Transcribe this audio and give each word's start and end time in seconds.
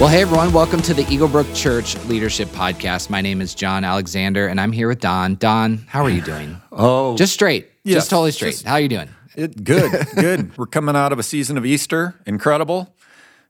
Well, 0.00 0.06
hey 0.08 0.22
everyone, 0.22 0.52
welcome 0.52 0.80
to 0.82 0.94
the 0.94 1.02
Eaglebrook 1.04 1.56
Church 1.56 1.96
Leadership 2.06 2.46
Podcast. 2.50 3.10
My 3.10 3.20
name 3.20 3.40
is 3.40 3.52
John 3.52 3.82
Alexander, 3.82 4.46
and 4.46 4.60
I'm 4.60 4.70
here 4.70 4.86
with 4.86 5.00
Don. 5.00 5.34
Don, 5.34 5.78
how 5.88 6.04
are 6.04 6.10
you 6.10 6.22
doing? 6.22 6.60
Oh, 6.70 7.16
Just 7.16 7.32
straight, 7.32 7.68
Yes, 7.82 7.96
just 7.96 8.10
totally 8.10 8.30
straight. 8.30 8.52
just- 8.52 8.64
how 8.64 8.74
are 8.74 8.80
you 8.80 8.88
doing? 8.88 9.08
it, 9.34 9.64
good, 9.64 9.90
good. 10.14 10.56
We're 10.56 10.66
coming 10.66 10.94
out 10.94 11.10
of 11.12 11.18
a 11.18 11.24
season 11.24 11.58
of 11.58 11.66
Easter, 11.66 12.14
incredible, 12.26 12.94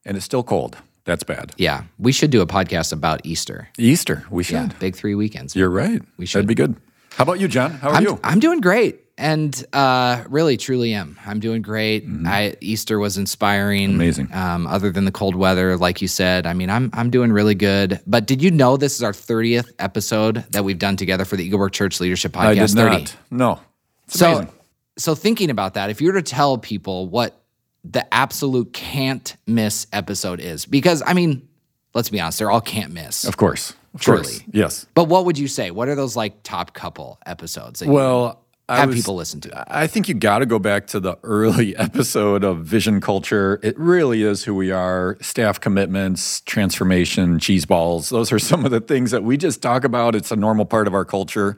and 0.07 0.17
it's 0.17 0.25
still 0.25 0.43
cold. 0.43 0.79
That's 1.05 1.23
bad. 1.23 1.53
Yeah, 1.59 1.83
we 1.99 2.13
should 2.13 2.31
do 2.31 2.41
a 2.41 2.47
podcast 2.47 2.93
about 2.95 3.21
Easter. 3.25 3.69
Easter, 3.77 4.25
we 4.31 4.43
should. 4.43 4.55
Yeah, 4.55 4.69
big 4.79 4.97
three 4.97 5.15
weekends. 5.15 5.55
You're 5.55 5.69
right. 5.71 6.01
We 6.17 6.25
should. 6.25 6.39
That'd 6.39 6.49
be 6.49 6.55
good. 6.55 6.77
How 7.13 7.25
about 7.25 7.41
you, 7.41 7.49
John? 7.49 7.73
How 7.73 7.91
are 7.91 7.95
I'm, 7.97 8.03
you? 8.03 8.19
I'm 8.25 8.41
doing 8.41 8.61
great, 8.63 9.01
and 9.19 9.67
uh, 9.73 10.25
really, 10.29 10.57
truly 10.57 10.95
am. 10.95 11.19
I'm 11.27 11.41
doing 11.41 11.61
great. 11.61 12.05
I, 12.25 12.55
Easter 12.61 12.99
was 12.99 13.19
inspiring. 13.19 13.89
Mm-hmm. 13.89 13.97
Amazing. 13.97 14.33
Um, 14.33 14.67
other 14.67 14.91
than 14.91 15.05
the 15.05 15.13
cold 15.13 15.35
weather, 15.35 15.77
like 15.77 16.01
you 16.01 16.09
said, 16.09 16.47
I 16.47 16.55
mean, 16.55 16.71
I'm 16.71 16.89
I'm 16.93 17.11
doing 17.11 17.33
really 17.33 17.57
good. 17.57 18.01
But 18.07 18.27
did 18.27 18.43
you 18.43 18.51
know 18.51 18.77
this 18.77 18.95
is 18.95 19.03
our 19.03 19.13
30th 19.13 19.71
episode 19.81 20.45
that 20.53 20.65
we've 20.65 20.79
done 20.79 20.97
together 20.97 21.25
for 21.25 21.37
the 21.37 21.51
Eaglebrook 21.51 21.73
Church 21.73 22.01
Leadership 22.01 22.33
Podcast? 22.33 22.47
I 22.47 22.55
did 22.55 22.71
30. 22.71 22.97
not. 22.97 23.17
No. 23.31 23.61
It's 24.07 24.19
so, 24.19 24.37
amazing. 24.37 24.55
so 24.97 25.15
thinking 25.15 25.51
about 25.51 25.75
that, 25.75 25.91
if 25.91 26.01
you 26.01 26.07
were 26.07 26.21
to 26.21 26.23
tell 26.23 26.57
people 26.57 27.09
what 27.09 27.43
the 27.85 28.13
absolute 28.15 28.73
can't 28.73 29.37
miss 29.47 29.87
episode 29.93 30.41
is, 30.41 30.65
because 30.65 31.03
I 31.05 31.13
mean, 31.13 31.49
let's 31.93 32.09
be 32.09 32.21
honest, 32.21 32.39
they're 32.39 32.51
all 32.51 32.61
can't 32.61 32.93
miss. 32.93 33.25
Of 33.25 33.37
course. 33.37 33.75
Of 33.95 34.01
Truly. 34.01 34.23
course. 34.23 34.43
Yes. 34.53 34.87
But 34.95 35.05
what 35.05 35.25
would 35.25 35.39
you 35.39 35.49
say? 35.49 35.71
What 35.73 35.89
are 35.89 35.95
those 35.97 36.15
like 36.15 36.43
top 36.45 36.73
couple 36.73 37.19
episodes 37.27 37.85
Well, 37.85 38.45
I 38.71 38.77
have 38.81 38.89
was- 38.91 38.97
people 38.97 39.15
listen 39.15 39.41
to? 39.43 39.65
I 39.67 39.87
think 39.87 40.09
you 40.09 40.15
got 40.15 40.41
to 40.41 40.47
go 40.47 40.59
back 40.59 40.87
to 40.89 41.01
the 41.01 41.17
early 41.23 41.75
episode 41.79 42.45
of 42.45 42.59
Vision 42.65 43.01
Culture. 43.01 43.59
It 43.63 43.79
really 43.79 44.23
is 44.23 44.45
who 44.45 44.55
we 44.55 44.71
are 44.71 45.17
staff 45.21 45.59
commitments, 45.61 46.41
transformation, 46.43 47.39
cheese 47.39 47.65
balls. 47.65 48.11
Those 48.11 48.31
are 48.33 48.39
some 48.39 48.65
of 48.65 48.71
the 48.71 48.81
things 48.81 49.11
that 49.11 49.23
we 49.23 49.37
just 49.37 49.63
talk 49.63 49.85
about. 49.85 50.15
It's 50.15 50.31
a 50.31 50.37
normal 50.37 50.65
part 50.67 50.87
of 50.87 50.95
our 50.95 51.05
culture. 51.05 51.57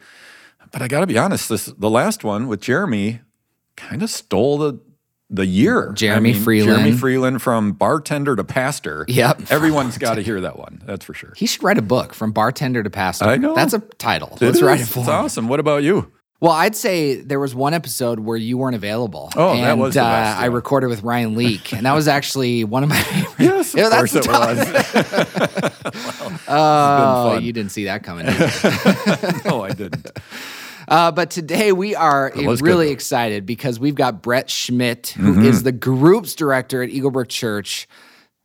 But 0.73 0.83
I 0.83 0.89
got 0.89 1.01
to 1.01 1.07
be 1.07 1.19
honest, 1.19 1.49
this 1.49 1.67
the 1.67 1.91
last 1.91 2.23
one 2.23 2.47
with 2.47 2.61
Jeremy 2.61 3.21
kind 3.77 4.03
of 4.05 4.11
stole 4.11 4.59
the 4.59 4.79
the 5.33 5.47
year. 5.47 5.93
Jeremy 5.95 6.33
Freeland. 6.33 6.77
Jeremy 6.81 6.97
Freeland 6.97 7.43
from 7.43 7.73
bartender 7.73 8.35
to 8.37 8.45
pastor. 8.45 9.05
Yep. 9.09 9.51
Everyone's 9.51 9.97
got 9.99 10.15
to 10.15 10.23
hear 10.23 10.41
that 10.41 10.59
one. 10.59 10.83
That's 10.87 11.05
for 11.05 11.15
sure. 11.15 11.33
He 11.37 11.47
should 11.47 11.63
write 11.63 11.79
a 11.79 11.83
book 11.83 12.15
from 12.15 12.31
bartender 12.33 12.83
to 12.85 12.91
pastor. 12.91 13.25
I 13.27 13.37
know. 13.37 13.55
That's 13.55 13.73
a 13.73 13.79
title. 13.81 14.37
Let's 14.41 14.59
It 14.61 14.65
write 14.65 14.81
it 14.81 14.87
for 14.87 15.01
It's 15.01 15.09
him. 15.09 15.15
awesome. 15.15 15.49
What 15.49 15.61
about 15.61 15.83
you? 15.85 16.11
Well, 16.41 16.53
I'd 16.53 16.75
say 16.75 17.17
there 17.17 17.39
was 17.39 17.55
one 17.55 17.75
episode 17.75 18.21
where 18.21 18.37
you 18.39 18.57
weren't 18.57 18.75
available. 18.75 19.31
Oh, 19.37 19.53
and, 19.53 19.63
that 19.63 19.77
was 19.77 19.93
the 19.93 20.01
uh, 20.01 20.11
best, 20.11 20.41
I 20.41 20.47
recorded 20.47 20.89
with 20.89 21.03
Ryan 21.03 21.37
Leake, 21.37 21.75
and 21.75 21.85
that 21.85 21.93
was 21.93 22.09
actually 22.17 22.65
one 22.65 22.83
of 22.83 22.89
my 22.89 23.03
favorite. 23.03 23.41
Yes, 23.41 23.75
of 23.75 23.81
Yeah, 23.81 23.89
that's 23.91 24.13
course 24.13 24.15
it 24.15 24.31
the 24.31 25.73
was. 25.83 26.41
Oh, 26.53 27.35
fun. 27.35 27.45
you 27.45 27.53
didn't 27.53 27.71
see 27.71 27.85
that 27.85 28.03
coming. 28.03 28.27
did 28.27 29.45
no, 29.45 29.63
I 29.63 29.73
didn't. 29.73 30.11
Uh, 30.89 31.13
but 31.13 31.31
today 31.31 31.71
we 31.71 31.95
are 31.95 32.33
was 32.35 32.61
good, 32.61 32.69
really 32.69 32.91
excited 32.91 33.47
because 33.47 33.79
we've 33.79 33.95
got 33.95 34.23
Brett 34.23 34.51
Schmidt, 34.51 35.09
who 35.11 35.41
is 35.43 35.63
the 35.63 35.71
groups 35.71 36.35
director 36.35 36.83
at 36.83 36.91
Eaglebrook 36.91 37.29
Church. 37.29 37.87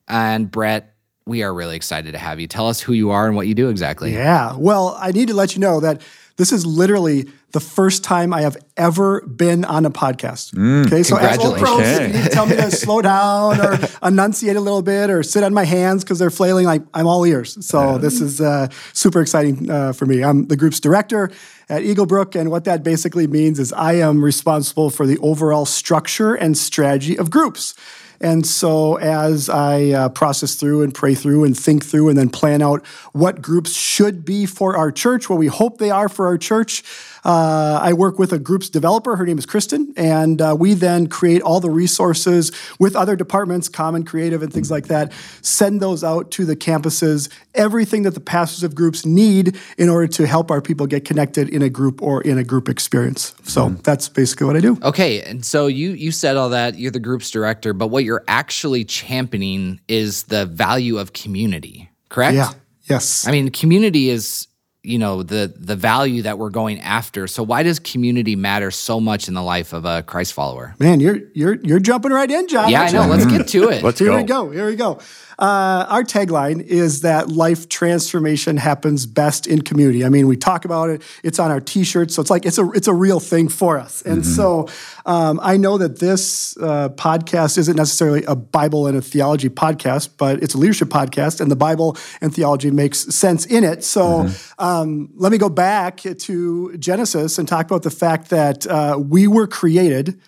And 0.08 0.52
Brett, 0.52 0.94
we 1.26 1.42
are 1.42 1.52
really 1.52 1.76
excited 1.76 2.12
to 2.12 2.20
have 2.20 2.40
you. 2.40 2.48
Tell 2.48 2.68
us 2.68 2.80
who 2.80 2.94
you 2.94 3.10
are 3.10 3.26
and 3.26 3.36
what 3.36 3.48
you 3.48 3.56
do 3.56 3.70
exactly. 3.70 4.14
Yeah. 4.14 4.56
Well, 4.56 4.96
I 5.00 5.12
need 5.12 5.30
to 5.30 5.34
let 5.34 5.56
you 5.56 5.62
know 5.62 5.80
that 5.80 6.02
this 6.38 6.52
is 6.52 6.66
literally 6.66 7.30
the 7.52 7.60
first 7.62 8.04
time 8.04 8.34
I 8.34 8.42
have 8.42 8.58
ever 8.76 9.22
been 9.22 9.64
on 9.64 9.86
a 9.86 9.90
podcast. 9.90 10.54
okay. 10.88 11.04
So 11.04 11.16
as 11.16 11.38
old 11.40 11.58
pros, 11.58 11.80
Okay. 11.80 12.08
you 12.24 12.30
tell 12.30 12.46
me 12.46 12.58
to 12.58 12.70
slow 12.72 13.02
down 13.02 13.62
or 13.62 13.80
enunciate 14.04 14.58
a 14.58 14.60
little 14.60 14.82
bit 14.82 15.10
or 15.10 15.24
sit 15.24 15.44
on 15.44 15.54
my 15.54 15.64
hands 15.64 16.04
because 16.04 16.20
they're 16.20 16.30
flailing. 16.30 16.66
Like 16.66 16.82
I'm 16.94 17.08
all 17.08 17.26
ears. 17.26 17.58
So 17.66 17.98
this 17.98 18.20
is 18.20 18.42
uh, 18.42 18.68
super 18.92 19.22
exciting 19.22 19.70
uh, 19.72 19.94
for 19.94 20.06
me. 20.06 20.24
I'm 20.24 20.48
the 20.48 20.58
group's 20.58 20.82
director 20.82 21.32
at 21.70 21.82
Eaglebrook, 21.84 22.36
and 22.40 22.52
what 22.52 22.66
that 22.66 22.84
basically 22.84 23.28
means 23.28 23.58
is 23.58 23.72
I 23.74 23.94
am 23.94 24.24
responsible 24.24 24.90
for 24.90 25.08
the 25.08 25.18
overall 25.20 25.66
structure 25.66 26.36
and 26.36 26.58
strategy 26.58 27.18
of 27.18 27.30
groups. 27.32 27.74
And 28.20 28.46
so, 28.46 28.98
as 28.98 29.50
I 29.50 29.90
uh, 29.90 30.10
process 30.10 30.56
through 30.56 30.84
and 30.84 30.94
pray 30.94 31.16
through 31.16 31.44
and 31.44 31.58
think 31.58 31.86
through 31.86 32.10
and 32.10 32.18
then 32.18 32.30
plan 32.30 32.62
out 32.62 32.86
what 33.14 33.42
groups 33.42 33.74
should 33.74 34.26
be 34.26 34.46
for 34.46 34.76
our 34.78 34.92
church, 34.92 35.30
what 35.30 35.40
we 35.40 35.48
hope 35.48 35.78
they 35.78 35.92
are 35.92 36.10
for 36.10 36.28
our 36.28 36.38
church, 36.38 36.84
uh, 37.26 37.80
I 37.82 37.94
work 37.94 38.20
with 38.20 38.32
a 38.32 38.38
group's 38.38 38.70
developer. 38.70 39.16
Her 39.16 39.26
name 39.26 39.40
is 39.40 39.48
Kristen. 39.48 39.94
And 39.98 40.42
uh, 40.42 40.56
we 40.58 40.76
then 40.76 41.08
create 41.08 41.42
all 41.42 41.60
the 41.60 41.72
resources 41.72 42.52
with 42.80 42.96
other 42.96 43.16
departments, 43.16 43.68
common 43.68 44.06
creative 44.06 44.44
and 44.44 44.54
things 44.54 44.70
like 44.70 44.88
that, 44.88 45.12
send 45.42 45.82
those 45.82 46.04
out 46.04 46.30
to 46.32 46.46
the 46.46 46.56
campuses, 46.56 47.30
everything 47.56 48.04
that 48.04 48.14
the 48.14 48.20
pastors 48.20 48.64
of 48.64 48.76
groups 48.76 49.06
need 49.06 49.58
in 49.78 49.90
order 49.90 50.08
to 50.08 50.28
help 50.28 50.52
our 50.52 50.62
people 50.62 50.86
get 50.86 51.04
connected 51.04 51.50
in 51.50 51.64
a 51.64 51.70
group 51.70 52.02
or 52.02 52.22
in 52.22 52.38
a 52.38 52.44
group 52.44 52.70
experience. 52.70 53.34
So 53.44 53.70
that's 53.70 54.08
basically 54.08 54.46
what 54.46 54.56
I 54.56 54.60
do. 54.60 54.78
Okay, 54.84 55.22
and 55.24 55.44
so 55.44 55.66
you 55.66 55.92
you 55.92 56.12
said 56.12 56.38
all 56.38 56.50
that. 56.50 56.78
You're 56.78 56.92
the 56.92 57.00
group's 57.00 57.32
director, 57.32 57.74
but 57.74 57.88
what 57.88 58.04
you're 58.04 58.24
actually 58.28 58.86
championing 58.86 59.80
is 59.88 60.24
the 60.24 60.46
value 60.46 61.00
of 61.00 61.14
community, 61.14 61.90
correct? 62.10 62.36
Yeah. 62.36 62.52
Yes. 62.84 63.28
I 63.28 63.32
mean, 63.32 63.50
community 63.50 64.10
is 64.10 64.48
you 64.86 64.98
know 64.98 65.24
the 65.24 65.54
the 65.56 65.76
value 65.76 66.22
that 66.22 66.38
we're 66.38 66.50
going 66.50 66.80
after. 66.80 67.28
So 67.28 67.44
why 67.44 67.64
does 67.64 67.80
community 67.80 68.36
matter 68.36 68.72
so 68.72 69.00
much 69.00 69.28
in 69.28 69.34
the 69.34 69.44
life 69.44 69.74
of 69.74 69.86
a 69.86 70.04
Christ 70.04 70.34
follower? 70.34 70.76
Man, 70.80 71.00
you're 71.00 71.20
you're 71.34 71.56
you're 71.56 71.80
jumping 71.80 72.12
right 72.12 72.30
in, 72.30 72.48
John. 72.48 72.70
Yeah, 72.70 72.84
I 72.84 72.92
know. 72.92 73.08
Let's 73.08 73.26
get 73.26 73.48
to 73.50 73.70
it. 73.70 73.84
Let's 73.84 74.00
Here 74.00 74.10
go. 74.10 74.18
we 74.18 74.24
go. 74.24 74.50
Here 74.52 74.68
we 74.68 74.76
go. 74.76 75.00
Uh, 75.38 75.86
our 75.90 76.04
tagline 76.04 76.62
is 76.62 77.02
that 77.02 77.28
life 77.28 77.68
transformation 77.68 78.56
happens 78.56 79.06
best 79.06 79.48
in 79.48 79.62
community. 79.62 80.06
I 80.06 80.10
mean, 80.10 80.28
we 80.28 80.38
talk 80.38 80.64
about 80.64 80.90
it. 80.90 81.02
It's 81.24 81.40
on 81.40 81.52
our 81.52 81.60
T-shirts, 81.60 82.16
so 82.16 82.22
it's 82.22 82.30
like 82.30 82.46
it's 82.46 82.58
a 82.58 82.70
it's 82.72 82.88
a 82.88 82.94
real 82.94 83.20
thing 83.20 83.50
for 83.50 83.78
us. 83.78 84.02
And 84.04 84.26
so, 84.26 84.70
um, 85.06 85.40
I 85.44 85.58
know 85.58 85.78
that 85.78 86.00
this 86.00 86.56
uh, 86.58 86.90
podcast 86.90 87.58
isn't 87.58 87.76
necessarily 87.76 88.24
a 88.24 88.36
Bible 88.36 88.88
and 88.88 88.98
a 88.98 89.02
theology 89.02 89.50
podcast, 89.50 90.10
but 90.18 90.42
it's 90.42 90.54
a 90.54 90.58
leadership 90.58 90.88
podcast, 90.88 91.42
and 91.42 91.52
the 91.52 91.56
Bible 91.58 91.98
and 92.22 92.34
theology 92.34 92.72
makes 92.72 93.00
sense 93.14 93.46
in 93.46 93.66
it. 93.66 93.84
So, 93.84 94.30
um, 94.58 94.75
let 95.16 95.32
me 95.32 95.38
go 95.38 95.50
back 95.50 95.98
to 95.98 96.78
Genesis 96.78 97.38
and 97.38 97.48
talk 97.48 97.66
about 97.66 97.84
the 97.84 97.92
fact 97.92 98.30
that 98.30 98.68
uh, 98.68 98.98
we 99.00 99.28
were 99.28 99.48
created 99.48 100.20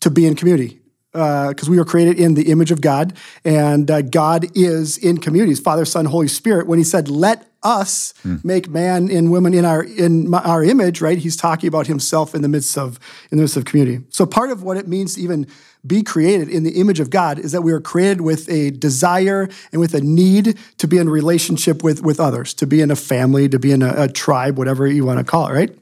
to 0.00 0.10
be 0.10 0.26
in 0.26 0.34
community 0.34 0.80
because 1.12 1.68
we 1.68 1.78
were 1.78 1.84
created 1.84 2.18
in 2.20 2.34
the 2.34 2.50
image 2.50 2.70
of 2.70 2.80
God, 2.80 3.16
and 3.44 3.90
uh, 3.90 4.02
God 4.02 4.46
is 4.54 4.98
in 4.98 5.18
communities, 5.18 5.58
Father, 5.58 5.84
Son, 5.84 6.04
Holy 6.04 6.28
Spirit. 6.28 6.66
When 6.66 6.78
He 6.78 6.84
said, 6.84 7.08
"Let 7.08 7.50
us 7.62 8.14
make 8.44 8.68
man 8.68 9.10
and 9.10 9.30
woman 9.30 9.54
in 9.54 9.64
our 9.64 9.82
in 9.82 10.30
my, 10.30 10.40
our 10.42 10.62
image," 10.62 11.00
right? 11.00 11.18
He's 11.18 11.36
talking 11.36 11.66
about 11.66 11.86
Himself 11.86 12.34
in 12.34 12.42
the 12.42 12.48
midst 12.48 12.76
of 12.78 13.00
in 13.30 13.38
the 13.38 13.42
midst 13.42 13.56
of 13.56 13.64
community. 13.64 14.04
So 14.10 14.26
part 14.26 14.50
of 14.50 14.62
what 14.62 14.76
it 14.76 14.86
means 14.86 15.14
to 15.14 15.22
even 15.22 15.46
be 15.86 16.02
created 16.02 16.48
in 16.48 16.64
the 16.64 16.80
image 16.80 17.00
of 17.00 17.10
God 17.10 17.38
is 17.38 17.52
that 17.52 17.62
we 17.62 17.72
are 17.72 17.80
created 17.80 18.20
with 18.20 18.48
a 18.50 18.70
desire 18.70 19.48
and 19.72 19.80
with 19.80 19.94
a 19.94 20.00
need 20.00 20.58
to 20.78 20.88
be 20.88 20.98
in 20.98 21.08
relationship 21.08 21.82
with 21.82 22.02
with 22.02 22.20
others, 22.20 22.54
to 22.54 22.66
be 22.66 22.80
in 22.80 22.90
a 22.90 22.96
family, 22.96 23.48
to 23.48 23.58
be 23.58 23.72
in 23.72 23.82
a, 23.82 23.94
a 23.96 24.08
tribe, 24.08 24.58
whatever 24.58 24.86
you 24.86 25.04
want 25.04 25.18
to 25.18 25.24
call 25.24 25.48
it, 25.48 25.52
right? 25.52 25.78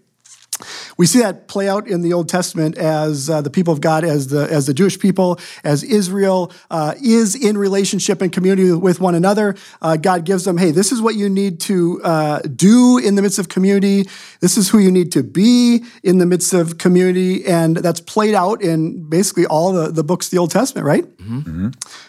We 0.97 1.07
see 1.07 1.19
that 1.19 1.47
play 1.47 1.69
out 1.69 1.87
in 1.87 2.01
the 2.01 2.13
Old 2.13 2.29
Testament 2.29 2.79
as 2.79 3.29
uh, 3.29 3.43
the 3.43 3.51
people 3.51 3.73
of 3.73 3.81
God, 3.81 4.05
as 4.05 4.29
the 4.29 4.51
as 4.51 4.67
the 4.67 4.75
Jewish 4.75 4.99
people, 4.99 5.39
as 5.63 5.83
Israel 5.83 6.53
uh, 6.71 6.95
is 7.03 7.35
in 7.35 7.59
relationship 7.59 8.23
and 8.23 8.33
community 8.33 8.73
with 8.73 9.01
one 9.01 9.15
another. 9.15 9.57
Uh, 9.83 9.97
God 9.97 10.25
gives 10.25 10.45
them, 10.45 10.57
hey, 10.57 10.71
this 10.71 10.93
is 10.93 11.03
what 11.03 11.15
you 11.15 11.29
need 11.29 11.61
to 11.61 12.01
uh, 12.03 12.41
do 12.41 12.99
in 12.99 13.15
the 13.15 13.23
midst 13.23 13.39
of 13.39 13.49
community. 13.49 14.09
This 14.41 14.57
is 14.57 14.71
who 14.71 14.79
you 14.79 14.91
need 14.91 15.13
to 15.13 15.23
be 15.23 15.85
in 16.03 16.19
the 16.19 16.27
midst 16.27 16.55
of 16.55 16.79
community, 16.79 17.45
and 17.47 17.77
that's 17.77 18.01
played 18.01 18.35
out 18.35 18.63
in 18.63 19.09
basically 19.09 19.47
all 19.47 19.73
the, 19.73 19.91
the 19.91 20.05
books 20.05 20.29
of 20.29 20.31
the 20.31 20.39
Old 20.39 20.51
Testament, 20.51 20.87
right? 20.87 21.05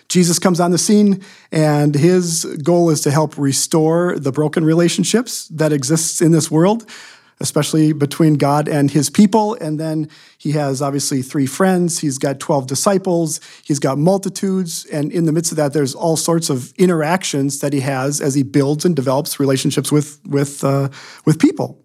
Jesus 0.08 0.40
comes 0.40 0.60
on 0.62 0.72
the 0.72 0.78
scene, 0.78 1.22
and 1.52 1.94
his 1.94 2.46
goal 2.64 2.90
is 2.90 3.02
to 3.02 3.12
help 3.12 3.38
restore 3.38 4.18
the 4.18 4.32
broken 4.32 4.64
relationships 4.64 5.48
that 5.50 5.74
exists 5.74 6.22
in 6.22 6.32
this 6.32 6.50
world 6.50 6.90
especially 7.40 7.94
between 7.94 8.36
God 8.36 8.68
and 8.68 8.90
his 8.90 9.10
people. 9.10 9.56
And 9.56 9.80
then 9.80 10.10
he 10.38 10.52
has 10.54 10.82
obviously 10.82 11.22
three 11.22 11.46
friends. 11.46 12.00
He's 12.00 12.18
got 12.18 12.40
12 12.40 12.68
disciples. 12.68 13.40
He's 13.64 13.80
got 13.80 13.98
multitudes. 13.98 14.86
And 14.86 15.12
in 15.12 15.26
the 15.26 15.32
midst 15.32 15.52
of 15.52 15.58
that, 15.58 15.74
there's 15.74 15.94
all 15.94 16.18
sorts 16.18 16.50
of 16.50 16.74
interactions 16.78 17.60
that 17.60 17.74
he 17.74 17.82
has 17.82 18.22
as 18.22 18.34
he 18.34 18.44
builds 18.44 18.86
and 18.86 18.96
develops 18.96 19.40
relationships 19.40 19.92
with, 19.92 20.20
with, 20.26 20.64
uh, 20.64 20.90
with 21.26 21.40
people. 21.40 21.84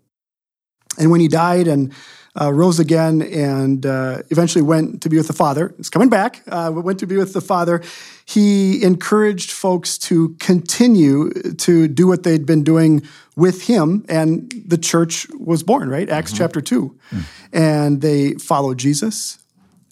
And 0.99 1.10
when 1.10 1.20
he 1.20 1.28
died 1.28 1.69
and 1.69 1.93
uh, 2.40 2.52
rose 2.52 2.78
again 2.78 3.20
and 3.22 3.84
uh, 3.84 4.22
eventually 4.31 4.62
went 4.62 5.02
to 5.02 5.08
be 5.08 5.16
with 5.16 5.26
the 5.26 5.32
Father, 5.34 5.75
he's 5.76 5.90
coming 5.90 6.08
back, 6.08 6.43
uh, 6.48 6.70
went 6.75 6.98
to 7.00 7.06
be 7.06 7.16
with 7.16 7.34
the 7.34 7.40
Father, 7.40 7.82
he 8.25 8.82
encouraged 8.82 9.50
folks 9.50 9.98
to 9.98 10.31
continue 10.40 11.31
to 11.31 11.88
do 11.88 12.06
what 12.06 12.22
they'd 12.22 12.46
been 12.46 12.64
doing 12.64 13.02
with 13.37 13.67
him, 13.67 14.05
and 14.08 14.52
the 14.67 14.79
church 14.79 15.26
was 15.31 15.62
born, 15.62 15.88
right? 15.88 16.08
Acts 16.08 16.32
mm-hmm. 16.32 16.38
chapter 16.38 16.61
2. 16.61 16.99
Mm. 17.11 17.25
And 17.52 18.00
they 18.02 18.34
followed 18.34 18.79
Jesus, 18.79 19.38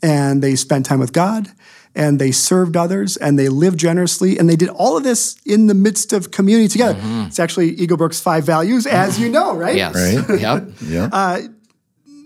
and 0.02 0.42
they 0.42 0.56
spent 0.56 0.87
time 0.87 1.00
with 1.00 1.12
God 1.12 1.48
and 1.94 2.20
they 2.20 2.31
served 2.31 2.76
others 2.76 3.16
and 3.16 3.38
they 3.38 3.48
lived 3.48 3.78
generously 3.78 4.38
and 4.38 4.48
they 4.48 4.56
did 4.56 4.69
all 4.69 4.96
of 4.96 5.02
this 5.02 5.37
in 5.44 5.66
the 5.66 5.75
midst 5.75 6.12
of 6.12 6.31
community 6.31 6.69
together. 6.69 6.94
Mm-hmm. 6.94 7.26
It's 7.26 7.38
actually 7.38 7.70
Eagle 7.70 7.96
Brook's 7.96 8.20
five 8.20 8.44
values, 8.44 8.87
as 8.87 9.19
you 9.19 9.28
know, 9.28 9.54
right? 9.56 9.76
Yes. 9.76 9.94
Right. 9.94 10.40
Yep. 10.40 10.69
Yeah. 10.82 11.08
Uh, 11.20 11.40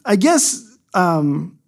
I 0.04 0.16
guess 0.16 0.62
um, 0.92 1.58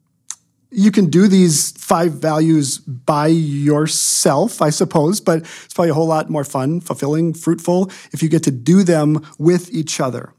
you 0.77 0.91
can 0.91 1.07
do 1.07 1.27
these 1.27 1.73
five 1.73 2.13
values 2.13 2.77
by 2.79 3.29
yourself, 3.29 4.61
I 4.61 4.69
suppose, 4.69 5.23
but 5.23 5.39
it's 5.39 5.73
probably 5.73 5.91
a 5.91 5.95
whole 5.95 6.07
lot 6.07 6.29
more 6.29 6.45
fun, 6.45 6.83
fulfilling, 6.83 7.33
fruitful 7.33 7.91
if 8.13 8.23
you 8.23 8.29
get 8.29 8.43
to 8.43 8.51
do 8.51 8.83
them 8.83 9.27
with 9.39 9.73
each 9.73 10.01
other. 10.01 10.35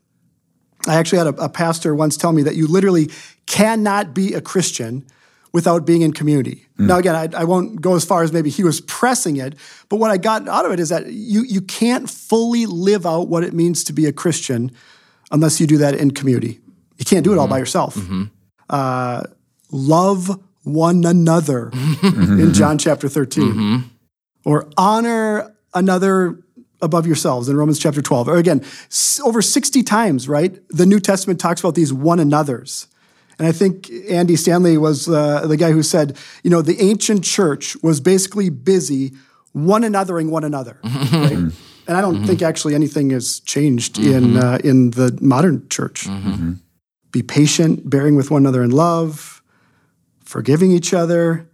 I 0.87 0.93
actually 0.93 1.17
had 1.17 1.27
a, 1.27 1.45
a 1.45 1.49
pastor 1.49 1.95
once 1.95 2.17
tell 2.17 2.33
me 2.33 2.43
that 2.43 2.55
you 2.55 2.67
literally 2.67 3.09
cannot 3.47 4.13
be 4.13 4.35
a 4.35 4.41
Christian 4.41 5.07
without 5.53 5.87
being 5.87 6.03
in 6.03 6.13
community. 6.13 6.67
Hmm. 6.77 6.85
Now, 6.85 6.97
again, 6.99 7.15
I, 7.15 7.41
I 7.41 7.43
won't 7.43 7.81
go 7.81 7.95
as 7.95 8.05
far 8.05 8.21
as 8.21 8.31
maybe 8.31 8.51
he 8.51 8.63
was 8.63 8.79
pressing 8.81 9.37
it, 9.37 9.55
but 9.89 9.95
what 9.95 10.11
I 10.11 10.17
got 10.17 10.47
out 10.47 10.67
of 10.67 10.71
it 10.71 10.79
is 10.79 10.89
that 10.89 11.07
you, 11.07 11.45
you 11.45 11.61
can't 11.61 12.07
fully 12.07 12.67
live 12.67 13.07
out 13.07 13.27
what 13.27 13.43
it 13.43 13.55
means 13.55 13.83
to 13.85 13.93
be 13.93 14.05
a 14.05 14.13
Christian 14.13 14.71
unless 15.31 15.59
you 15.59 15.65
do 15.65 15.79
that 15.79 15.95
in 15.95 16.11
community. 16.11 16.59
You 16.99 17.05
can't 17.05 17.23
do 17.23 17.33
it 17.33 17.39
all 17.39 17.47
hmm. 17.47 17.53
by 17.53 17.57
yourself. 17.57 17.95
Mm-hmm. 17.95 18.25
Uh, 18.69 19.23
love 19.71 20.41
one 20.63 21.05
another 21.05 21.69
mm-hmm. 21.73 22.39
in 22.39 22.53
John 22.53 22.77
chapter 22.77 23.07
13. 23.07 23.43
Mm-hmm. 23.43 23.77
Or 24.45 24.69
honor 24.77 25.55
another 25.73 26.39
above 26.81 27.07
yourselves 27.07 27.49
in 27.49 27.57
Romans 27.57 27.79
chapter 27.79 28.01
12. 28.01 28.29
Or 28.29 28.37
again, 28.37 28.61
s- 28.61 29.19
over 29.23 29.41
60 29.41 29.83
times, 29.83 30.29
right? 30.29 30.59
The 30.69 30.85
New 30.85 30.99
Testament 30.99 31.39
talks 31.39 31.61
about 31.61 31.75
these 31.75 31.91
one 31.91 32.19
another's. 32.19 32.87
And 33.39 33.47
I 33.47 33.51
think 33.51 33.89
Andy 34.09 34.35
Stanley 34.35 34.77
was 34.77 35.07
uh, 35.07 35.45
the 35.47 35.57
guy 35.57 35.71
who 35.71 35.83
said, 35.83 36.17
you 36.43 36.49
know, 36.49 36.61
the 36.61 36.79
ancient 36.81 37.23
church 37.23 37.75
was 37.83 37.99
basically 37.99 38.49
busy 38.49 39.13
one 39.53 39.83
anothering 39.83 40.29
one 40.29 40.43
another. 40.43 40.79
right? 40.83 41.31
And 41.31 41.95
I 41.95 42.01
don't 42.01 42.15
mm-hmm. 42.15 42.25
think 42.25 42.41
actually 42.41 42.75
anything 42.75 43.11
has 43.11 43.39
changed 43.41 43.97
in 43.97 44.37
uh, 44.37 44.59
in 44.63 44.91
the 44.91 45.17
modern 45.21 45.69
church. 45.69 46.07
Be 47.11 47.23
patient, 47.23 47.89
bearing 47.89 48.15
with 48.15 48.29
one 48.29 48.41
another 48.41 48.61
in 48.61 48.71
love, 48.71 49.36
forgiving 50.27 50.71
each 50.71 50.93
other, 50.93 51.47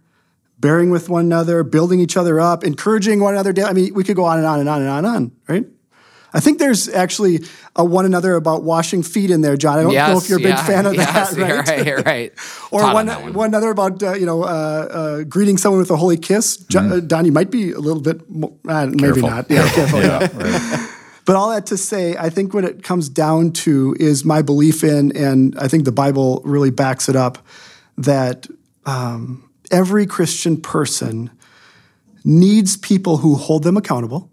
bearing 0.58 0.90
with 0.90 1.08
one 1.08 1.24
another, 1.24 1.62
building 1.62 2.00
each 2.00 2.16
other 2.16 2.40
up, 2.40 2.64
encouraging 2.64 3.20
one 3.20 3.34
another. 3.34 3.52
I 3.64 3.72
mean, 3.72 3.94
we 3.94 4.02
could 4.04 4.16
go 4.16 4.24
on 4.24 4.38
and 4.38 4.46
on 4.46 4.60
and 4.60 4.68
on 4.68 4.80
and 4.80 4.90
on 4.90 5.04
and 5.04 5.06
on, 5.06 5.32
right? 5.48 5.66
I 6.36 6.40
think 6.40 6.58
there's 6.58 6.88
actually 6.88 7.44
a 7.76 7.84
one 7.84 8.04
another 8.04 8.34
about 8.34 8.64
washing 8.64 9.04
feet 9.04 9.30
in 9.30 9.40
there, 9.42 9.56
John. 9.56 9.78
I 9.78 9.82
don't 9.84 9.92
Yes, 9.92 10.08
know 10.10 10.18
if 10.18 10.28
you're 10.28 10.38
a 10.38 10.42
big 10.42 10.48
yeah, 10.58 10.66
fan 10.66 10.84
of 10.86 10.94
yes, 10.96 11.30
that, 11.30 11.38
You're 11.38 11.58
right? 11.58 11.68
right. 11.68 11.86
You're 11.86 12.02
right. 12.02 12.32
Or 12.72 12.80
Taught 12.80 12.88
on 12.88 12.94
one, 12.94 13.06
that 13.06 13.22
one. 13.22 13.32
one 13.34 13.54
other 13.54 13.70
about 13.70 14.02
uh, 14.02 14.14
you 14.14 14.26
know 14.26 14.42
uh, 14.42 14.46
uh, 14.46 15.22
greeting 15.22 15.56
someone 15.58 15.78
with 15.78 15.92
a 15.92 15.96
holy 15.96 16.16
kiss. 16.16 16.56
Jo- 16.56 16.80
uh, 16.80 16.98
Don, 17.00 17.24
you 17.24 17.30
might 17.30 17.52
be 17.52 17.70
a 17.70 17.78
little 17.78 18.02
bit 18.02 18.28
mo- 18.28 18.58
uh, 18.66 18.86
maybe 18.86 19.22
not. 19.22 19.48
Yeah, 19.48 19.68
careful. 19.70 20.00
yeah. 20.00 20.20
Yeah. 20.20 20.68
Right. 20.82 20.90
But 21.26 21.36
all 21.36 21.48
that 21.50 21.64
to 21.66 21.78
say, 21.78 22.16
I 22.18 22.28
think 22.28 22.52
what 22.52 22.64
it 22.66 22.82
comes 22.82 23.08
down 23.08 23.52
to 23.64 23.96
is 23.98 24.26
my 24.26 24.42
belief 24.42 24.84
in, 24.84 25.16
and 25.16 25.56
I 25.58 25.68
think 25.68 25.84
the 25.86 25.92
Bible 25.92 26.42
really 26.44 26.70
backs 26.70 27.08
it 27.08 27.16
up, 27.16 27.38
that 27.96 28.46
um, 28.86 29.48
every 29.70 30.06
Christian 30.06 30.60
person 30.60 31.30
needs 32.24 32.76
people 32.76 33.18
who 33.18 33.34
hold 33.34 33.62
them 33.64 33.76
accountable, 33.76 34.30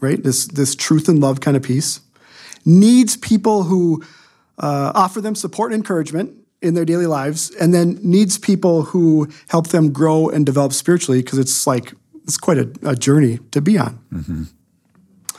right? 0.00 0.22
This 0.22 0.46
this 0.46 0.74
truth 0.74 1.08
and 1.08 1.20
love 1.20 1.40
kind 1.40 1.56
of 1.56 1.62
piece. 1.62 2.00
Needs 2.64 3.16
people 3.16 3.64
who 3.64 4.02
uh, 4.58 4.92
offer 4.94 5.20
them 5.20 5.34
support 5.34 5.72
and 5.72 5.80
encouragement 5.80 6.32
in 6.62 6.72
their 6.74 6.86
daily 6.86 7.06
lives, 7.06 7.50
and 7.60 7.74
then 7.74 7.98
needs 8.02 8.38
people 8.38 8.82
who 8.84 9.28
help 9.48 9.68
them 9.68 9.92
grow 9.92 10.28
and 10.30 10.46
develop 10.46 10.72
spiritually 10.72 11.20
because 11.22 11.38
it's 11.38 11.66
like 11.66 11.92
it's 12.24 12.38
quite 12.38 12.56
a, 12.58 12.70
a 12.82 12.96
journey 12.96 13.38
to 13.50 13.60
be 13.60 13.76
on. 13.76 13.98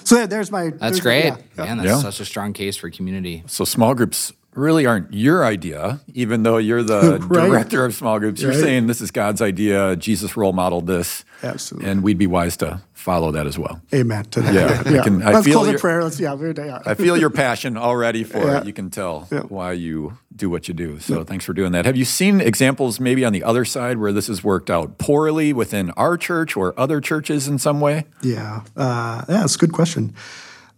So 0.03 0.19
yeah, 0.19 0.27
there's 0.27 0.51
my. 0.51 0.65
That's 0.69 0.79
there's- 0.79 0.99
great. 0.99 1.25
yeah, 1.25 1.37
yeah. 1.57 1.65
Man, 1.65 1.77
that's 1.77 1.89
Yeah. 1.89 2.01
such 2.01 2.19
a 2.19 2.25
strong 2.25 2.53
case 2.53 2.77
for 2.77 2.91
community. 2.91 3.43
So 3.47 3.65
small 3.65 3.95
groups 3.95 4.31
really 4.55 4.85
aren't 4.85 5.13
your 5.13 5.43
idea, 5.45 5.99
even 6.13 6.43
though 6.43 6.57
you're 6.57 6.83
the 6.83 7.19
Right. 7.29 7.47
director 7.49 7.85
of 7.85 7.93
small 7.93 8.19
groups. 8.19 8.41
You're 8.41 8.51
Right. 8.51 8.59
saying 8.59 8.87
this 8.87 9.01
is 9.01 9.11
God's 9.11 9.41
idea. 9.41 9.95
Jesus 9.95 10.35
role 10.37 10.53
modeled 10.53 10.87
this. 10.87 11.23
Absolutely. 11.43 11.89
And 11.89 12.01
we'd 12.03 12.17
be 12.17 12.27
wise 12.27 12.57
to 12.57 12.81
follow 12.93 13.31
that 13.31 13.45
as 13.45 13.59
well. 13.59 13.81
Amen 13.93 14.25
to 14.25 14.41
that. 14.41 14.53
Yeah, 14.53 14.99
I 15.01 15.03
can- 15.03 15.21
I 15.21 15.31
Let's 15.33 15.45
feel 15.45 15.59
close 15.59 15.69
your- 15.71 15.79
prayer. 15.79 16.03
Let's 16.03 16.19
yeah. 16.19 16.33
we're- 16.33 16.53
yeah. 16.57 16.79
I 16.85 16.93
feel 16.95 17.15
your 17.17 17.29
passion 17.29 17.77
already 17.77 18.23
for 18.23 18.39
Yeah. 18.39 18.59
it. 18.61 18.65
You 18.65 18.73
can 18.73 18.89
tell 18.89 19.27
Yeah. 19.31 19.41
why 19.41 19.73
you 19.73 20.17
do 20.35 20.49
what 20.49 20.67
you 20.67 20.73
do. 20.73 20.99
So 20.99 21.23
thanks 21.23 21.45
for 21.45 21.53
doing 21.53 21.71
that. 21.73 21.85
Have 21.85 21.95
you 21.95 22.03
seen 22.05 22.41
examples 22.41 22.99
maybe 22.99 23.23
on 23.23 23.31
the 23.31 23.43
other 23.43 23.63
side 23.63 23.97
where 23.99 24.11
this 24.11 24.27
has 24.27 24.43
worked 24.43 24.69
out 24.69 24.97
poorly 24.97 25.53
within 25.53 25.91
our 25.91 26.17
church 26.17 26.57
or 26.57 26.73
other 26.79 26.99
churches 26.99 27.47
in 27.47 27.57
some 27.59 27.79
way? 27.79 28.05
Yeah, 28.21 28.61
uh, 28.75 29.23
yeah, 29.29 29.43
it's 29.43 29.55
a 29.55 29.59
good 29.59 29.71
question. 29.71 30.13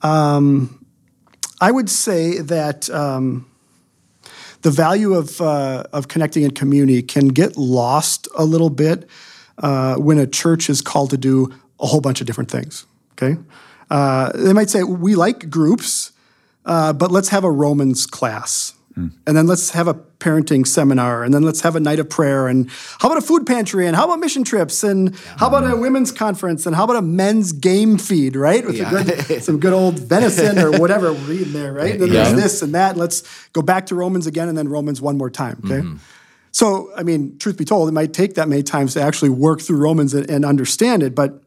Um, 0.03 0.83
I 1.59 1.71
would 1.71 1.89
say 1.89 2.39
that 2.39 2.87
um, 2.91 3.46
the 4.61 4.71
value 4.71 5.13
of 5.13 5.39
uh, 5.41 5.83
of 5.93 6.07
connecting 6.07 6.43
in 6.43 6.51
community 6.51 7.01
can 7.01 7.27
get 7.27 7.57
lost 7.57 8.27
a 8.35 8.45
little 8.45 8.69
bit 8.69 9.07
uh, 9.59 9.95
when 9.95 10.17
a 10.17 10.27
church 10.27 10.69
is 10.69 10.81
called 10.81 11.09
to 11.11 11.17
do 11.17 11.53
a 11.79 11.85
whole 11.85 12.01
bunch 12.01 12.21
of 12.21 12.27
different 12.27 12.51
things. 12.51 12.85
Okay, 13.13 13.37
uh, 13.89 14.31
they 14.35 14.53
might 14.53 14.69
say 14.69 14.83
we 14.83 15.15
like 15.15 15.49
groups, 15.49 16.11
uh, 16.65 16.93
but 16.93 17.11
let's 17.11 17.29
have 17.29 17.43
a 17.43 17.51
Romans 17.51 18.05
class. 18.05 18.73
And 18.97 19.37
then 19.37 19.45
let's 19.45 19.69
have 19.71 19.87
a 19.87 19.93
parenting 19.93 20.65
seminar, 20.65 21.23
and 21.23 21.31
then 21.33 21.43
let's 21.43 21.61
have 21.61 21.75
a 21.75 21.79
night 21.79 21.99
of 21.99 22.09
prayer, 22.09 22.47
and 22.47 22.69
how 22.99 23.07
about 23.09 23.17
a 23.19 23.21
food 23.25 23.45
pantry, 23.45 23.85
and 23.85 23.95
how 23.95 24.05
about 24.05 24.19
mission 24.19 24.43
trips, 24.43 24.83
and 24.83 25.15
how 25.37 25.47
about 25.47 25.71
a 25.71 25.75
women's 25.77 26.11
conference, 26.11 26.65
and 26.65 26.75
how 26.75 26.83
about 26.83 26.95
a 26.95 27.01
men's 27.03 27.51
game 27.51 27.97
feed, 27.99 28.35
right? 28.35 28.65
With 28.65 28.75
Yeah. 28.75 28.89
a 28.89 29.03
good, 29.03 29.43
some 29.43 29.59
good 29.59 29.73
old 29.73 29.99
venison 29.99 30.57
or 30.57 30.79
whatever 30.79 31.13
we're 31.13 31.33
eating 31.33 31.53
there, 31.53 31.73
right? 31.73 31.91
And 31.91 32.01
then 32.01 32.09
Yeah. 32.11 32.23
there's 32.23 32.41
this 32.41 32.61
and 32.63 32.73
that. 32.73 32.97
Let's 32.97 33.21
go 33.53 33.61
back 33.61 33.85
to 33.87 33.95
Romans 33.95 34.25
again, 34.25 34.49
and 34.49 34.57
then 34.57 34.67
Romans 34.67 34.99
one 35.01 35.17
more 35.17 35.29
time, 35.29 35.61
okay? 35.65 35.81
Mm-hmm. 35.81 35.97
So, 36.51 36.89
I 36.97 37.03
mean, 37.03 37.37
truth 37.37 37.55
be 37.57 37.65
told, 37.65 37.87
it 37.87 37.91
might 37.91 38.13
take 38.13 38.33
that 38.33 38.49
many 38.49 38.63
times 38.63 38.93
to 38.95 39.01
actually 39.01 39.29
work 39.29 39.61
through 39.61 39.77
Romans 39.77 40.15
and, 40.15 40.27
and 40.27 40.43
understand 40.43 41.03
it, 41.03 41.13
but 41.13 41.43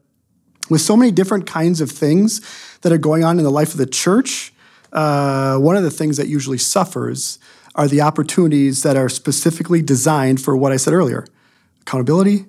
with 0.69 0.79
so 0.79 0.95
many 0.95 1.11
different 1.11 1.45
kinds 1.45 1.81
of 1.81 1.91
things 1.91 2.39
that 2.81 2.93
are 2.93 2.97
going 2.97 3.25
on 3.25 3.37
in 3.37 3.43
the 3.43 3.51
life 3.51 3.71
of 3.73 3.77
the 3.77 3.85
church, 3.85 4.50
uh, 4.91 5.57
one 5.57 5.75
of 5.75 5.83
the 5.83 5.91
things 5.91 6.17
that 6.17 6.27
usually 6.27 6.57
suffers 6.57 7.39
are 7.75 7.87
the 7.87 8.01
opportunities 8.01 8.83
that 8.83 8.97
are 8.97 9.09
specifically 9.09 9.81
designed 9.81 10.41
for 10.41 10.55
what 10.57 10.71
I 10.71 10.77
said 10.77 10.93
earlier 10.93 11.25
accountability, 11.81 12.45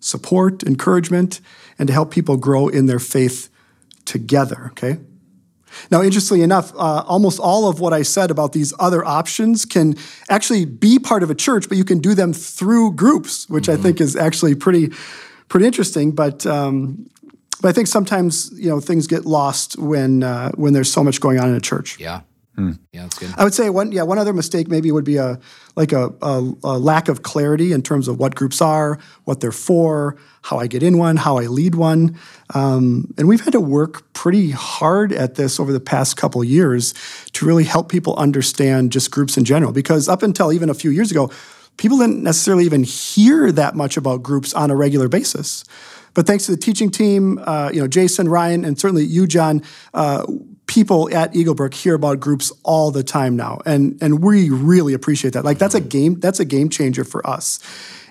support, 0.00 0.62
encouragement, 0.62 1.40
and 1.78 1.86
to 1.86 1.92
help 1.92 2.10
people 2.10 2.36
grow 2.36 2.68
in 2.68 2.86
their 2.86 2.98
faith 2.98 3.48
together, 4.04 4.68
okay? 4.72 4.98
Now, 5.90 6.02
interestingly 6.02 6.42
enough, 6.42 6.72
uh, 6.74 7.04
almost 7.06 7.38
all 7.38 7.68
of 7.68 7.80
what 7.80 7.92
I 7.92 8.02
said 8.02 8.30
about 8.30 8.52
these 8.52 8.72
other 8.78 9.04
options 9.04 9.64
can 9.64 9.96
actually 10.28 10.64
be 10.64 10.98
part 10.98 11.22
of 11.22 11.30
a 11.30 11.34
church, 11.34 11.68
but 11.68 11.76
you 11.76 11.84
can 11.84 11.98
do 11.98 12.14
them 12.14 12.32
through 12.32 12.92
groups, 12.92 13.48
which 13.48 13.68
I 13.68 13.76
think 13.76 14.00
is 14.00 14.16
actually 14.16 14.54
pretty, 14.54 14.92
pretty 15.48 15.66
interesting. 15.66 16.12
But 16.12 16.46
um, 16.46 17.08
but 17.60 17.68
I 17.68 17.72
think 17.72 17.86
sometimes 17.88 18.50
you 18.54 18.68
know 18.68 18.80
things 18.80 19.06
get 19.06 19.24
lost 19.24 19.78
when 19.78 20.22
uh, 20.22 20.52
when 20.52 20.72
there's 20.72 20.92
so 20.92 21.02
much 21.02 21.20
going 21.20 21.38
on 21.38 21.48
in 21.48 21.54
a 21.54 21.60
church. 21.60 21.98
Yeah. 21.98 22.20
Yeah, 22.92 23.02
that's 23.02 23.18
good. 23.18 23.34
I 23.36 23.44
would 23.44 23.52
say 23.52 23.68
one, 23.68 23.92
yeah, 23.92 24.02
one 24.02 24.18
other 24.18 24.32
mistake 24.32 24.68
maybe 24.68 24.90
would 24.90 25.04
be 25.04 25.18
a 25.18 25.38
like 25.76 25.92
a, 25.92 26.14
a, 26.22 26.52
a 26.64 26.78
lack 26.78 27.08
of 27.08 27.22
clarity 27.22 27.72
in 27.72 27.82
terms 27.82 28.08
of 28.08 28.18
what 28.18 28.34
groups 28.34 28.62
are, 28.62 28.98
what 29.24 29.40
they're 29.40 29.52
for, 29.52 30.16
how 30.40 30.56
I 30.56 30.66
get 30.66 30.82
in 30.82 30.96
one, 30.96 31.16
how 31.16 31.36
I 31.36 31.46
lead 31.46 31.74
one, 31.74 32.18
um, 32.54 33.12
and 33.18 33.28
we've 33.28 33.42
had 33.42 33.52
to 33.52 33.60
work 33.60 34.10
pretty 34.14 34.52
hard 34.52 35.12
at 35.12 35.34
this 35.34 35.60
over 35.60 35.70
the 35.70 35.80
past 35.80 36.16
couple 36.16 36.42
years 36.42 36.94
to 37.32 37.44
really 37.44 37.64
help 37.64 37.90
people 37.90 38.16
understand 38.16 38.90
just 38.90 39.10
groups 39.10 39.36
in 39.36 39.44
general. 39.44 39.70
Because 39.72 40.08
up 40.08 40.22
until 40.22 40.50
even 40.50 40.70
a 40.70 40.74
few 40.74 40.90
years 40.90 41.10
ago, 41.10 41.30
people 41.76 41.98
didn't 41.98 42.22
necessarily 42.22 42.64
even 42.64 42.84
hear 42.84 43.52
that 43.52 43.74
much 43.74 43.98
about 43.98 44.22
groups 44.22 44.54
on 44.54 44.70
a 44.70 44.76
regular 44.76 45.08
basis. 45.08 45.62
But 46.16 46.26
thanks 46.26 46.46
to 46.46 46.52
the 46.52 46.56
teaching 46.56 46.90
team, 46.90 47.38
uh, 47.44 47.70
you 47.72 47.78
know, 47.78 47.86
Jason, 47.86 48.26
Ryan, 48.26 48.64
and 48.64 48.80
certainly 48.80 49.04
you, 49.04 49.26
John, 49.26 49.62
uh, 49.92 50.26
people 50.66 51.14
at 51.14 51.34
Eaglebrook 51.34 51.74
hear 51.74 51.94
about 51.94 52.20
groups 52.20 52.50
all 52.62 52.90
the 52.90 53.04
time 53.04 53.36
now, 53.36 53.60
and 53.66 53.98
and 54.00 54.24
we 54.24 54.48
really 54.48 54.94
appreciate 54.94 55.34
that. 55.34 55.44
Like 55.44 55.58
that's 55.58 55.74
a 55.74 55.80
game 55.80 56.18
that's 56.18 56.40
a 56.40 56.46
game 56.46 56.70
changer 56.70 57.04
for 57.04 57.24
us. 57.28 57.60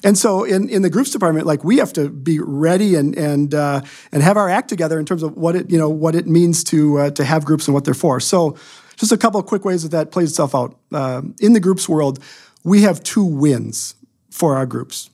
And 0.03 0.15
so 0.15 0.43
in, 0.43 0.69
in 0.69 0.83
the 0.83 0.89
groups 0.91 1.09
department, 1.09 1.47
like 1.47 1.63
we 1.63 1.77
have 1.77 1.93
to 1.93 2.11
be 2.11 2.39
ready 2.39 2.93
and 2.93 3.17
and 3.17 3.55
uh, 3.55 3.81
and 4.11 4.21
have 4.21 4.37
our 4.37 4.49
act 4.49 4.69
together 4.69 4.99
in 4.99 5.05
terms 5.07 5.23
of 5.23 5.35
what 5.35 5.55
it 5.55 5.71
you 5.71 5.79
know 5.79 5.89
what 5.89 6.13
it 6.13 6.27
means 6.27 6.63
to 6.65 6.99
uh, 6.99 7.09
to 7.09 7.23
have 7.23 7.43
groups 7.43 7.67
and 7.67 7.73
what 7.73 7.85
they're 7.85 7.95
for. 7.95 8.19
So 8.19 8.55
just 8.97 9.13
a 9.13 9.17
couple 9.17 9.39
of 9.39 9.47
quick 9.47 9.65
ways 9.65 9.81
that 9.81 9.89
that 9.89 10.11
plays 10.11 10.29
itself 10.29 10.53
out 10.53 10.77
Um 10.91 11.35
in 11.39 11.53
the 11.53 11.59
groups 11.59 11.89
world. 11.89 12.19
We 12.63 12.83
have 12.83 13.01
two 13.01 13.25
wins 13.25 13.95
for 14.29 14.55
our 14.55 14.67
groups. 14.67 15.09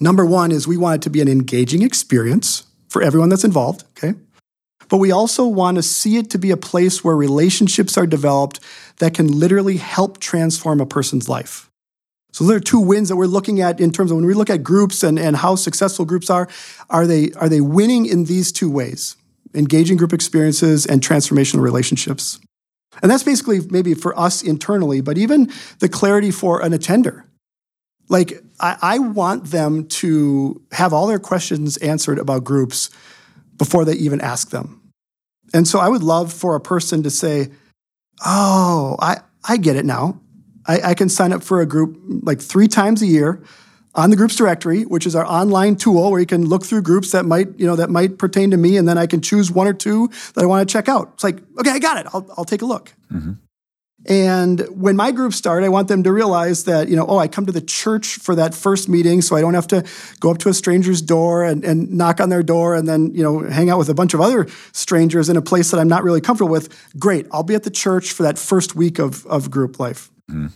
Number 0.00 0.26
one 0.26 0.50
is 0.50 0.66
we 0.66 0.76
want 0.76 0.96
it 0.96 1.02
to 1.02 1.10
be 1.10 1.20
an 1.20 1.28
engaging 1.28 1.82
experience 1.82 2.64
for 2.88 3.02
everyone 3.02 3.28
that's 3.28 3.44
involved, 3.44 3.84
okay? 3.96 4.18
But 4.88 4.98
we 4.98 5.10
also 5.10 5.46
want 5.46 5.76
to 5.76 5.82
see 5.82 6.16
it 6.16 6.30
to 6.30 6.38
be 6.38 6.50
a 6.50 6.56
place 6.56 7.02
where 7.02 7.16
relationships 7.16 7.96
are 7.96 8.06
developed 8.06 8.60
that 8.98 9.14
can 9.14 9.28
literally 9.28 9.76
help 9.78 10.18
transform 10.18 10.80
a 10.80 10.86
person's 10.86 11.28
life. 11.28 11.70
So 12.32 12.44
there 12.44 12.56
are 12.56 12.60
two 12.60 12.80
wins 12.80 13.08
that 13.08 13.16
we're 13.16 13.26
looking 13.26 13.60
at 13.60 13.80
in 13.80 13.92
terms 13.92 14.10
of 14.10 14.16
when 14.16 14.26
we 14.26 14.34
look 14.34 14.50
at 14.50 14.64
groups 14.64 15.04
and, 15.04 15.18
and 15.18 15.36
how 15.36 15.54
successful 15.54 16.04
groups 16.04 16.30
are, 16.30 16.48
are 16.90 17.06
they, 17.06 17.30
are 17.32 17.48
they 17.48 17.60
winning 17.60 18.06
in 18.06 18.24
these 18.24 18.50
two 18.50 18.68
ways? 18.68 19.16
Engaging 19.54 19.96
group 19.96 20.12
experiences 20.12 20.84
and 20.84 21.00
transformational 21.00 21.60
relationships. 21.60 22.40
And 23.02 23.10
that's 23.10 23.22
basically 23.22 23.60
maybe 23.70 23.94
for 23.94 24.18
us 24.18 24.42
internally, 24.42 25.00
but 25.00 25.16
even 25.16 25.50
the 25.78 25.88
clarity 25.88 26.30
for 26.30 26.60
an 26.60 26.72
attender. 26.72 27.24
Like, 28.08 28.42
I, 28.60 28.76
I 28.80 28.98
want 28.98 29.46
them 29.46 29.86
to 29.86 30.60
have 30.72 30.92
all 30.92 31.06
their 31.06 31.18
questions 31.18 31.76
answered 31.78 32.18
about 32.18 32.44
groups 32.44 32.90
before 33.56 33.84
they 33.84 33.94
even 33.94 34.20
ask 34.20 34.50
them. 34.50 34.80
And 35.52 35.66
so 35.66 35.78
I 35.78 35.88
would 35.88 36.02
love 36.02 36.32
for 36.32 36.56
a 36.56 36.60
person 36.60 37.02
to 37.04 37.10
say, 37.10 37.50
Oh, 38.24 38.96
I, 39.00 39.20
I 39.46 39.56
get 39.56 39.76
it 39.76 39.84
now. 39.84 40.20
I, 40.66 40.80
I, 40.80 40.94
can 40.94 41.08
sign 41.08 41.32
up 41.32 41.42
for 41.42 41.60
a 41.60 41.66
group 41.66 41.98
like 42.22 42.40
three 42.40 42.68
times 42.68 43.02
a 43.02 43.06
year 43.06 43.42
on 43.94 44.10
the 44.10 44.16
groups 44.16 44.36
directory, 44.36 44.82
which 44.82 45.06
is 45.06 45.14
our 45.14 45.26
online 45.26 45.76
tool 45.76 46.10
where 46.10 46.20
you 46.20 46.26
can 46.26 46.46
look 46.46 46.64
through 46.64 46.82
groups 46.82 47.12
that 47.12 47.24
might, 47.24 47.48
you 47.58 47.66
know, 47.66 47.76
that 47.76 47.90
might 47.90 48.18
pertain 48.18 48.50
to 48.50 48.56
me, 48.56 48.76
and 48.76 48.88
then 48.88 48.98
I 48.98 49.06
can 49.06 49.20
choose 49.20 49.50
one 49.50 49.66
or 49.66 49.72
two 49.72 50.08
that 50.34 50.42
I 50.42 50.46
want 50.46 50.66
to 50.66 50.72
check 50.72 50.88
out. 50.88 51.10
It's 51.14 51.24
like, 51.24 51.38
okay, 51.58 51.70
I 51.70 51.78
got 51.78 51.98
it. 51.98 52.06
I'll, 52.14 52.26
I'll 52.36 52.44
take 52.44 52.62
a 52.62 52.66
look. 52.66 52.92
Mm-hmm. 53.12 53.32
And 54.06 54.60
when 54.70 54.96
my 54.96 55.12
groups 55.12 55.36
start, 55.36 55.64
I 55.64 55.68
want 55.68 55.88
them 55.88 56.02
to 56.02 56.12
realize 56.12 56.64
that, 56.64 56.88
you 56.88 56.96
know, 56.96 57.06
oh, 57.06 57.18
I 57.18 57.28
come 57.28 57.46
to 57.46 57.52
the 57.52 57.60
church 57.60 58.16
for 58.16 58.34
that 58.34 58.54
first 58.54 58.88
meeting, 58.88 59.22
so 59.22 59.34
I 59.34 59.40
don't 59.40 59.54
have 59.54 59.66
to 59.68 59.84
go 60.20 60.30
up 60.30 60.38
to 60.38 60.48
a 60.50 60.54
stranger's 60.54 61.00
door 61.00 61.44
and, 61.44 61.64
and 61.64 61.90
knock 61.90 62.20
on 62.20 62.28
their 62.28 62.42
door 62.42 62.74
and 62.74 62.86
then, 62.86 63.14
you 63.14 63.22
know, 63.22 63.40
hang 63.40 63.70
out 63.70 63.78
with 63.78 63.88
a 63.88 63.94
bunch 63.94 64.12
of 64.12 64.20
other 64.20 64.46
strangers 64.72 65.28
in 65.28 65.36
a 65.36 65.42
place 65.42 65.70
that 65.70 65.80
I'm 65.80 65.88
not 65.88 66.04
really 66.04 66.20
comfortable 66.20 66.52
with. 66.52 66.68
Great. 66.98 67.26
I'll 67.32 67.42
be 67.42 67.54
at 67.54 67.62
the 67.62 67.70
church 67.70 68.12
for 68.12 68.24
that 68.24 68.38
first 68.38 68.74
week 68.74 68.98
of, 68.98 69.26
of 69.26 69.50
group 69.50 69.80
life. 69.80 70.10
Mm. 70.30 70.52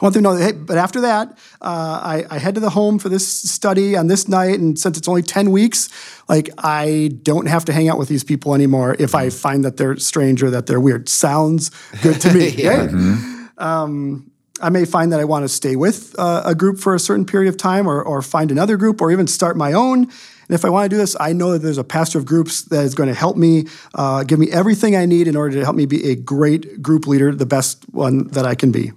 I 0.00 0.04
want 0.04 0.14
them 0.14 0.24
to 0.24 0.28
know 0.28 0.34
that, 0.36 0.44
hey, 0.44 0.52
but 0.52 0.76
after 0.76 1.00
that, 1.02 1.38
uh, 1.62 2.00
I, 2.02 2.24
I, 2.30 2.38
head 2.38 2.54
to 2.56 2.60
the 2.60 2.70
home 2.70 2.98
for 2.98 3.08
this 3.08 3.26
study 3.26 3.96
on 3.96 4.08
this 4.08 4.28
night. 4.28 4.58
And 4.60 4.78
since 4.78 4.98
it's 4.98 5.08
only 5.08 5.22
10 5.22 5.50
weeks, 5.50 5.88
like 6.28 6.50
I 6.58 7.12
don't 7.22 7.46
have 7.46 7.64
to 7.66 7.72
hang 7.72 7.88
out 7.88 7.98
with 7.98 8.08
these 8.08 8.22
people 8.22 8.54
anymore 8.54 8.94
if 8.98 9.14
I 9.14 9.30
find 9.30 9.64
that 9.64 9.78
they're 9.78 9.96
strange 9.96 10.42
or 10.42 10.50
that 10.50 10.66
they're 10.66 10.80
weird. 10.80 11.08
Sounds 11.08 11.70
good 12.02 12.20
to 12.20 12.34
me. 12.34 12.48
yeah. 12.56 12.68
Right? 12.76 12.90
Mm-hmm. 12.90 13.58
Um, 13.58 14.30
I 14.60 14.70
may 14.70 14.84
find 14.84 15.12
that 15.12 15.20
I 15.20 15.24
want 15.24 15.44
to 15.44 15.48
stay 15.48 15.76
with 15.76 16.14
uh, 16.18 16.42
a 16.44 16.54
group 16.54 16.78
for 16.78 16.94
a 16.94 17.00
certain 17.00 17.24
period 17.24 17.48
of 17.48 17.56
time 17.56 17.86
or, 17.86 18.02
or 18.02 18.22
find 18.22 18.50
another 18.50 18.76
group 18.76 19.00
or 19.00 19.10
even 19.10 19.26
start 19.26 19.56
my 19.56 19.72
own. 19.72 20.02
And 20.04 20.54
if 20.54 20.64
I 20.64 20.68
want 20.68 20.84
to 20.84 20.88
do 20.88 20.96
this, 20.96 21.16
I 21.18 21.32
know 21.32 21.52
that 21.52 21.58
there's 21.58 21.78
a 21.78 21.84
pastor 21.84 22.18
of 22.18 22.24
groups 22.24 22.62
that 22.62 22.84
is 22.84 22.94
going 22.94 23.08
to 23.08 23.14
help 23.14 23.36
me, 23.36 23.66
uh, 23.94 24.24
give 24.24 24.38
me 24.38 24.50
everything 24.50 24.94
I 24.94 25.04
need 25.04 25.26
in 25.26 25.36
order 25.36 25.56
to 25.56 25.64
help 25.64 25.76
me 25.76 25.86
be 25.86 26.10
a 26.10 26.14
great 26.14 26.82
group 26.82 27.06
leader, 27.06 27.34
the 27.34 27.46
best 27.46 27.84
one 27.90 28.28
that 28.28 28.46
I 28.46 28.54
can 28.54 28.72
be. 28.72 28.92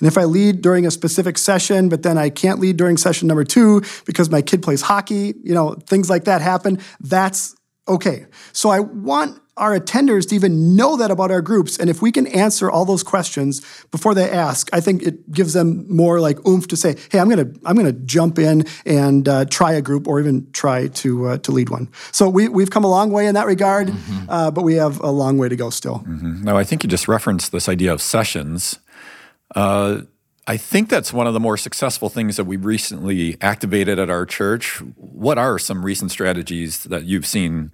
And 0.00 0.06
if 0.06 0.16
I 0.16 0.24
lead 0.24 0.62
during 0.62 0.86
a 0.86 0.90
specific 0.90 1.38
session, 1.38 1.88
but 1.88 2.02
then 2.02 2.18
I 2.18 2.30
can't 2.30 2.60
lead 2.60 2.76
during 2.76 2.96
session 2.96 3.28
number 3.28 3.44
two 3.44 3.82
because 4.04 4.30
my 4.30 4.42
kid 4.42 4.62
plays 4.62 4.82
hockey, 4.82 5.34
you 5.42 5.54
know, 5.54 5.74
things 5.86 6.08
like 6.08 6.24
that 6.24 6.40
happen, 6.40 6.78
that's 7.00 7.56
okay. 7.88 8.26
So 8.52 8.70
I 8.70 8.80
want 8.80 9.40
our 9.58 9.78
attenders 9.78 10.28
to 10.28 10.34
even 10.34 10.76
know 10.76 10.96
that 10.96 11.10
about 11.10 11.30
our 11.30 11.42
groups. 11.42 11.78
And 11.78 11.90
if 11.90 12.00
we 12.00 12.12
can 12.12 12.26
answer 12.28 12.70
all 12.70 12.84
those 12.84 13.02
questions 13.02 13.60
before 13.90 14.14
they 14.14 14.30
ask, 14.30 14.68
I 14.72 14.80
think 14.80 15.02
it 15.02 15.30
gives 15.32 15.52
them 15.52 15.84
more 15.94 16.20
like 16.20 16.46
oomph 16.46 16.68
to 16.68 16.76
say, 16.76 16.96
"Hey, 17.10 17.18
I'm 17.18 17.28
gonna 17.28 17.50
I'm 17.64 17.76
gonna 17.76 17.92
jump 17.92 18.38
in 18.38 18.64
and 18.86 19.28
uh, 19.28 19.44
try 19.46 19.72
a 19.72 19.82
group, 19.82 20.06
or 20.06 20.20
even 20.20 20.50
try 20.52 20.88
to 20.88 21.26
uh, 21.26 21.38
to 21.38 21.52
lead 21.52 21.70
one." 21.70 21.88
So 22.12 22.28
we 22.28 22.48
we've 22.48 22.70
come 22.70 22.84
a 22.84 22.90
long 22.90 23.10
way 23.10 23.26
in 23.26 23.34
that 23.34 23.46
regard, 23.46 23.88
mm-hmm. 23.88 24.30
uh, 24.30 24.50
but 24.50 24.62
we 24.62 24.74
have 24.74 25.00
a 25.00 25.10
long 25.10 25.38
way 25.38 25.48
to 25.48 25.56
go 25.56 25.70
still. 25.70 25.98
Mm-hmm. 26.00 26.44
No, 26.44 26.56
I 26.56 26.64
think 26.64 26.82
you 26.82 26.88
just 26.88 27.08
referenced 27.08 27.52
this 27.52 27.68
idea 27.68 27.92
of 27.92 28.00
sessions. 28.00 28.78
Uh, 29.54 30.02
I 30.46 30.56
think 30.56 30.88
that's 30.88 31.12
one 31.12 31.26
of 31.26 31.34
the 31.34 31.40
more 31.40 31.58
successful 31.58 32.08
things 32.08 32.36
that 32.36 32.44
we 32.44 32.56
recently 32.56 33.36
activated 33.42 33.98
at 33.98 34.08
our 34.08 34.24
church. 34.24 34.78
What 34.96 35.36
are 35.36 35.58
some 35.58 35.84
recent 35.84 36.10
strategies 36.10 36.84
that 36.84 37.04
you've 37.04 37.26
seen 37.26 37.70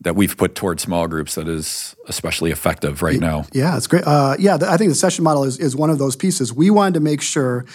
that 0.00 0.16
we've 0.16 0.36
put 0.36 0.54
towards 0.54 0.82
small 0.82 1.06
groups 1.06 1.34
that 1.34 1.48
is 1.48 1.96
especially 2.06 2.50
effective 2.50 3.02
right 3.02 3.20
now? 3.20 3.44
Yeah, 3.52 3.76
it's 3.76 3.86
great. 3.86 4.04
Uh, 4.06 4.36
yeah, 4.38 4.56
I 4.62 4.76
think 4.78 4.90
the 4.90 4.94
session 4.94 5.22
model 5.22 5.44
is, 5.44 5.58
is 5.58 5.76
one 5.76 5.90
of 5.90 5.98
those 5.98 6.16
pieces. 6.16 6.52
We 6.52 6.70
wanted 6.70 6.94
to 6.94 7.00
make 7.00 7.20
sure 7.20 7.66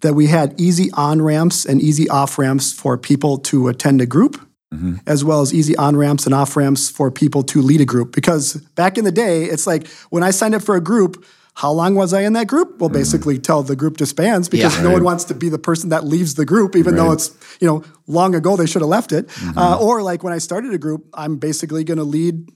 that 0.00 0.14
we 0.14 0.26
had 0.26 0.60
easy 0.60 0.90
on 0.94 1.22
ramps 1.22 1.64
and 1.64 1.80
easy 1.80 2.08
off 2.08 2.38
ramps 2.38 2.72
for 2.72 2.98
people 2.98 3.38
to 3.38 3.68
attend 3.68 4.00
a 4.00 4.06
group. 4.06 4.40
Mm-hmm. 4.74 4.96
As 5.06 5.24
well 5.24 5.42
as 5.42 5.54
easy 5.54 5.76
on 5.76 5.96
ramps 5.96 6.26
and 6.26 6.34
off 6.34 6.56
ramps 6.56 6.90
for 6.90 7.08
people 7.08 7.44
to 7.44 7.62
lead 7.62 7.80
a 7.80 7.84
group. 7.84 8.12
Because 8.12 8.54
back 8.74 8.98
in 8.98 9.04
the 9.04 9.12
day, 9.12 9.44
it's 9.44 9.64
like 9.64 9.86
when 10.10 10.24
I 10.24 10.32
signed 10.32 10.56
up 10.56 10.62
for 10.62 10.74
a 10.74 10.80
group, 10.80 11.24
how 11.56 11.72
long 11.72 11.94
was 11.94 12.12
I 12.12 12.20
in 12.20 12.34
that 12.34 12.48
group? 12.48 12.78
Well, 12.78 12.90
mm-hmm. 12.90 12.98
basically, 12.98 13.38
tell 13.38 13.62
the 13.62 13.76
group 13.76 13.96
disbands 13.96 14.46
because 14.46 14.76
yeah. 14.76 14.82
no 14.82 14.88
right. 14.88 14.94
one 14.96 15.04
wants 15.04 15.24
to 15.24 15.34
be 15.34 15.48
the 15.48 15.58
person 15.58 15.88
that 15.88 16.04
leaves 16.04 16.34
the 16.34 16.44
group, 16.44 16.76
even 16.76 16.94
right. 16.94 17.02
though 17.02 17.12
it's 17.12 17.34
you 17.60 17.66
know 17.66 17.82
long 18.06 18.34
ago 18.34 18.56
they 18.56 18.66
should 18.66 18.82
have 18.82 18.90
left 18.90 19.10
it. 19.10 19.28
Mm-hmm. 19.28 19.58
Uh, 19.58 19.78
or 19.78 20.02
like 20.02 20.22
when 20.22 20.34
I 20.34 20.38
started 20.38 20.74
a 20.74 20.78
group, 20.78 21.06
I'm 21.14 21.38
basically 21.38 21.82
going 21.82 21.96
to 21.96 22.04
lead 22.04 22.50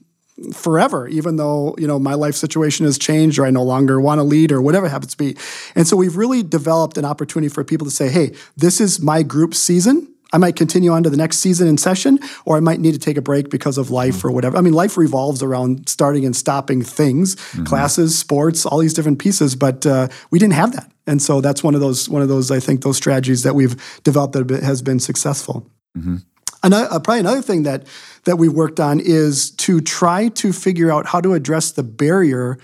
forever, 0.53 1.07
even 1.07 1.37
though 1.37 1.73
you 1.79 1.87
know 1.87 1.97
my 1.97 2.13
life 2.13 2.35
situation 2.35 2.85
has 2.85 2.99
changed 2.99 3.39
or 3.39 3.45
I 3.47 3.49
no 3.49 3.63
longer 3.63 3.99
want 3.99 4.19
to 4.19 4.23
lead 4.23 4.51
or 4.51 4.61
whatever 4.61 4.87
happens 4.87 5.13
to 5.13 5.17
be. 5.17 5.35
And 5.73 5.87
so 5.87 5.97
we've 5.97 6.15
really 6.15 6.43
developed 6.43 6.95
an 6.99 7.05
opportunity 7.05 7.49
for 7.49 7.63
people 7.63 7.85
to 7.85 7.91
say, 7.91 8.07
"Hey, 8.07 8.33
this 8.55 8.79
is 8.79 9.01
my 9.01 9.23
group 9.23 9.55
season." 9.55 10.13
I 10.33 10.37
might 10.37 10.55
continue 10.55 10.91
on 10.91 11.03
to 11.03 11.09
the 11.09 11.17
next 11.17 11.37
season 11.37 11.67
in 11.67 11.77
session, 11.77 12.19
or 12.45 12.57
I 12.57 12.59
might 12.59 12.79
need 12.79 12.93
to 12.93 12.99
take 12.99 13.17
a 13.17 13.21
break 13.21 13.49
because 13.49 13.77
of 13.77 13.91
life 13.91 14.17
mm-hmm. 14.17 14.29
or 14.29 14.31
whatever. 14.31 14.57
I 14.57 14.61
mean, 14.61 14.73
life 14.73 14.97
revolves 14.97 15.43
around 15.43 15.89
starting 15.89 16.25
and 16.25 16.35
stopping 16.35 16.81
things, 16.81 17.35
mm-hmm. 17.35 17.65
classes, 17.65 18.17
sports, 18.17 18.65
all 18.65 18.79
these 18.79 18.93
different 18.93 19.19
pieces. 19.19 19.55
But 19.55 19.85
uh, 19.85 20.07
we 20.29 20.39
didn't 20.39 20.53
have 20.53 20.73
that, 20.73 20.91
and 21.05 21.21
so 21.21 21.41
that's 21.41 21.63
one 21.63 21.75
of 21.75 21.81
those 21.81 22.07
one 22.09 22.21
of 22.21 22.29
those 22.29 22.51
I 22.51 22.59
think 22.59 22.83
those 22.83 22.97
strategies 22.97 23.43
that 23.43 23.55
we've 23.55 23.75
developed 24.03 24.33
that 24.33 24.63
has 24.63 24.81
been 24.81 24.99
successful. 24.99 25.67
Mm-hmm. 25.97 26.17
Another, 26.63 26.87
uh, 26.91 26.99
probably 26.99 27.19
another 27.19 27.41
thing 27.41 27.63
that 27.63 27.85
that 28.25 28.37
we 28.37 28.47
worked 28.47 28.79
on 28.79 28.99
is 28.99 29.51
to 29.51 29.81
try 29.81 30.27
to 30.29 30.53
figure 30.53 30.91
out 30.91 31.07
how 31.07 31.19
to 31.19 31.33
address 31.33 31.71
the 31.71 31.83
barrier 31.83 32.57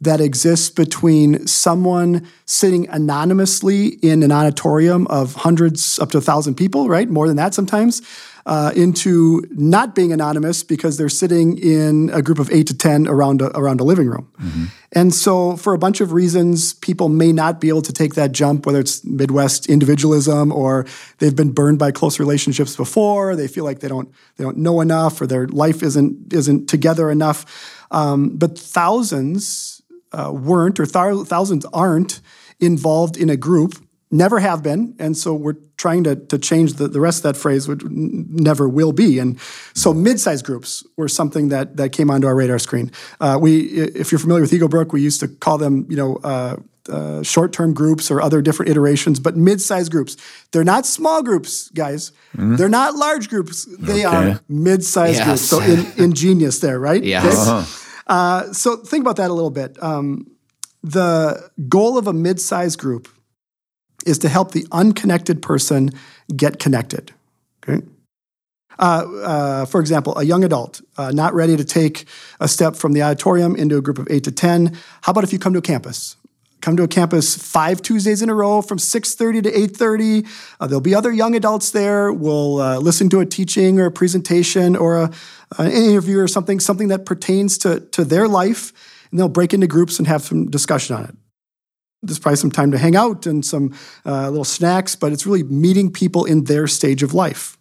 that 0.00 0.20
exists 0.20 0.70
between 0.70 1.46
someone 1.46 2.26
sitting 2.46 2.88
anonymously 2.88 3.88
in 4.02 4.22
an 4.22 4.32
auditorium 4.32 5.06
of 5.08 5.34
hundreds 5.34 5.98
up 5.98 6.10
to 6.12 6.18
a 6.18 6.22
thousand 6.22 6.54
people, 6.54 6.88
right? 6.88 7.08
More 7.08 7.28
than 7.28 7.36
that 7.36 7.52
sometimes, 7.52 8.00
uh, 8.46 8.72
into 8.74 9.44
not 9.50 9.94
being 9.94 10.12
anonymous 10.12 10.62
because 10.62 10.96
they're 10.96 11.10
sitting 11.10 11.58
in 11.58 12.10
a 12.10 12.22
group 12.22 12.38
of 12.38 12.50
eight 12.50 12.66
to 12.66 12.76
10 12.76 13.06
around 13.06 13.42
a, 13.42 13.56
around 13.56 13.80
a 13.80 13.84
living 13.84 14.06
room. 14.06 14.30
Mm-hmm. 14.40 14.64
And 14.92 15.14
so, 15.14 15.56
for 15.56 15.74
a 15.74 15.78
bunch 15.78 16.00
of 16.00 16.12
reasons, 16.12 16.72
people 16.72 17.08
may 17.08 17.32
not 17.32 17.60
be 17.60 17.68
able 17.68 17.82
to 17.82 17.92
take 17.92 18.14
that 18.14 18.32
jump, 18.32 18.66
whether 18.66 18.80
it's 18.80 19.04
Midwest 19.04 19.68
individualism 19.68 20.50
or 20.50 20.86
they've 21.18 21.36
been 21.36 21.52
burned 21.52 21.78
by 21.78 21.92
close 21.92 22.18
relationships 22.18 22.74
before, 22.74 23.36
they 23.36 23.46
feel 23.46 23.64
like 23.64 23.80
they 23.80 23.88
don't, 23.88 24.10
they 24.36 24.42
don't 24.42 24.56
know 24.56 24.80
enough 24.80 25.20
or 25.20 25.26
their 25.26 25.46
life 25.46 25.82
isn't, 25.82 26.32
isn't 26.32 26.68
together 26.68 27.10
enough. 27.10 27.86
Um, 27.92 28.30
but 28.36 28.58
thousands, 28.58 29.82
uh, 30.12 30.32
weren't 30.32 30.80
or 30.80 30.86
th- 30.86 31.26
thousands 31.26 31.64
aren't 31.66 32.20
involved 32.60 33.16
in 33.16 33.30
a 33.30 33.36
group, 33.36 33.74
never 34.10 34.40
have 34.40 34.62
been. 34.62 34.94
And 34.98 35.16
so 35.16 35.34
we're 35.34 35.56
trying 35.76 36.04
to, 36.04 36.16
to 36.16 36.38
change 36.38 36.74
the, 36.74 36.88
the 36.88 37.00
rest 37.00 37.18
of 37.18 37.22
that 37.22 37.36
phrase, 37.36 37.68
which 37.68 37.82
never 37.84 38.68
will 38.68 38.92
be. 38.92 39.18
And 39.18 39.40
so 39.74 39.94
mid-sized 39.94 40.44
groups 40.44 40.84
were 40.96 41.08
something 41.08 41.48
that, 41.48 41.76
that 41.76 41.92
came 41.92 42.10
onto 42.10 42.26
our 42.26 42.34
radar 42.34 42.58
screen. 42.58 42.90
Uh, 43.20 43.38
we, 43.40 43.60
if 43.60 44.12
you're 44.12 44.18
familiar 44.18 44.42
with 44.42 44.50
Eaglebrook, 44.50 44.92
we 44.92 45.00
used 45.00 45.20
to 45.20 45.28
call 45.28 45.58
them, 45.58 45.86
you 45.88 45.96
know, 45.96 46.16
uh, 46.16 46.56
uh, 46.88 47.22
short-term 47.22 47.72
groups 47.72 48.10
or 48.10 48.20
other 48.20 48.42
different 48.42 48.70
iterations, 48.70 49.20
but 49.20 49.36
mid-sized 49.36 49.92
groups. 49.92 50.16
They're 50.50 50.64
not 50.64 50.86
small 50.86 51.22
groups, 51.22 51.70
guys. 51.70 52.10
Mm-hmm. 52.36 52.56
They're 52.56 52.68
not 52.68 52.94
large 52.94 53.28
groups. 53.28 53.66
They 53.78 54.04
okay. 54.04 54.32
are 54.32 54.40
mid-sized 54.48 55.18
yes. 55.18 55.26
groups. 55.26 55.42
So 55.42 55.60
in, 55.60 56.04
ingenious 56.04 56.58
there, 56.58 56.80
right? 56.80 57.02
Yeah. 57.10 57.22
Uh-huh. 57.24 57.64
Uh, 58.10 58.52
so 58.52 58.76
think 58.76 59.02
about 59.02 59.16
that 59.16 59.30
a 59.30 59.32
little 59.32 59.50
bit. 59.50 59.80
Um, 59.80 60.26
the 60.82 61.50
goal 61.68 61.96
of 61.96 62.08
a 62.08 62.12
mid-sized 62.12 62.78
group 62.78 63.08
is 64.04 64.18
to 64.18 64.28
help 64.28 64.50
the 64.50 64.66
unconnected 64.72 65.40
person 65.40 65.90
get 66.34 66.58
connected. 66.58 67.12
Okay. 67.62 67.86
Uh, 68.78 69.04
uh, 69.22 69.64
for 69.66 69.80
example, 69.80 70.16
a 70.18 70.24
young 70.24 70.42
adult 70.42 70.80
uh, 70.96 71.10
not 71.12 71.34
ready 71.34 71.56
to 71.56 71.64
take 71.64 72.06
a 72.40 72.48
step 72.48 72.74
from 72.74 72.94
the 72.94 73.02
auditorium 73.02 73.54
into 73.54 73.76
a 73.76 73.80
group 73.80 73.98
of 73.98 74.08
eight 74.10 74.24
to 74.24 74.32
ten. 74.32 74.76
How 75.02 75.12
about 75.12 75.22
if 75.22 75.32
you 75.32 75.38
come 75.38 75.52
to 75.52 75.58
a 75.60 75.62
campus? 75.62 76.16
Come 76.60 76.76
to 76.76 76.82
a 76.82 76.88
campus 76.88 77.34
five 77.36 77.82
Tuesdays 77.82 78.22
in 78.22 78.28
a 78.28 78.34
row 78.34 78.62
from 78.62 78.78
6:30 78.78 79.42
to 79.42 79.50
8:30. 79.50 80.26
Uh, 80.60 80.66
there'll 80.66 80.80
be 80.80 80.94
other 80.94 81.12
young 81.12 81.34
adults 81.34 81.70
there. 81.70 82.12
We'll 82.12 82.60
uh, 82.60 82.78
listen 82.78 83.08
to 83.10 83.20
a 83.20 83.26
teaching 83.26 83.80
or 83.80 83.86
a 83.86 83.90
presentation 83.90 84.76
or 84.76 84.96
a, 84.96 85.10
an 85.58 85.70
interview 85.70 86.18
or 86.18 86.28
something, 86.28 86.60
something 86.60 86.88
that 86.88 87.04
pertains 87.04 87.58
to, 87.58 87.80
to 87.80 88.04
their 88.04 88.28
life, 88.28 88.72
and 89.10 89.18
they'll 89.18 89.28
break 89.28 89.54
into 89.54 89.66
groups 89.66 89.98
and 89.98 90.06
have 90.06 90.22
some 90.22 90.50
discussion 90.50 90.96
on 90.96 91.04
it. 91.04 91.16
There's 92.02 92.18
probably 92.18 92.36
some 92.36 92.50
time 92.50 92.70
to 92.70 92.78
hang 92.78 92.96
out 92.96 93.26
and 93.26 93.44
some 93.44 93.74
uh, 94.06 94.30
little 94.30 94.44
snacks, 94.44 94.96
but 94.96 95.12
it's 95.12 95.26
really 95.26 95.42
meeting 95.42 95.92
people 95.92 96.24
in 96.24 96.44
their 96.44 96.66
stage 96.66 97.02
of 97.02 97.12
life. 97.12 97.58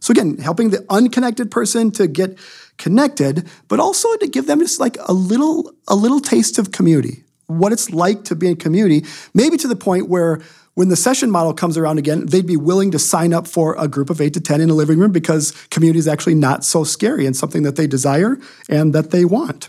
So 0.00 0.12
again, 0.12 0.38
helping 0.38 0.70
the 0.70 0.84
unconnected 0.90 1.50
person 1.50 1.90
to 1.92 2.06
get 2.06 2.38
connected, 2.76 3.48
but 3.68 3.80
also 3.80 4.14
to 4.16 4.26
give 4.26 4.46
them 4.46 4.60
just 4.60 4.80
like 4.80 4.96
a 5.00 5.12
little 5.12 5.72
a 5.88 5.94
little 5.94 6.20
taste 6.20 6.58
of 6.58 6.72
community 6.72 7.23
what 7.46 7.72
it's 7.72 7.90
like 7.90 8.24
to 8.24 8.34
be 8.34 8.48
in 8.48 8.56
community, 8.56 9.04
maybe 9.32 9.56
to 9.58 9.68
the 9.68 9.76
point 9.76 10.08
where 10.08 10.40
when 10.74 10.88
the 10.88 10.96
session 10.96 11.30
model 11.30 11.54
comes 11.54 11.78
around 11.78 11.98
again, 11.98 12.26
they'd 12.26 12.46
be 12.46 12.56
willing 12.56 12.90
to 12.90 12.98
sign 12.98 13.32
up 13.32 13.46
for 13.46 13.76
a 13.78 13.86
group 13.86 14.10
of 14.10 14.20
eight 14.20 14.34
to 14.34 14.40
10 14.40 14.60
in 14.60 14.70
a 14.70 14.74
living 14.74 14.98
room 14.98 15.12
because 15.12 15.52
community 15.70 15.98
is 15.98 16.08
actually 16.08 16.34
not 16.34 16.64
so 16.64 16.82
scary 16.84 17.26
and 17.26 17.36
something 17.36 17.62
that 17.62 17.76
they 17.76 17.86
desire 17.86 18.38
and 18.68 18.92
that 18.92 19.10
they 19.10 19.24
want. 19.24 19.68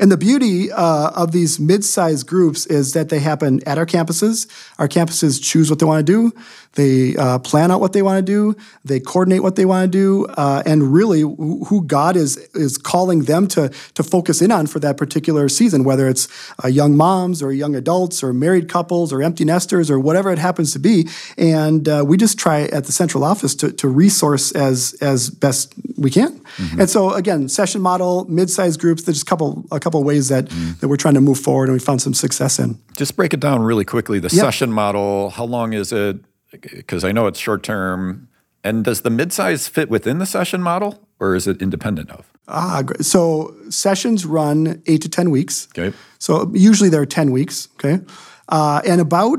And 0.00 0.10
the 0.10 0.16
beauty 0.16 0.72
uh, 0.72 1.10
of 1.14 1.32
these 1.32 1.60
mid-sized 1.60 2.26
groups 2.26 2.66
is 2.66 2.94
that 2.94 3.10
they 3.10 3.20
happen 3.20 3.60
at 3.66 3.78
our 3.78 3.86
campuses. 3.86 4.48
Our 4.78 4.88
campuses 4.88 5.40
choose 5.40 5.70
what 5.70 5.78
they 5.78 5.86
want 5.86 6.06
to 6.06 6.12
do. 6.12 6.32
They 6.74 7.16
uh, 7.16 7.40
plan 7.40 7.72
out 7.72 7.80
what 7.80 7.92
they 7.92 8.02
want 8.02 8.24
to 8.24 8.32
do. 8.32 8.56
They 8.84 9.00
coordinate 9.00 9.42
what 9.42 9.56
they 9.56 9.64
want 9.64 9.90
to 9.90 9.98
do, 9.98 10.26
uh, 10.36 10.62
and 10.64 10.94
really 10.94 11.22
who 11.22 11.82
God 11.84 12.16
is 12.16 12.36
is 12.54 12.78
calling 12.78 13.24
them 13.24 13.48
to 13.48 13.70
to 13.94 14.02
focus 14.04 14.40
in 14.40 14.52
on 14.52 14.68
for 14.68 14.78
that 14.78 14.96
particular 14.96 15.48
season, 15.48 15.82
whether 15.82 16.08
it's 16.08 16.28
uh, 16.62 16.68
young 16.68 16.96
moms 16.96 17.42
or 17.42 17.52
young 17.52 17.74
adults 17.74 18.22
or 18.22 18.32
married 18.32 18.68
couples 18.68 19.12
or 19.12 19.20
empty 19.20 19.44
nesters 19.44 19.90
or 19.90 19.98
whatever 19.98 20.30
it 20.30 20.38
happens 20.38 20.72
to 20.72 20.78
be. 20.78 21.08
And 21.36 21.88
uh, 21.88 22.04
we 22.06 22.16
just 22.16 22.38
try 22.38 22.62
at 22.72 22.84
the 22.84 22.92
central 22.92 23.24
office 23.24 23.56
to, 23.56 23.72
to 23.72 23.88
resource 23.88 24.52
as 24.52 24.94
as 25.00 25.28
best 25.28 25.74
we 25.96 26.08
can. 26.08 26.38
Mm-hmm. 26.38 26.80
And 26.82 26.88
so 26.90 27.14
again, 27.14 27.48
session 27.48 27.80
model, 27.80 28.26
mid-sized 28.28 28.78
groups. 28.78 29.02
There's 29.02 29.22
a 29.22 29.26
couple 29.26 29.66
a 29.72 29.80
couple 29.80 29.89
ways 29.98 30.28
that 30.28 30.46
mm. 30.46 30.78
that 30.80 30.88
we're 30.88 30.96
trying 30.96 31.14
to 31.14 31.20
move 31.20 31.38
forward, 31.38 31.68
and 31.68 31.72
we 31.72 31.80
found 31.80 32.00
some 32.00 32.14
success 32.14 32.58
in. 32.58 32.78
Just 32.96 33.16
break 33.16 33.34
it 33.34 33.40
down 33.40 33.62
really 33.62 33.84
quickly. 33.84 34.20
The 34.20 34.34
yep. 34.34 34.44
session 34.44 34.72
model. 34.72 35.30
How 35.30 35.44
long 35.44 35.72
is 35.72 35.92
it? 35.92 36.24
because 36.50 37.04
I 37.04 37.12
know 37.12 37.26
it's 37.26 37.38
short 37.38 37.62
term. 37.62 38.28
And 38.62 38.84
does 38.84 39.00
the 39.02 39.10
midsize 39.10 39.68
fit 39.68 39.88
within 39.88 40.18
the 40.18 40.26
session 40.26 40.62
model 40.62 41.08
or 41.18 41.34
is 41.34 41.46
it 41.46 41.62
independent 41.62 42.10
of? 42.10 42.30
Ah, 42.46 42.82
great. 42.82 43.04
So 43.04 43.54
sessions 43.70 44.26
run 44.26 44.82
eight 44.86 45.00
to 45.02 45.08
10 45.08 45.30
weeks. 45.30 45.68
Okay. 45.76 45.96
So 46.18 46.50
usually 46.52 46.90
they're 46.90 47.06
10 47.06 47.30
weeks. 47.30 47.68
Okay. 47.76 48.04
Uh, 48.48 48.82
and 48.84 49.00
about 49.00 49.38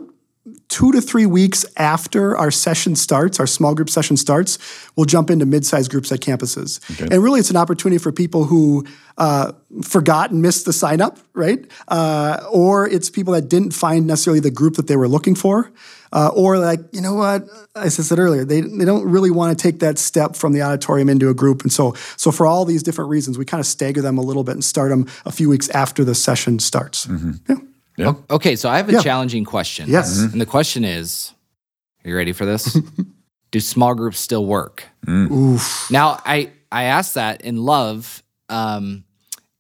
two 0.68 0.92
to 0.92 1.02
three 1.02 1.26
weeks 1.26 1.66
after 1.78 2.38
our 2.38 2.52
session 2.52 2.96
starts, 2.96 3.40
our 3.40 3.48
small 3.48 3.76
group 3.76 3.90
session 3.90 4.18
starts, 4.18 4.58
we'll 4.96 5.06
jump 5.06 5.30
into 5.30 5.46
mid-sized 5.46 5.92
groups 5.92 6.12
at 6.12 6.20
campuses. 6.20 6.80
Okay. 6.92 7.14
And 7.14 7.24
really, 7.24 7.40
it's 7.40 7.50
an 7.50 7.58
opportunity 7.58 7.98
for 7.98 8.12
people 8.12 8.46
who 8.46 8.86
uh, 9.18 9.52
forgot 9.84 10.32
and 10.32 10.42
missed 10.42 10.66
the 10.66 10.74
sign 10.74 11.02
up, 11.02 11.20
right? 11.34 11.70
Uh, 11.88 12.46
or 12.52 12.88
it's 12.88 13.10
people 13.10 13.34
that 13.34 13.50
didn't 13.50 13.72
find 13.72 14.08
necessarily 14.08 14.40
the 14.40 14.52
group 14.52 14.76
that 14.76 14.88
they 14.88 14.96
were 14.96 15.08
looking 15.08 15.36
for. 15.36 15.72
Uh, 16.14 16.30
or 16.36 16.58
like, 16.58 16.82
you 16.92 17.00
know 17.00 17.14
what? 17.14 17.48
As 17.74 17.98
I 17.98 18.04
said 18.04 18.20
earlier, 18.20 18.44
they, 18.44 18.60
they 18.60 18.84
don't 18.84 19.10
really 19.10 19.32
want 19.32 19.58
to 19.58 19.62
take 19.62 19.80
that 19.80 19.98
step 19.98 20.36
from 20.36 20.52
the 20.52 20.62
auditorium 20.62 21.08
into 21.08 21.30
a 21.30 21.34
group. 21.34 21.62
And 21.62 21.72
so, 21.72 21.94
so 22.18 22.32
for 22.32 22.46
all 22.46 22.66
these 22.66 22.84
different 22.84 23.10
reasons, 23.10 23.38
we 23.38 23.46
kind 23.46 23.60
of 23.60 23.66
stagger 23.66 24.02
them 24.02 24.18
a 24.18 24.22
little 24.22 24.44
bit 24.44 24.54
and 24.54 24.64
start 24.64 24.90
them 24.90 25.08
a 25.26 25.32
few 25.32 25.48
weeks 25.48 25.70
after 25.70 26.04
the 26.04 26.14
session 26.14 26.60
starts. 26.60 27.08
Mm-hmm. 27.08 27.32
Yeah. 27.48 27.56
Yeah. 28.02 28.14
Okay, 28.30 28.56
so 28.56 28.70
I 28.70 28.78
have 28.78 28.90
a 28.90 28.94
yeah. 28.94 29.02
challenging 29.02 29.46
question. 29.46 29.90
Yes. 29.90 30.18
Mm-hmm. 30.18 30.34
And 30.34 30.42
the 30.42 30.46
question 30.46 30.84
is 30.84 31.34
Are 32.04 32.10
you 32.10 32.16
ready 32.16 32.34
for 32.34 32.46
this? 32.46 32.78
Do 33.52 33.60
small 33.60 33.94
groups 33.96 34.20
still 34.20 34.46
work? 34.46 34.86
Mm. 35.06 35.92
Now, 35.92 36.22
I, 36.26 36.52
I 36.72 36.84
ask 36.84 37.14
that 37.14 37.42
in 37.42 37.58
love 37.58 38.24
um, 38.48 39.04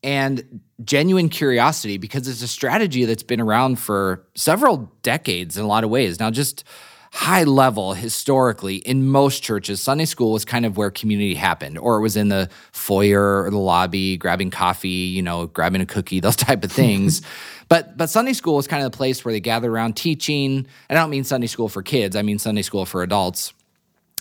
and 0.01 0.61
genuine 0.83 1.29
curiosity 1.29 1.97
because 1.97 2.27
it's 2.27 2.41
a 2.41 2.47
strategy 2.47 3.05
that's 3.05 3.23
been 3.23 3.41
around 3.41 3.79
for 3.79 4.25
several 4.35 4.91
decades 5.03 5.57
in 5.57 5.63
a 5.63 5.67
lot 5.67 5.83
of 5.83 5.89
ways. 5.89 6.19
Now, 6.19 6.31
just 6.31 6.63
high 7.11 7.43
level 7.43 7.93
historically 7.93 8.77
in 8.77 9.05
most 9.05 9.43
churches 9.43 9.81
sunday 9.81 10.05
school 10.05 10.31
was 10.31 10.45
kind 10.45 10.65
of 10.65 10.77
where 10.77 10.89
community 10.89 11.35
happened 11.35 11.77
or 11.77 11.97
it 11.97 12.01
was 12.01 12.15
in 12.15 12.29
the 12.29 12.49
foyer 12.71 13.43
or 13.43 13.49
the 13.49 13.57
lobby 13.57 14.15
grabbing 14.15 14.49
coffee 14.49 14.87
you 14.87 15.21
know 15.21 15.45
grabbing 15.47 15.81
a 15.81 15.85
cookie 15.85 16.19
those 16.21 16.35
type 16.35 16.63
of 16.63 16.71
things. 16.71 17.21
But 17.67 17.97
but 17.97 18.09
sunday 18.09 18.33
school 18.33 18.55
was 18.55 18.67
kind 18.67 18.83
of 18.83 18.91
the 18.91 18.97
place 18.97 19.25
where 19.25 19.33
they 19.33 19.41
gathered 19.41 19.71
around 19.71 19.97
teaching 19.97 20.65
and 20.89 20.97
i 20.97 21.01
don't 21.01 21.09
mean 21.09 21.25
sunday 21.25 21.47
school 21.47 21.67
for 21.67 21.83
kids 21.83 22.15
i 22.15 22.21
mean 22.21 22.39
sunday 22.39 22.61
school 22.61 22.85
for 22.85 23.03
adults. 23.03 23.53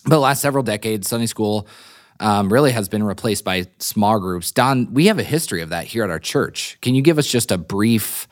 But 0.03 0.11
the 0.11 0.21
last 0.21 0.43
several 0.43 0.65
decades 0.65 1.09
sunday 1.09 1.27
school 1.27 1.69
um, 2.21 2.53
really 2.53 2.73
has 2.73 2.89
been 2.89 3.03
replaced 3.03 3.45
by 3.45 3.67
small 3.79 4.21
groups. 4.21 4.53
Don 4.53 4.93
we 4.93 5.07
have 5.07 5.19
a 5.19 5.25
history 5.25 5.63
of 5.63 5.71
that 5.71 5.87
here 5.87 6.05
at 6.05 6.11
our 6.11 6.19
church. 6.19 6.77
Can 6.83 6.95
you 6.95 7.03
give 7.03 7.19
us 7.19 7.27
just 7.27 7.51
a 7.51 7.59
brief 7.59 8.29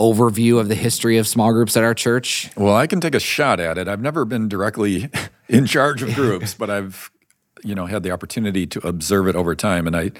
overview 0.00 0.58
of 0.58 0.68
the 0.68 0.74
history 0.74 1.18
of 1.18 1.28
small 1.28 1.52
groups 1.52 1.76
at 1.76 1.84
our 1.84 1.94
church? 1.94 2.50
Well, 2.56 2.74
I 2.74 2.86
can 2.86 3.00
take 3.00 3.14
a 3.14 3.20
shot 3.20 3.60
at 3.60 3.78
it. 3.78 3.86
I've 3.86 4.00
never 4.00 4.24
been 4.24 4.48
directly 4.48 5.10
in 5.48 5.66
charge 5.66 6.02
of 6.02 6.14
groups, 6.14 6.54
but 6.54 6.70
I've 6.70 7.10
you 7.62 7.74
know 7.74 7.86
had 7.86 8.02
the 8.02 8.10
opportunity 8.10 8.66
to 8.66 8.86
observe 8.86 9.28
it 9.28 9.36
over 9.36 9.54
time 9.54 9.86
and 9.86 9.94
I 9.94 10.12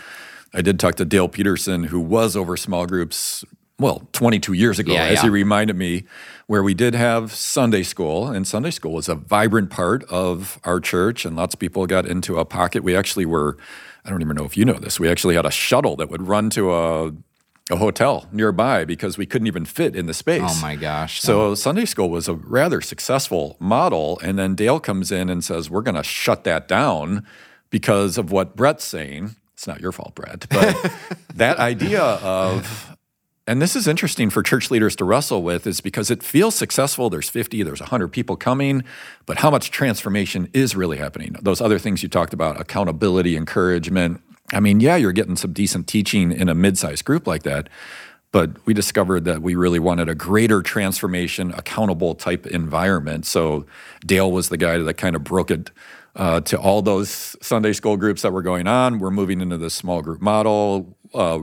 I 0.52 0.60
did 0.60 0.78
talk 0.78 0.96
to 0.96 1.06
Dale 1.06 1.28
Peterson 1.28 1.84
who 1.84 1.98
was 1.98 2.36
over 2.36 2.54
small 2.56 2.84
groups 2.86 3.44
well, 3.80 4.06
22 4.12 4.52
years 4.52 4.78
ago, 4.78 4.92
yeah, 4.92 5.04
as 5.04 5.14
yeah. 5.14 5.22
he 5.22 5.28
reminded 5.30 5.74
me, 5.74 6.04
where 6.46 6.62
we 6.62 6.74
did 6.74 6.94
have 6.94 7.32
Sunday 7.32 7.82
school, 7.82 8.28
and 8.28 8.46
Sunday 8.46 8.70
school 8.70 8.92
was 8.92 9.08
a 9.08 9.14
vibrant 9.14 9.70
part 9.70 10.04
of 10.04 10.60
our 10.64 10.80
church, 10.80 11.24
and 11.24 11.34
lots 11.34 11.54
of 11.54 11.60
people 11.60 11.86
got 11.86 12.04
into 12.04 12.38
a 12.38 12.44
pocket. 12.44 12.84
We 12.84 12.94
actually 12.94 13.24
were, 13.24 13.56
I 14.04 14.10
don't 14.10 14.20
even 14.20 14.36
know 14.36 14.44
if 14.44 14.54
you 14.54 14.66
know 14.66 14.74
this, 14.74 15.00
we 15.00 15.08
actually 15.08 15.34
had 15.34 15.46
a 15.46 15.50
shuttle 15.50 15.96
that 15.96 16.10
would 16.10 16.28
run 16.28 16.50
to 16.50 16.74
a 16.74 17.12
a 17.70 17.76
hotel 17.76 18.26
nearby 18.32 18.84
because 18.84 19.16
we 19.16 19.26
couldn't 19.26 19.46
even 19.46 19.64
fit 19.64 19.94
in 19.94 20.06
the 20.06 20.14
space. 20.14 20.42
Oh 20.44 20.60
my 20.60 20.76
gosh. 20.76 21.20
So 21.20 21.54
Sunday 21.54 21.84
school 21.84 22.10
was 22.10 22.28
a 22.28 22.34
rather 22.34 22.80
successful 22.80 23.56
model. 23.60 24.18
And 24.22 24.38
then 24.38 24.54
Dale 24.54 24.80
comes 24.80 25.12
in 25.12 25.28
and 25.28 25.44
says, 25.44 25.70
We're 25.70 25.82
going 25.82 25.94
to 25.94 26.02
shut 26.02 26.44
that 26.44 26.68
down 26.68 27.26
because 27.70 28.18
of 28.18 28.32
what 28.32 28.56
Brett's 28.56 28.84
saying. 28.84 29.36
It's 29.54 29.66
not 29.66 29.80
your 29.80 29.92
fault, 29.92 30.14
Brett, 30.14 30.46
but 30.48 30.92
that 31.34 31.58
idea 31.58 32.00
of, 32.02 32.96
and 33.46 33.60
this 33.60 33.76
is 33.76 33.86
interesting 33.86 34.30
for 34.30 34.42
church 34.42 34.70
leaders 34.70 34.96
to 34.96 35.04
wrestle 35.04 35.42
with, 35.42 35.66
is 35.66 35.82
because 35.82 36.10
it 36.10 36.22
feels 36.22 36.54
successful. 36.54 37.10
There's 37.10 37.28
50, 37.28 37.62
there's 37.62 37.80
100 37.80 38.08
people 38.08 38.36
coming, 38.36 38.84
but 39.26 39.38
how 39.38 39.50
much 39.50 39.70
transformation 39.70 40.48
is 40.54 40.74
really 40.74 40.96
happening? 40.96 41.36
Those 41.42 41.60
other 41.60 41.78
things 41.78 42.02
you 42.02 42.08
talked 42.08 42.32
about 42.32 42.58
accountability, 42.58 43.36
encouragement, 43.36 44.22
I 44.52 44.60
mean, 44.60 44.80
yeah, 44.80 44.96
you're 44.96 45.12
getting 45.12 45.36
some 45.36 45.52
decent 45.52 45.86
teaching 45.86 46.32
in 46.32 46.48
a 46.48 46.54
mid-sized 46.54 47.04
group 47.04 47.26
like 47.26 47.42
that, 47.44 47.68
but 48.32 48.64
we 48.66 48.74
discovered 48.74 49.24
that 49.24 49.42
we 49.42 49.54
really 49.54 49.78
wanted 49.78 50.08
a 50.08 50.14
greater 50.14 50.62
transformation, 50.62 51.52
accountable 51.56 52.14
type 52.14 52.46
environment. 52.46 53.26
So 53.26 53.66
Dale 54.04 54.30
was 54.30 54.48
the 54.48 54.56
guy 54.56 54.78
that 54.78 54.94
kind 54.94 55.16
of 55.16 55.24
broke 55.24 55.50
it 55.50 55.70
uh, 56.16 56.40
to 56.42 56.58
all 56.58 56.82
those 56.82 57.36
Sunday 57.40 57.72
school 57.72 57.96
groups 57.96 58.22
that 58.22 58.32
were 58.32 58.42
going 58.42 58.66
on. 58.66 58.98
We're 58.98 59.10
moving 59.10 59.40
into 59.40 59.56
the 59.56 59.70
small 59.70 60.02
group 60.02 60.20
model. 60.20 60.96
Uh, 61.14 61.40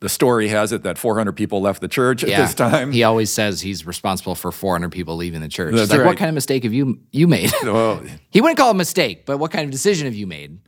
the 0.00 0.08
story 0.08 0.48
has 0.48 0.72
it 0.72 0.82
that 0.82 0.98
400 0.98 1.32
people 1.32 1.60
left 1.60 1.80
the 1.80 1.88
church 1.88 2.22
at 2.22 2.28
yeah. 2.28 2.42
this 2.42 2.54
time. 2.54 2.92
He 2.92 3.02
always 3.02 3.32
says 3.32 3.62
he's 3.62 3.86
responsible 3.86 4.34
for 4.34 4.52
400 4.52 4.92
people 4.92 5.16
leaving 5.16 5.40
the 5.40 5.48
church. 5.48 5.74
That's 5.74 5.90
like, 5.90 6.00
right. 6.00 6.06
what 6.06 6.18
kind 6.18 6.28
of 6.28 6.34
mistake 6.34 6.64
have 6.64 6.74
you 6.74 7.00
you 7.12 7.26
made? 7.26 7.50
Well, 7.62 8.02
he 8.30 8.40
wouldn't 8.40 8.58
call 8.58 8.68
it 8.68 8.72
a 8.72 8.74
mistake, 8.74 9.24
but 9.24 9.38
what 9.38 9.50
kind 9.50 9.64
of 9.64 9.70
decision 9.70 10.04
have 10.06 10.14
you 10.14 10.26
made? 10.26 10.58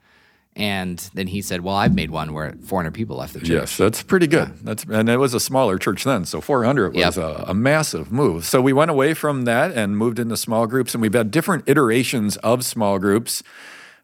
And 0.58 0.98
then 1.14 1.28
he 1.28 1.40
said, 1.40 1.60
"Well, 1.60 1.76
I've 1.76 1.94
made 1.94 2.10
one 2.10 2.34
where 2.34 2.52
400 2.64 2.92
people 2.92 3.18
left 3.18 3.32
the 3.32 3.38
church." 3.38 3.48
Yes, 3.48 3.76
that's 3.76 4.02
pretty 4.02 4.26
good. 4.26 4.58
That's 4.64 4.84
and 4.90 5.08
it 5.08 5.18
was 5.18 5.32
a 5.32 5.38
smaller 5.38 5.78
church 5.78 6.02
then, 6.02 6.24
so 6.24 6.40
400 6.40 6.94
was 6.94 7.16
yep. 7.16 7.16
a, 7.16 7.44
a, 7.50 7.54
massive 7.54 8.10
move. 8.10 8.44
So 8.44 8.60
we 8.60 8.72
went 8.72 8.90
away 8.90 9.14
from 9.14 9.44
that 9.44 9.70
and 9.70 9.96
moved 9.96 10.18
into 10.18 10.36
small 10.36 10.66
groups, 10.66 10.94
and 10.94 11.00
we've 11.00 11.14
had 11.14 11.30
different 11.30 11.68
iterations 11.68 12.36
of 12.38 12.64
small 12.64 12.98
groups 12.98 13.44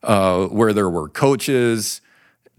uh, 0.05 0.47
where 0.47 0.73
there 0.73 0.88
were 0.88 1.09
coaches, 1.09 2.01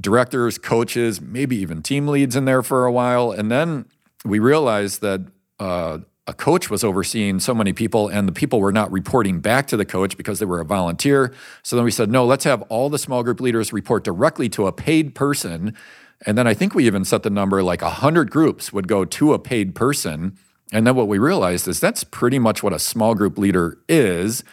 directors, 0.01 0.57
coaches, 0.57 1.21
maybe 1.21 1.55
even 1.55 1.81
team 1.81 2.05
leads 2.05 2.35
in 2.35 2.43
there 2.43 2.61
for 2.61 2.85
a 2.85 2.91
while, 2.91 3.31
and 3.31 3.49
then 3.49 3.85
we 4.25 4.39
realized 4.39 5.01
that. 5.01 5.25
Uh, 5.57 5.99
a 6.27 6.33
coach 6.33 6.69
was 6.69 6.83
overseeing 6.83 7.39
so 7.39 7.53
many 7.53 7.71
people 7.71 8.07
and 8.07 8.27
the 8.27 8.31
people 8.31 8.59
were 8.59 8.71
not 8.71 8.91
reporting 8.91 9.39
back 9.39 9.67
to 9.67 9.77
the 9.77 9.85
coach 9.85 10.17
because 10.17 10.39
they 10.39 10.45
were 10.45 10.59
a 10.59 10.65
volunteer. 10.65 11.31
So 11.61 11.75
then 11.75 11.85
we 11.85 11.91
said, 11.91 12.09
no, 12.09 12.25
let's 12.25 12.45
have 12.45 12.63
all 12.63 12.89
the 12.89 12.97
small 12.97 13.23
group 13.23 13.39
leaders 13.39 13.71
report 13.71 14.03
directly 14.03 14.49
to 14.49 14.65
a 14.65 14.71
paid 14.71 15.13
person. 15.13 15.75
And 16.25 16.37
then 16.37 16.47
I 16.47 16.55
think 16.55 16.73
we 16.73 16.87
even 16.87 17.05
set 17.05 17.23
the 17.23 17.29
number 17.29 17.61
like 17.61 17.83
100 17.83 18.31
groups 18.31 18.73
would 18.73 18.87
go 18.87 19.05
to 19.05 19.33
a 19.33 19.39
paid 19.39 19.75
person. 19.75 20.35
And 20.71 20.87
then 20.87 20.95
what 20.95 21.07
we 21.07 21.19
realized 21.19 21.67
is 21.67 21.79
that's 21.79 22.03
pretty 22.03 22.39
much 22.39 22.63
what 22.63 22.73
a 22.73 22.79
small 22.79 23.13
group 23.13 23.37
leader 23.37 23.77
is. 23.87 24.43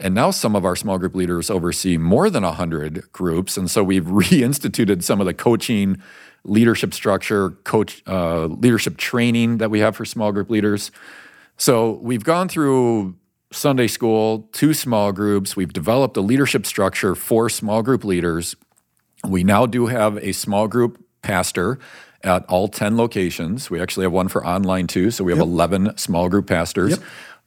And 0.00 0.16
now 0.16 0.32
some 0.32 0.56
of 0.56 0.64
our 0.64 0.74
small 0.74 0.98
group 0.98 1.14
leaders 1.14 1.50
oversee 1.50 1.96
more 1.96 2.30
than 2.30 2.42
100 2.42 3.12
groups. 3.12 3.56
And 3.56 3.70
so 3.70 3.84
we've 3.84 4.04
reinstituted 4.06 5.04
some 5.04 5.20
of 5.20 5.26
the 5.26 5.34
coaching 5.34 6.02
leadership 6.44 6.92
structure, 6.92 7.50
coach 7.64 8.02
uh, 8.06 8.46
leadership 8.46 8.96
training 8.96 9.58
that 9.58 9.70
we 9.70 9.80
have 9.80 9.96
for 9.96 10.04
small 10.04 10.32
group 10.32 10.50
leaders. 10.50 10.90
So 11.56 11.92
we've 12.02 12.24
gone 12.24 12.48
through 12.48 13.16
Sunday 13.52 13.86
school, 13.86 14.48
two 14.52 14.74
small 14.74 15.12
groups. 15.12 15.56
We've 15.56 15.72
developed 15.72 16.16
a 16.16 16.20
leadership 16.20 16.66
structure 16.66 17.14
for 17.14 17.48
small 17.48 17.82
group 17.82 18.04
leaders. 18.04 18.56
We 19.24 19.44
now 19.44 19.66
do 19.66 19.86
have 19.86 20.16
a 20.18 20.32
small 20.32 20.66
group 20.66 21.04
pastor 21.22 21.78
at 22.24 22.44
all 22.46 22.68
10 22.68 22.96
locations. 22.96 23.70
We 23.70 23.80
actually 23.80 24.04
have 24.04 24.12
one 24.12 24.28
for 24.28 24.44
online 24.44 24.86
too. 24.86 25.10
So 25.10 25.24
we 25.24 25.32
have 25.32 25.38
yep. 25.38 25.46
11 25.46 25.96
small 25.98 26.28
group 26.28 26.46
pastors. 26.46 26.92
Yep. 26.92 27.00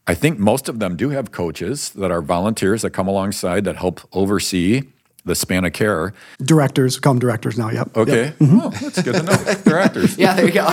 I 0.08 0.14
think 0.14 0.38
most 0.38 0.70
of 0.70 0.80
them 0.80 0.96
do 0.96 1.10
have 1.10 1.32
coaches 1.32 1.90
that 1.92 2.12
are 2.12 2.22
volunteers 2.22 2.84
that 2.84 2.92
come 2.92 3.08
alongside 3.08 3.64
that 3.66 3.78
help 3.78 4.02
oversee 4.14 4.84
the 5.26 5.36
span 5.36 5.66
of 5.66 5.74
care. 5.74 6.14
Directors 6.40 6.96
become 6.96 7.20
directors 7.20 7.58
now. 7.58 7.70
Yep. 7.72 7.98
Okay. 7.98 8.24
Yep. 8.26 8.38
Mm-hmm. 8.38 8.60
Oh, 8.62 8.70
that's 8.70 9.02
good 9.02 9.16
to 9.16 9.24
know. 9.24 9.54
Directors. 9.66 10.18
Yeah, 10.18 10.36
there 10.36 10.46
you 10.46 10.52
go. 10.52 10.66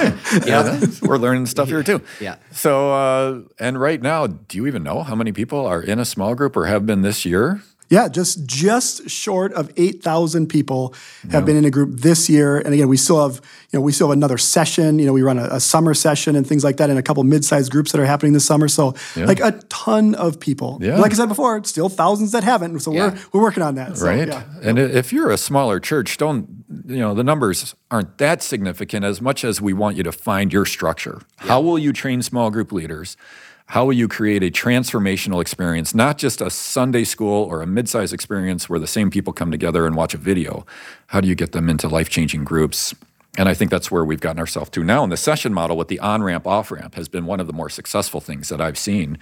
Yeah, 0.46 0.84
we're 1.02 1.16
learning 1.16 1.46
stuff 1.46 1.68
here 1.68 1.82
too. 1.82 2.00
Yeah. 2.20 2.36
So, 2.52 2.92
uh, 2.92 3.40
and 3.58 3.80
right 3.80 4.00
now, 4.00 4.26
do 4.26 4.58
you 4.58 4.66
even 4.66 4.82
know 4.82 5.02
how 5.02 5.14
many 5.14 5.32
people 5.32 5.66
are 5.66 5.82
in 5.82 5.98
a 5.98 6.04
small 6.04 6.34
group 6.34 6.56
or 6.56 6.66
have 6.66 6.86
been 6.86 7.02
this 7.02 7.24
year? 7.24 7.62
Yeah, 7.92 8.08
just 8.08 8.46
just 8.46 9.10
short 9.10 9.52
of 9.52 9.70
eight 9.76 10.02
thousand 10.02 10.46
people 10.48 10.94
have 11.30 11.44
been 11.44 11.56
in 11.56 11.66
a 11.66 11.70
group 11.70 12.00
this 12.00 12.30
year, 12.30 12.56
and 12.58 12.72
again, 12.72 12.88
we 12.88 12.96
still 12.96 13.20
have 13.28 13.36
you 13.70 13.78
know 13.78 13.82
we 13.82 13.92
still 13.92 14.08
have 14.08 14.16
another 14.16 14.38
session. 14.38 14.98
You 14.98 15.04
know, 15.06 15.12
we 15.12 15.20
run 15.20 15.38
a, 15.38 15.44
a 15.52 15.60
summer 15.60 15.92
session 15.92 16.34
and 16.34 16.46
things 16.46 16.64
like 16.64 16.78
that, 16.78 16.88
and 16.88 16.98
a 16.98 17.02
couple 17.02 17.22
mid-sized 17.24 17.70
groups 17.70 17.92
that 17.92 18.00
are 18.00 18.06
happening 18.06 18.32
this 18.32 18.46
summer. 18.46 18.66
So, 18.68 18.94
like 19.16 19.40
a 19.40 19.52
ton 19.68 20.14
of 20.14 20.40
people. 20.40 20.78
Yeah. 20.80 20.96
Like 20.98 21.12
I 21.12 21.16
said 21.16 21.28
before, 21.28 21.62
still 21.64 21.90
thousands 21.90 22.32
that 22.32 22.44
haven't. 22.44 22.80
So 22.80 22.92
Yeah. 22.94 23.10
we're 23.10 23.18
we're 23.34 23.42
working 23.42 23.62
on 23.62 23.74
that. 23.74 23.98
So, 23.98 24.06
right? 24.06 24.26
yeah. 24.26 24.42
And 24.62 24.78
i- 24.78 24.82
if 24.82 25.12
you're 25.12 25.30
a 25.30 25.36
smaller 25.38 25.78
church, 25.78 26.16
don't 26.16 26.48
you 26.86 26.96
know 26.98 27.12
the 27.14 27.24
numbers 27.24 27.74
aren't 27.90 28.16
that 28.16 28.42
significant 28.42 29.04
as 29.04 29.20
much 29.20 29.44
as 29.44 29.60
we 29.60 29.74
want 29.74 29.98
you 29.98 30.02
to 30.04 30.12
find 30.12 30.50
your 30.50 30.64
structure. 30.64 31.20
How 31.36 31.60
will 31.60 31.78
you 31.78 31.92
train 31.92 32.22
small 32.22 32.50
group 32.50 32.72
leaders? 32.72 33.18
How 33.72 33.86
will 33.86 33.94
you 33.94 34.06
create 34.06 34.42
a 34.42 34.50
transformational 34.50 35.40
experience, 35.40 35.94
not 35.94 36.18
just 36.18 36.42
a 36.42 36.50
Sunday 36.50 37.04
school 37.04 37.44
or 37.44 37.62
a 37.62 37.66
mid-sized 37.66 38.12
experience 38.12 38.68
where 38.68 38.78
the 38.78 38.86
same 38.86 39.10
people 39.10 39.32
come 39.32 39.50
together 39.50 39.86
and 39.86 39.96
watch 39.96 40.12
a 40.12 40.18
video? 40.18 40.66
How 41.06 41.22
do 41.22 41.28
you 41.28 41.34
get 41.34 41.52
them 41.52 41.70
into 41.70 41.88
life-changing 41.88 42.44
groups? 42.44 42.94
And 43.38 43.48
I 43.48 43.54
think 43.54 43.70
that's 43.70 43.90
where 43.90 44.04
we've 44.04 44.20
gotten 44.20 44.38
ourselves 44.38 44.68
to 44.72 44.84
now. 44.84 45.02
And 45.02 45.10
the 45.10 45.16
session 45.16 45.54
model 45.54 45.78
with 45.78 45.88
the 45.88 45.98
on-ramp, 46.00 46.46
off-ramp 46.46 46.96
has 46.96 47.08
been 47.08 47.24
one 47.24 47.40
of 47.40 47.46
the 47.46 47.54
more 47.54 47.70
successful 47.70 48.20
things 48.20 48.50
that 48.50 48.60
I've 48.60 48.76
seen. 48.76 49.16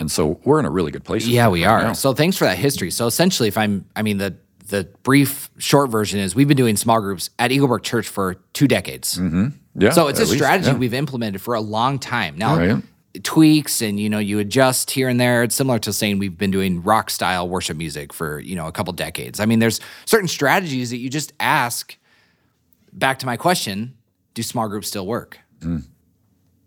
And 0.00 0.10
so 0.10 0.40
we're 0.42 0.58
in 0.58 0.64
a 0.64 0.70
really 0.70 0.90
good 0.90 1.04
place. 1.04 1.24
Yeah, 1.24 1.46
we 1.46 1.64
right 1.64 1.70
are. 1.70 1.82
now. 1.84 1.92
So 1.92 2.12
thanks 2.12 2.36
for 2.36 2.44
that 2.44 2.58
history. 2.58 2.90
So 2.90 3.06
essentially, 3.06 3.46
if 3.46 3.56
I'm, 3.56 3.84
I 3.94 4.02
mean, 4.02 4.18
the 4.18 4.34
the 4.66 4.88
brief 5.04 5.48
short 5.58 5.90
version 5.90 6.18
is 6.18 6.34
we've 6.34 6.48
been 6.48 6.56
doing 6.56 6.76
small 6.76 7.00
groups 7.00 7.30
at 7.38 7.52
Eaglebrook 7.52 7.82
Church 7.82 8.08
for 8.08 8.34
two 8.52 8.66
decades. 8.66 9.16
Mm-hmm. 9.16 9.48
Yeah, 9.74 9.90
So 9.90 10.08
it's 10.08 10.18
a 10.18 10.22
at 10.22 10.28
least, 10.28 10.42
strategy 10.42 10.70
yeah. 10.70 10.76
we've 10.76 10.94
implemented 10.94 11.40
for 11.40 11.54
a 11.54 11.60
long 11.60 11.98
time 11.98 12.36
now. 12.36 12.56
Right. 12.56 12.82
Tweaks 13.22 13.82
and 13.82 14.00
you 14.00 14.08
know 14.08 14.18
you 14.18 14.38
adjust 14.38 14.90
here 14.90 15.08
and 15.08 15.20
there. 15.20 15.42
It's 15.42 15.54
similar 15.54 15.78
to 15.80 15.92
saying 15.92 16.18
we've 16.18 16.38
been 16.38 16.50
doing 16.50 16.82
rock 16.82 17.10
style 17.10 17.48
worship 17.48 17.76
music 17.76 18.12
for 18.12 18.40
you 18.40 18.56
know 18.56 18.66
a 18.66 18.72
couple 18.72 18.92
decades. 18.92 19.38
I 19.38 19.44
mean, 19.44 19.58
there's 19.58 19.80
certain 20.06 20.28
strategies 20.28 20.90
that 20.90 20.96
you 20.98 21.10
just 21.10 21.32
ask. 21.38 21.96
Back 22.92 23.18
to 23.20 23.26
my 23.26 23.36
question: 23.36 23.96
Do 24.34 24.42
small 24.42 24.68
groups 24.68 24.88
still 24.88 25.06
work? 25.06 25.38
Mm. 25.60 25.84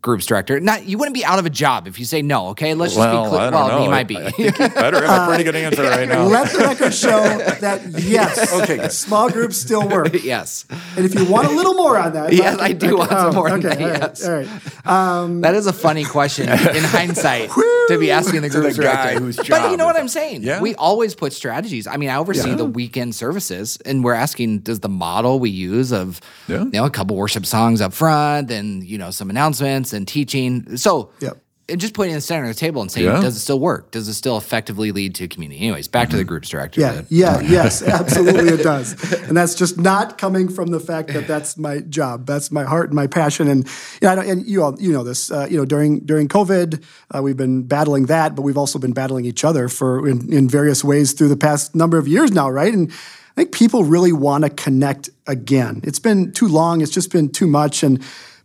Groups 0.05 0.27
director. 0.27 0.59
Not 0.59 0.85
you 0.85 0.99
wouldn't 0.99 1.15
be 1.15 1.25
out 1.25 1.39
of 1.39 1.47
a 1.47 1.49
job 1.49 1.87
if 1.87 1.97
you 1.97 2.05
say 2.05 2.21
no. 2.21 2.49
Okay, 2.49 2.75
let's 2.75 2.93
just 2.93 3.03
be 3.09 3.27
clear. 3.27 3.41
I 3.41 3.49
don't 3.49 3.53
Well, 3.53 3.67
know. 3.79 3.83
you 3.85 3.89
might 3.89 4.07
be. 4.07 4.17
I 4.17 4.29
think 4.29 4.59
you 4.59 4.69
better 4.69 5.03
have 5.03 5.23
a 5.23 5.25
pretty 5.27 5.43
good 5.43 5.55
answer 5.55 5.81
right 5.89 6.07
now. 6.07 6.25
Let 6.27 6.51
the 6.51 6.59
record 6.59 6.93
show 6.93 7.09
that 7.17 7.81
yes, 8.03 8.53
Okay, 8.61 8.77
good. 8.77 8.91
small 8.91 9.31
groups 9.31 9.57
still 9.57 9.87
work. 9.89 10.13
yes. 10.23 10.65
And 10.95 11.05
if 11.07 11.15
you 11.15 11.25
want 11.25 11.47
a 11.47 11.51
little 11.51 11.73
more 11.73 11.97
on 11.97 12.13
that, 12.13 12.33
Yes, 12.33 12.59
I 12.59 12.73
do 12.73 12.97
want 12.97 13.09
some 13.09 13.29
oh, 13.29 13.33
more 13.33 13.49
on 13.49 13.65
Okay, 13.65 13.75
that, 13.83 14.21
all 14.23 14.31
right, 14.31 14.45
yes. 14.45 14.85
all 14.85 14.85
right. 14.85 14.87
Um, 15.23 15.41
that 15.41 15.55
is 15.55 15.65
a 15.65 15.73
funny 15.73 16.03
question 16.05 16.47
in 16.49 16.83
hindsight 16.83 17.49
to 17.87 17.97
be 17.99 18.11
asking 18.11 18.43
the 18.43 18.49
groups 18.49 18.77
the 18.77 18.83
guy 18.83 19.05
director. 19.15 19.19
whose 19.25 19.37
but 19.37 19.71
you 19.71 19.77
know 19.77 19.85
what. 19.85 19.95
I'm 19.95 20.07
saying? 20.07 20.43
Yeah. 20.43 20.61
We 20.61 20.75
always 20.75 21.15
put 21.15 21.33
strategies. 21.33 21.87
I 21.87 21.97
mean, 21.97 22.09
I 22.09 22.17
oversee 22.17 22.53
the 22.53 22.65
weekend 22.65 23.15
services, 23.15 23.79
and 23.85 24.03
we're 24.03 24.13
asking, 24.13 24.59
does 24.59 24.81
the 24.81 24.89
model 24.89 25.39
we 25.39 25.49
use 25.49 25.91
of 25.91 26.21
Yeah. 26.47 26.65
you 26.65 26.69
know 26.71 26.85
a 26.85 26.89
couple 26.91 27.15
worship 27.15 27.45
songs 27.47 27.81
up 27.81 27.91
front, 27.93 28.51
and 28.51 28.83
you 28.83 28.99
know 28.99 29.09
some 29.09 29.31
announcements 29.31 29.93
and 29.95 30.07
teaching. 30.07 30.77
So 30.77 31.09
Yep. 31.19 31.37
and 31.67 31.81
just 31.81 31.95
putting 31.95 32.11
it 32.11 32.13
in 32.13 32.17
the 32.17 32.21
center 32.21 32.43
of 32.43 32.49
the 32.49 32.59
table 32.59 32.79
and 32.83 32.91
saying, 32.91 33.07
Yeah. 33.07 33.19
does 33.21 33.35
it 33.35 33.39
still 33.39 33.59
work? 33.59 33.89
Does 33.89 34.07
it 34.07 34.13
still 34.13 34.37
effectively 34.37 34.91
lead 34.91 35.15
to 35.15 35.27
community? 35.27 35.61
Anyways, 35.61 35.87
back 35.87 36.11
to 36.11 36.15
the 36.15 36.23
groups 36.23 36.47
director. 36.49 36.79
Yeah, 36.79 37.01
yeah, 37.09 37.39
yes, 37.41 37.81
absolutely 37.99 38.49
it 38.53 38.61
does. 38.61 38.93
And 39.23 39.35
that's 39.35 39.55
just 39.55 39.79
not 39.79 40.19
coming 40.19 40.47
from 40.47 40.67
the 40.67 40.79
fact 40.79 41.11
that 41.13 41.27
that's 41.27 41.57
my 41.57 41.79
job. 41.79 42.27
That's 42.27 42.51
my 42.51 42.63
heart 42.65 42.89
and 42.89 42.95
my 42.95 43.07
passion. 43.07 43.47
And 43.47 43.63
you 43.65 43.71
know, 44.03 44.09
I 44.11 44.15
don't- 44.15 44.29
and 44.29 44.45
you 44.45 44.61
all 44.63 44.75
you 44.79 44.91
know 44.93 45.03
this. 45.03 45.31
Uh, 45.31 45.47
you 45.49 45.57
know, 45.57 45.65
during 45.65 46.01
during 46.01 46.27
COVID, 46.27 46.83
uh, 47.15 47.23
we've 47.23 47.37
been 47.37 47.63
battling 47.63 48.05
that, 48.07 48.35
but 48.35 48.43
we've 48.43 48.59
also 48.59 48.77
been 48.77 48.93
battling 48.93 49.25
each 49.25 49.43
other 49.43 49.67
for 49.67 50.07
in, 50.07 50.31
in 50.31 50.47
various 50.47 50.83
ways 50.83 51.13
through 51.13 51.29
the 51.29 51.37
past 51.37 51.73
number 51.75 51.97
of 51.97 52.07
years 52.07 52.31
now, 52.31 52.47
right? 52.47 52.73
And 52.75 52.91
I 52.91 53.41
think 53.41 53.53
people 53.53 53.83
really 53.83 54.13
want 54.13 54.43
to 54.43 54.49
connect 54.51 55.09
again. 55.27 55.81
It's 55.83 55.99
been 55.99 56.31
too 56.31 56.47
long. 56.47 56.81
It's 56.81 56.91
just 56.91 57.11
been 57.11 57.29
too 57.29 57.47
much, 57.47 57.81
and 57.83 57.99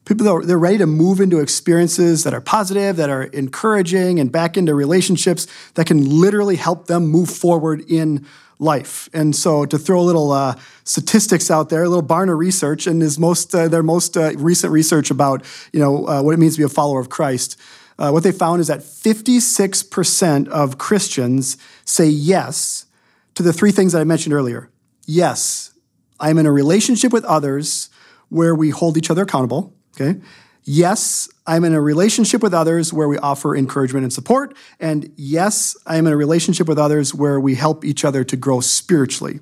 people 0.04 0.28
are 0.28 0.44
they're 0.44 0.58
ready 0.58 0.78
to 0.78 0.86
move 0.86 1.20
into 1.20 1.40
experiences 1.40 2.24
that 2.24 2.34
are 2.34 2.40
positive, 2.40 2.96
that 2.96 3.10
are 3.10 3.24
encouraging, 3.24 4.18
and 4.18 4.30
back 4.32 4.56
into 4.56 4.74
relationships 4.74 5.46
that 5.74 5.86
can 5.86 6.20
literally 6.20 6.56
help 6.56 6.86
them 6.86 7.06
move 7.06 7.30
forward 7.30 7.82
in 7.88 8.26
life. 8.58 9.08
And 9.12 9.34
so, 9.34 9.64
to 9.66 9.78
throw 9.78 10.00
a 10.00 10.02
little 10.02 10.30
uh, 10.30 10.56
statistics 10.84 11.50
out 11.50 11.70
there, 11.70 11.82
a 11.82 11.88
little 11.88 12.06
Barna 12.06 12.36
research, 12.36 12.86
and 12.86 13.02
his 13.02 13.18
most 13.18 13.54
uh, 13.54 13.68
their 13.68 13.82
most 13.82 14.16
uh, 14.16 14.32
recent 14.36 14.72
research 14.72 15.10
about 15.10 15.44
you 15.72 15.80
know 15.80 16.06
uh, 16.06 16.22
what 16.22 16.34
it 16.34 16.38
means 16.38 16.54
to 16.54 16.58
be 16.58 16.64
a 16.64 16.68
follower 16.68 17.00
of 17.00 17.08
Christ. 17.08 17.58
Uh, 17.98 18.10
what 18.10 18.22
they 18.22 18.32
found 18.32 18.62
is 18.62 18.68
that 18.68 18.80
56% 18.80 20.48
of 20.48 20.78
Christians 20.78 21.58
say 21.84 22.06
yes 22.06 22.86
to 23.34 23.42
the 23.42 23.52
three 23.52 23.72
things 23.72 23.92
that 23.92 24.00
I 24.00 24.04
mentioned 24.04 24.32
earlier. 24.32 24.70
Yes, 25.04 25.74
I'm 26.18 26.38
in 26.38 26.46
a 26.46 26.52
relationship 26.52 27.12
with 27.12 27.26
others 27.26 27.90
where 28.30 28.54
we 28.54 28.70
hold 28.70 28.96
each 28.96 29.10
other 29.10 29.24
accountable. 29.24 29.74
Okay. 30.00 30.20
Yes, 30.64 31.28
I'm 31.46 31.64
in 31.64 31.74
a 31.74 31.80
relationship 31.80 32.42
with 32.42 32.54
others 32.54 32.92
where 32.92 33.08
we 33.08 33.18
offer 33.18 33.56
encouragement 33.56 34.04
and 34.04 34.12
support. 34.12 34.56
And 34.78 35.12
yes, 35.16 35.76
I'm 35.86 36.06
in 36.06 36.12
a 36.12 36.16
relationship 36.16 36.68
with 36.68 36.78
others 36.78 37.14
where 37.14 37.40
we 37.40 37.54
help 37.54 37.84
each 37.84 38.04
other 38.04 38.24
to 38.24 38.36
grow 38.36 38.60
spiritually. 38.60 39.40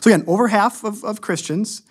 So, 0.00 0.10
again, 0.10 0.24
over 0.26 0.48
half 0.48 0.84
of, 0.84 1.04
of 1.04 1.20
Christians. 1.20 1.82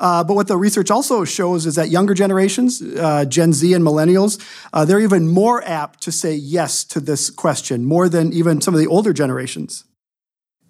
Uh, 0.00 0.22
but 0.22 0.34
what 0.34 0.46
the 0.46 0.56
research 0.56 0.90
also 0.90 1.24
shows 1.24 1.66
is 1.66 1.74
that 1.74 1.88
younger 1.90 2.14
generations, 2.14 2.80
uh, 2.80 3.24
Gen 3.24 3.52
Z 3.52 3.72
and 3.74 3.84
millennials, 3.84 4.40
uh, 4.72 4.84
they're 4.84 5.00
even 5.00 5.28
more 5.28 5.62
apt 5.64 6.02
to 6.02 6.12
say 6.12 6.34
yes 6.34 6.84
to 6.84 7.00
this 7.00 7.30
question, 7.30 7.84
more 7.84 8.08
than 8.08 8.32
even 8.32 8.60
some 8.60 8.74
of 8.74 8.80
the 8.80 8.86
older 8.86 9.12
generations. 9.12 9.84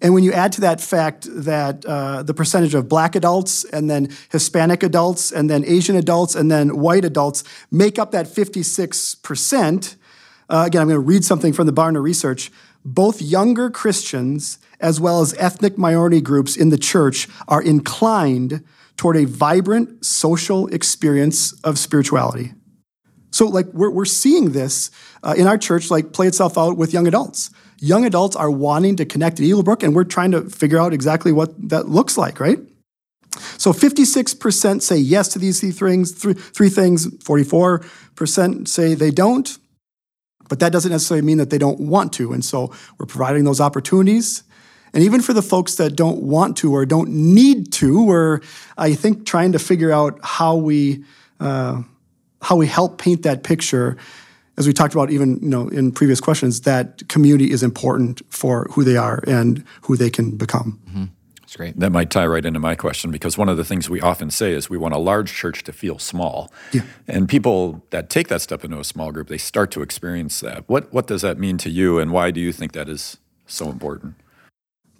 And 0.01 0.13
when 0.13 0.23
you 0.23 0.31
add 0.31 0.53
to 0.53 0.61
that 0.61 0.79
fact 0.79 1.27
that 1.29 1.85
uh, 1.85 2.23
the 2.23 2.33
percentage 2.33 2.73
of 2.73 2.87
black 2.87 3.15
adults 3.15 3.65
and 3.65 3.89
then 3.89 4.09
Hispanic 4.31 4.81
adults 4.81 5.31
and 5.31 5.49
then 5.49 5.65
Asian 5.65 5.95
adults 5.95 6.35
and 6.35 6.49
then 6.49 6.77
white 6.77 7.03
adults 7.03 7.43
make 7.69 7.99
up 7.99 8.11
that 8.11 8.25
56%, 8.25 9.95
uh, 10.49 10.63
again, 10.65 10.81
I'm 10.81 10.87
going 10.87 10.95
to 10.95 10.99
read 10.99 11.25
something 11.25 11.51
from 11.51 11.67
the 11.67 11.73
Barna 11.73 12.01
research. 12.01 12.51
Both 12.85 13.21
younger 13.21 13.69
Christians 13.69 14.57
as 14.79 15.01
well 15.01 15.21
as 15.21 15.33
ethnic 15.37 15.77
minority 15.77 16.21
groups 16.21 16.55
in 16.55 16.69
the 16.69 16.77
church 16.77 17.27
are 17.47 17.61
inclined 17.61 18.63
toward 18.95 19.17
a 19.17 19.25
vibrant 19.25 20.05
social 20.05 20.67
experience 20.67 21.53
of 21.61 21.77
spirituality. 21.77 22.53
So, 23.31 23.45
like, 23.45 23.67
we're, 23.67 23.89
we're 23.89 24.05
seeing 24.05 24.51
this 24.51 24.91
uh, 25.23 25.35
in 25.37 25.47
our 25.47 25.57
church, 25.57 25.91
like, 25.91 26.13
play 26.13 26.27
itself 26.27 26.57
out 26.57 26.77
with 26.77 26.93
young 26.93 27.07
adults. 27.07 27.51
Young 27.79 28.05
adults 28.05 28.35
are 28.35 28.51
wanting 28.51 28.95
to 28.97 29.05
connect 29.05 29.39
at 29.39 29.45
Eaglebrook, 29.45 29.83
and 29.83 29.95
we're 29.95 30.03
trying 30.03 30.31
to 30.31 30.49
figure 30.49 30.79
out 30.79 30.93
exactly 30.93 31.31
what 31.31 31.69
that 31.69 31.87
looks 31.87 32.17
like, 32.17 32.39
right? 32.39 32.59
So, 33.57 33.71
56% 33.71 34.81
say 34.81 34.97
yes 34.97 35.27
to 35.29 35.39
these 35.39 35.59
three 35.59 35.71
things, 35.71 36.11
three, 36.11 36.33
three 36.33 36.69
things, 36.69 37.07
44% 37.07 38.67
say 38.67 38.95
they 38.95 39.11
don't, 39.11 39.57
but 40.49 40.59
that 40.59 40.71
doesn't 40.71 40.91
necessarily 40.91 41.25
mean 41.25 41.37
that 41.37 41.51
they 41.51 41.59
don't 41.59 41.79
want 41.79 42.11
to. 42.13 42.33
And 42.33 42.43
so, 42.43 42.73
we're 42.97 43.05
providing 43.05 43.43
those 43.43 43.61
opportunities. 43.61 44.43
And 44.93 45.03
even 45.03 45.21
for 45.21 45.33
the 45.33 45.41
folks 45.41 45.75
that 45.75 45.95
don't 45.95 46.23
want 46.23 46.57
to 46.57 46.73
or 46.73 46.85
don't 46.85 47.09
need 47.09 47.71
to, 47.73 48.03
we're, 48.03 48.41
I 48.77 48.95
think, 48.95 49.25
trying 49.25 49.51
to 49.51 49.59
figure 49.59 49.91
out 49.91 50.19
how 50.23 50.55
we, 50.55 51.03
uh, 51.39 51.83
how 52.41 52.55
we 52.55 52.67
help 52.67 52.97
paint 52.97 53.23
that 53.23 53.43
picture 53.43 53.97
as 54.57 54.67
we 54.67 54.73
talked 54.73 54.93
about 54.93 55.09
even 55.09 55.39
you 55.41 55.49
know 55.49 55.67
in 55.69 55.91
previous 55.91 56.19
questions 56.19 56.61
that 56.61 57.07
community 57.07 57.51
is 57.51 57.63
important 57.63 58.21
for 58.29 58.67
who 58.71 58.83
they 58.83 58.97
are 58.97 59.23
and 59.27 59.63
who 59.83 59.95
they 59.95 60.09
can 60.09 60.35
become 60.35 60.79
mm-hmm. 60.87 61.05
That's 61.49 61.57
great. 61.57 61.79
That 61.79 61.91
might 61.91 62.11
tie 62.11 62.27
right 62.27 62.45
into 62.45 62.59
my 62.59 62.75
question 62.75 63.09
because 63.09 63.35
one 63.35 63.49
of 63.49 63.57
the 63.57 63.65
things 63.65 63.89
we 63.89 63.99
often 64.01 64.29
say 64.29 64.51
is 64.51 64.69
we 64.69 64.77
want 64.77 64.93
a 64.93 64.99
large 64.99 65.33
church 65.33 65.63
to 65.63 65.73
feel 65.73 65.97
small. 65.97 66.53
Yeah. 66.71 66.83
And 67.07 67.27
people 67.27 67.83
that 67.89 68.11
take 68.11 68.27
that 68.27 68.41
step 68.41 68.63
into 68.63 68.79
a 68.79 68.83
small 68.83 69.11
group, 69.11 69.29
they 69.29 69.39
start 69.39 69.71
to 69.71 69.81
experience 69.81 70.41
that. 70.41 70.69
What 70.69 70.93
what 70.93 71.07
does 71.07 71.23
that 71.23 71.39
mean 71.39 71.57
to 71.57 71.71
you 71.71 71.97
and 71.97 72.11
why 72.11 72.29
do 72.29 72.39
you 72.39 72.53
think 72.53 72.73
that 72.73 72.87
is 72.87 73.17
so 73.47 73.71
important? 73.71 74.13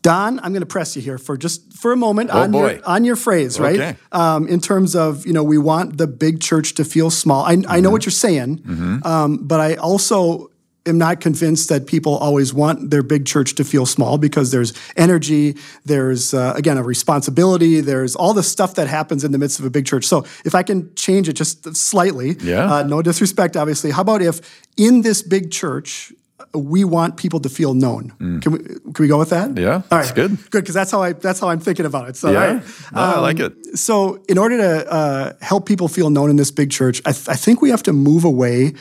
Don, 0.02 0.40
I'm 0.40 0.52
going 0.54 0.62
to 0.62 0.66
press 0.66 0.96
you 0.96 1.02
here 1.02 1.18
for 1.18 1.36
just 1.38 1.74
for 1.74 1.92
a 1.92 1.98
moment 1.98 2.30
Oh, 2.32 2.40
on 2.42 2.52
boy. 2.52 2.74
your 2.76 2.86
on 2.88 3.04
your 3.04 3.16
phrase, 3.18 3.60
right? 3.60 3.80
Okay. 3.80 3.96
Um, 4.12 4.48
in 4.48 4.62
terms 4.62 4.96
of 4.96 5.26
you 5.28 5.34
know, 5.34 5.44
we 5.44 5.58
want 5.58 5.98
the 5.98 6.08
big 6.08 6.40
church 6.40 6.76
to 6.76 6.86
feel 6.86 7.10
small. 7.10 7.44
I, 7.44 7.52
I 7.52 7.56
Mm-hmm. 7.56 7.82
know 7.82 7.90
what 7.92 8.06
you're 8.06 8.12
saying, 8.12 9.02
um, 9.04 9.40
but 9.48 9.60
I 9.60 9.76
also 9.76 10.52
am 10.86 10.98
not 10.98 11.20
convinced 11.20 11.68
that 11.70 11.86
people 11.86 12.16
always 12.18 12.54
want 12.54 12.90
their 12.90 13.04
big 13.04 13.26
church 13.26 13.54
to 13.56 13.64
feel 13.66 13.86
small 13.86 14.18
because 14.18 14.50
there's 14.52 14.72
energy, 14.96 15.58
there's 15.86 16.34
uh, 16.34 16.54
again 16.56 16.78
a 16.78 16.84
responsibility, 16.84 17.82
there's 17.82 18.16
all 18.16 18.34
the 18.34 18.42
stuff 18.42 18.76
that 18.76 18.88
happens 18.88 19.24
in 19.26 19.32
the 19.34 19.38
midst 19.38 19.60
of 19.60 19.66
a 19.66 19.70
big 19.70 19.86
church. 19.86 20.06
So 20.06 20.26
if 20.46 20.56
I 20.56 20.64
can 20.64 20.96
change 20.96 21.28
it 21.28 21.34
just 21.34 21.76
slightly, 21.76 22.38
Yeah. 22.40 22.74
uh, 22.74 22.84
no 22.84 23.02
disrespect, 23.02 23.58
obviously. 23.58 23.92
How 23.92 24.02
about 24.02 24.22
if 24.22 24.40
in 24.78 25.02
this 25.02 25.22
big 25.22 25.52
church 25.52 26.14
we 26.54 26.84
want 26.84 27.18
people 27.18 27.40
to 27.42 27.50
feel 27.50 27.74
known. 27.74 28.10
Can 28.42 28.52
we 28.52 28.60
can 28.60 28.96
we 29.00 29.08
go 29.08 29.20
with 29.20 29.30
that? 29.30 29.58
Yeah, 29.58 29.76
All 29.76 29.82
that's 29.90 30.12
good. 30.12 30.38
Good 30.50 30.62
because 30.62 30.74
that's 30.76 30.92
how 30.92 31.02
I 31.04 31.14
that's 31.14 31.40
how 31.40 31.50
I'm 31.50 31.60
thinking 31.60 31.86
about 31.86 32.10
it. 32.10 32.16
So 32.16 32.32
Yeah, 32.32 32.46
right. 32.54 32.64
no, 32.94 33.02
I 33.02 33.20
like 33.20 33.40
it. 33.40 33.78
So 33.78 34.24
in 34.28 34.38
order 34.38 34.58
to 34.58 34.92
uh, 34.92 35.34
help 35.42 35.66
people 35.66 35.88
feel 35.88 36.10
known 36.10 36.30
in 36.30 36.36
this 36.38 36.52
big 36.52 36.72
church, 36.72 37.02
I, 37.06 37.12
th- 37.12 37.30
I 37.30 37.36
think 37.36 37.62
we 37.62 37.70
have 37.70 37.84
to 37.84 37.94
move 37.94 38.24
away 38.24 38.74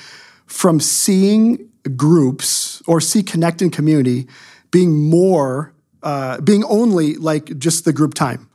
from 0.47 0.81
seeing 0.81 1.68
groups 1.97 2.83
or 2.87 3.01
see 3.01 3.23
connect 3.23 3.62
and 3.62 3.73
community 3.73 4.27
being 4.71 5.09
more 5.11 5.73
uh, 6.03 6.40
being 6.40 6.64
only 6.64 7.14
like 7.16 7.59
just 7.59 7.85
the 7.85 7.92
group 7.92 8.14
time 8.14 8.48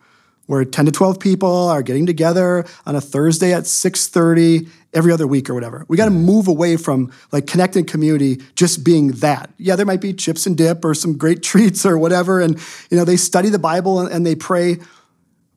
where 0.45 0.65
10 0.65 0.85
to 0.85 0.91
12 0.91 1.19
people 1.19 1.69
are 1.69 1.81
getting 1.81 2.05
together 2.05 2.65
on 2.85 2.95
a 2.95 3.01
thursday 3.01 3.53
at 3.53 3.63
6.30 3.63 4.69
every 4.93 5.11
other 5.11 5.25
week 5.25 5.49
or 5.49 5.53
whatever. 5.53 5.85
We 5.87 5.97
got 5.97 6.05
to 6.05 6.11
mm-hmm. 6.11 6.25
move 6.25 6.47
away 6.47 6.77
from 6.77 7.11
like 7.31 7.47
connected 7.47 7.87
community 7.87 8.41
just 8.55 8.83
being 8.83 9.11
that. 9.13 9.49
Yeah 9.57 9.75
there 9.75 9.85
might 9.85 10.01
be 10.01 10.13
chips 10.13 10.45
and 10.45 10.57
dip 10.57 10.83
or 10.85 10.93
some 10.93 11.17
great 11.17 11.43
treats 11.51 11.85
or 11.85 11.97
whatever 11.97 12.39
and 12.39 12.59
you 12.89 12.97
know 12.97 13.05
they 13.05 13.17
study 13.17 13.49
the 13.49 13.59
bible 13.59 13.99
and, 13.99 14.11
and 14.11 14.25
they 14.25 14.35
pray. 14.35 14.77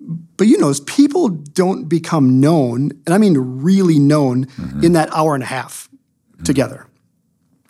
But 0.00 0.46
you 0.46 0.58
know, 0.58 0.68
as 0.68 0.80
people 0.80 1.28
don't 1.28 1.88
become 1.88 2.38
known, 2.38 2.92
and 3.06 3.14
I 3.14 3.18
mean 3.18 3.36
really 3.38 3.98
known, 3.98 4.44
mm-hmm. 4.44 4.84
in 4.84 4.92
that 4.92 5.12
hour 5.12 5.34
and 5.34 5.42
a 5.42 5.46
half 5.46 5.88
mm-hmm. 5.88 6.44
together. 6.44 6.86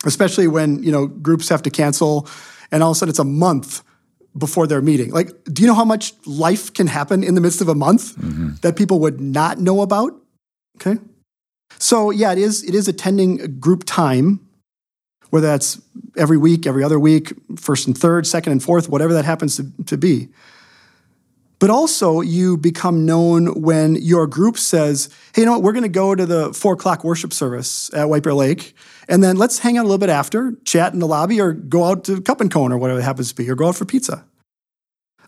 Especially 0.05 0.47
when 0.47 0.83
you 0.83 0.91
know 0.91 1.07
groups 1.07 1.47
have 1.49 1.63
to 1.63 1.69
cancel, 1.69 2.27
and 2.69 2.83
all 2.83 2.91
of 2.91 2.97
a 2.97 2.99
sudden 2.99 3.11
it's 3.11 3.19
a 3.19 3.23
month 3.23 3.81
before 4.37 4.67
their 4.67 4.81
meeting. 4.81 5.11
Like, 5.11 5.31
do 5.45 5.61
you 5.61 5.67
know 5.67 5.73
how 5.73 5.85
much 5.85 6.13
life 6.25 6.73
can 6.73 6.87
happen 6.87 7.23
in 7.23 7.35
the 7.35 7.41
midst 7.41 7.61
of 7.61 7.69
a 7.69 7.75
month 7.75 8.15
mm-hmm. 8.15 8.55
that 8.61 8.75
people 8.75 8.99
would 8.99 9.19
not 9.19 9.59
know 9.59 9.81
about? 9.81 10.13
Okay, 10.77 10.99
so 11.79 12.11
yeah, 12.11 12.31
it 12.31 12.37
is. 12.37 12.63
It 12.63 12.75
is 12.75 12.87
attending 12.87 13.59
group 13.59 13.83
time, 13.85 14.47
whether 15.29 15.47
that's 15.47 15.81
every 16.15 16.37
week, 16.37 16.65
every 16.67 16.83
other 16.83 16.99
week, 16.99 17.33
first 17.57 17.87
and 17.87 17.97
third, 17.97 18.27
second 18.27 18.51
and 18.51 18.63
fourth, 18.63 18.89
whatever 18.89 19.13
that 19.13 19.25
happens 19.25 19.57
to, 19.57 19.71
to 19.85 19.97
be. 19.97 20.29
But 21.59 21.71
also, 21.71 22.21
you 22.21 22.55
become 22.55 23.05
known 23.05 23.61
when 23.61 23.95
your 23.95 24.27
group 24.27 24.59
says, 24.59 25.09
hey, 25.33 25.41
you 25.41 25.45
know 25.47 25.53
what, 25.53 25.63
we're 25.63 25.71
going 25.71 25.81
to 25.81 25.89
go 25.89 26.13
to 26.13 26.25
the 26.25 26.53
four 26.53 26.73
o'clock 26.73 27.03
worship 27.03 27.33
service 27.33 27.91
at 27.95 28.09
White 28.09 28.21
Bear 28.21 28.35
Lake, 28.35 28.75
and 29.09 29.23
then 29.23 29.37
let's 29.37 29.57
hang 29.57 29.75
out 29.77 29.81
a 29.81 29.87
little 29.87 29.97
bit 29.97 30.09
after, 30.09 30.53
chat 30.65 30.93
in 30.93 30.99
the 30.99 31.07
lobby, 31.07 31.41
or 31.41 31.53
go 31.53 31.85
out 31.85 32.03
to 32.03 32.21
Cup 32.21 32.41
and 32.41 32.51
Cone 32.51 32.71
or 32.71 32.77
whatever 32.77 32.99
it 32.99 33.03
happens 33.03 33.29
to 33.29 33.35
be, 33.35 33.49
or 33.49 33.55
go 33.55 33.69
out 33.69 33.75
for 33.75 33.85
pizza. 33.85 34.23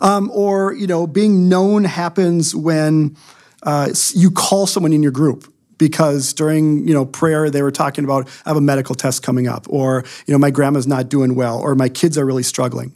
Um, 0.02 0.32
or, 0.34 0.74
you 0.74 0.88
know, 0.88 1.08
being 1.08 1.50
known 1.50 1.84
happens 1.84 2.56
when 2.56 3.18
uh, 3.64 3.90
you 4.14 4.32
call 4.32 4.66
someone 4.66 4.94
in 4.94 5.04
your 5.04 5.12
group 5.12 5.52
because 5.78 6.34
during 6.34 6.86
you 6.88 6.94
know 6.94 7.06
prayer 7.06 7.50
they 7.50 7.62
were 7.62 7.72
talking 7.72 8.04
about 8.04 8.28
I 8.46 8.50
have 8.50 8.58
a 8.58 8.62
medical 8.62 8.96
test 8.96 9.24
coming 9.24 9.48
up, 9.48 9.66
or 9.70 10.04
you 10.26 10.34
know 10.34 10.38
my 10.38 10.52
grandma's 10.52 10.88
not 10.88 11.10
doing 11.10 11.36
well, 11.36 11.60
or 11.60 11.74
my 11.74 11.88
kids 11.88 12.18
are 12.18 12.26
really 12.26 12.44
struggling 12.44 12.96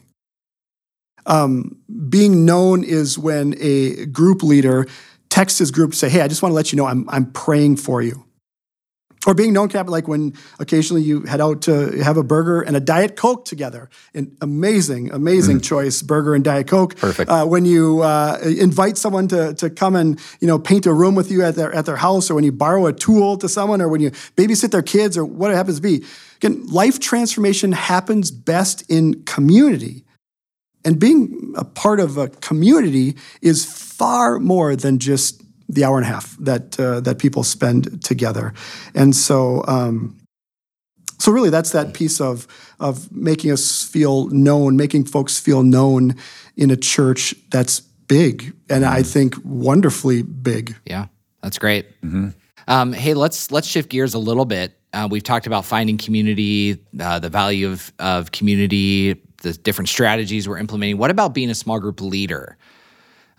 um, 1.26 1.78
being 2.10 2.46
known 2.46 2.84
is 2.84 3.18
when 3.18 3.56
a 3.60 4.06
group 4.08 4.44
leader 4.44 4.88
texts 5.30 5.60
his 5.60 5.72
group 5.72 5.92
to 5.92 5.98
say, 5.98 6.10
"Hey, 6.10 6.22
I 6.22 6.28
just 6.28 6.42
want 6.42 6.52
to 6.52 6.56
let 6.56 6.72
you 6.72 6.78
know 6.78 6.86
I'm 6.86 7.10
I'm 7.10 7.32
praying 7.32 7.78
for 7.78 8.02
you." 8.02 8.26
Or 9.26 9.34
being 9.34 9.54
known 9.54 9.70
happen 9.70 9.92
like 9.92 10.08
when 10.08 10.34
occasionally 10.60 11.02
you 11.02 11.22
head 11.22 11.40
out 11.40 11.62
to 11.64 11.92
have 12.04 12.18
a 12.18 12.24
burger 12.24 12.62
and 12.62 12.76
a 12.76 12.80
diet 12.80 13.16
coke 13.16 13.46
together. 13.46 13.90
An 14.14 14.36
amazing, 14.42 15.12
amazing 15.12 15.62
choice, 15.62 16.02
burger 16.02 16.36
and 16.36 16.44
diet 16.44 16.68
coke. 16.68 16.98
Perfect. 16.98 17.30
Uh, 17.30 17.46
when 17.46 17.66
you 17.66 18.02
uh, 18.02 18.38
invite 18.44 18.98
someone 18.98 19.28
to, 19.30 19.54
to 19.56 19.70
come 19.70 19.96
and 19.96 20.20
you 20.40 20.48
know 20.48 20.60
paint 20.60 20.86
a 20.86 20.94
room 20.94 21.16
with 21.16 21.32
you 21.32 21.44
at 21.44 21.56
their 21.56 21.74
at 21.74 21.86
their 21.86 21.96
house, 21.96 22.30
or 22.30 22.36
when 22.36 22.44
you 22.44 22.52
borrow 22.52 22.86
a 22.86 22.94
tool 22.94 23.38
to 23.38 23.48
someone, 23.48 23.82
or 23.82 23.88
when 23.88 24.02
you 24.02 24.12
babysit 24.12 24.72
their 24.72 24.82
kids, 24.82 25.18
or 25.18 25.26
what 25.26 25.52
it 25.52 25.56
happens 25.56 25.78
to 25.78 25.82
be. 25.82 26.04
Again, 26.38 26.68
life 26.68 27.00
transformation 27.00 27.72
happens 27.72 28.30
best 28.30 28.84
in 28.90 29.24
community. 29.24 30.04
And 30.86 31.00
being 31.00 31.54
a 31.56 31.64
part 31.64 32.02
of 32.02 32.18
a 32.18 32.28
community 32.28 33.16
is 33.42 33.64
far 33.66 34.40
more 34.40 34.76
than 34.76 35.00
just 35.00 35.43
the 35.70 35.84
hour 35.84 35.98
and 35.98 36.06
a 36.06 36.10
half 36.10 36.38
that 36.38 36.80
uh, 36.80 37.00
that 37.02 37.20
people 37.20 37.44
spend 37.44 38.04
together. 38.04 38.54
And 38.94 39.16
so, 39.16 39.64
um, 39.68 40.18
so 41.20 41.32
really, 41.32 41.50
that's 41.50 41.72
that 41.72 41.94
piece 41.94 42.20
of 42.22 42.48
of 42.80 43.12
making 43.12 43.52
us 43.52 43.84
feel 43.84 44.28
known, 44.28 44.76
making 44.76 45.06
folks 45.06 45.40
feel 45.40 45.64
known 45.64 46.16
in 46.58 46.72
a 46.72 46.78
church 46.78 47.36
that's 47.50 47.80
big, 47.80 48.54
and 48.70 48.86
I 48.86 49.04
think 49.04 49.36
wonderfully 49.44 50.22
big. 50.22 50.76
Yeah, 50.86 51.08
that's 51.42 51.58
great. 51.58 51.88
Um, 52.68 52.94
hey, 52.94 53.14
let's 53.14 53.52
let's 53.52 53.68
shift 53.68 53.90
gears 53.90 54.14
a 54.14 54.20
little 54.20 54.46
bit. 54.46 54.78
Uh, 54.94 55.08
we've 55.10 55.24
talked 55.24 55.48
about 55.48 55.66
finding 55.66 55.98
community, 55.98 56.78
uh, 57.00 57.20
the 57.20 57.30
value 57.30 57.70
of 57.70 57.92
of 58.00 58.32
community, 58.32 59.22
the 59.42 59.54
different 59.54 59.90
strategies 59.90 60.48
we're 60.48 60.58
implementing. 60.58 60.98
What 60.98 61.12
about 61.12 61.34
being 61.34 61.50
a 61.50 61.56
small 61.56 61.80
group 61.80 62.02
leader? 62.02 62.58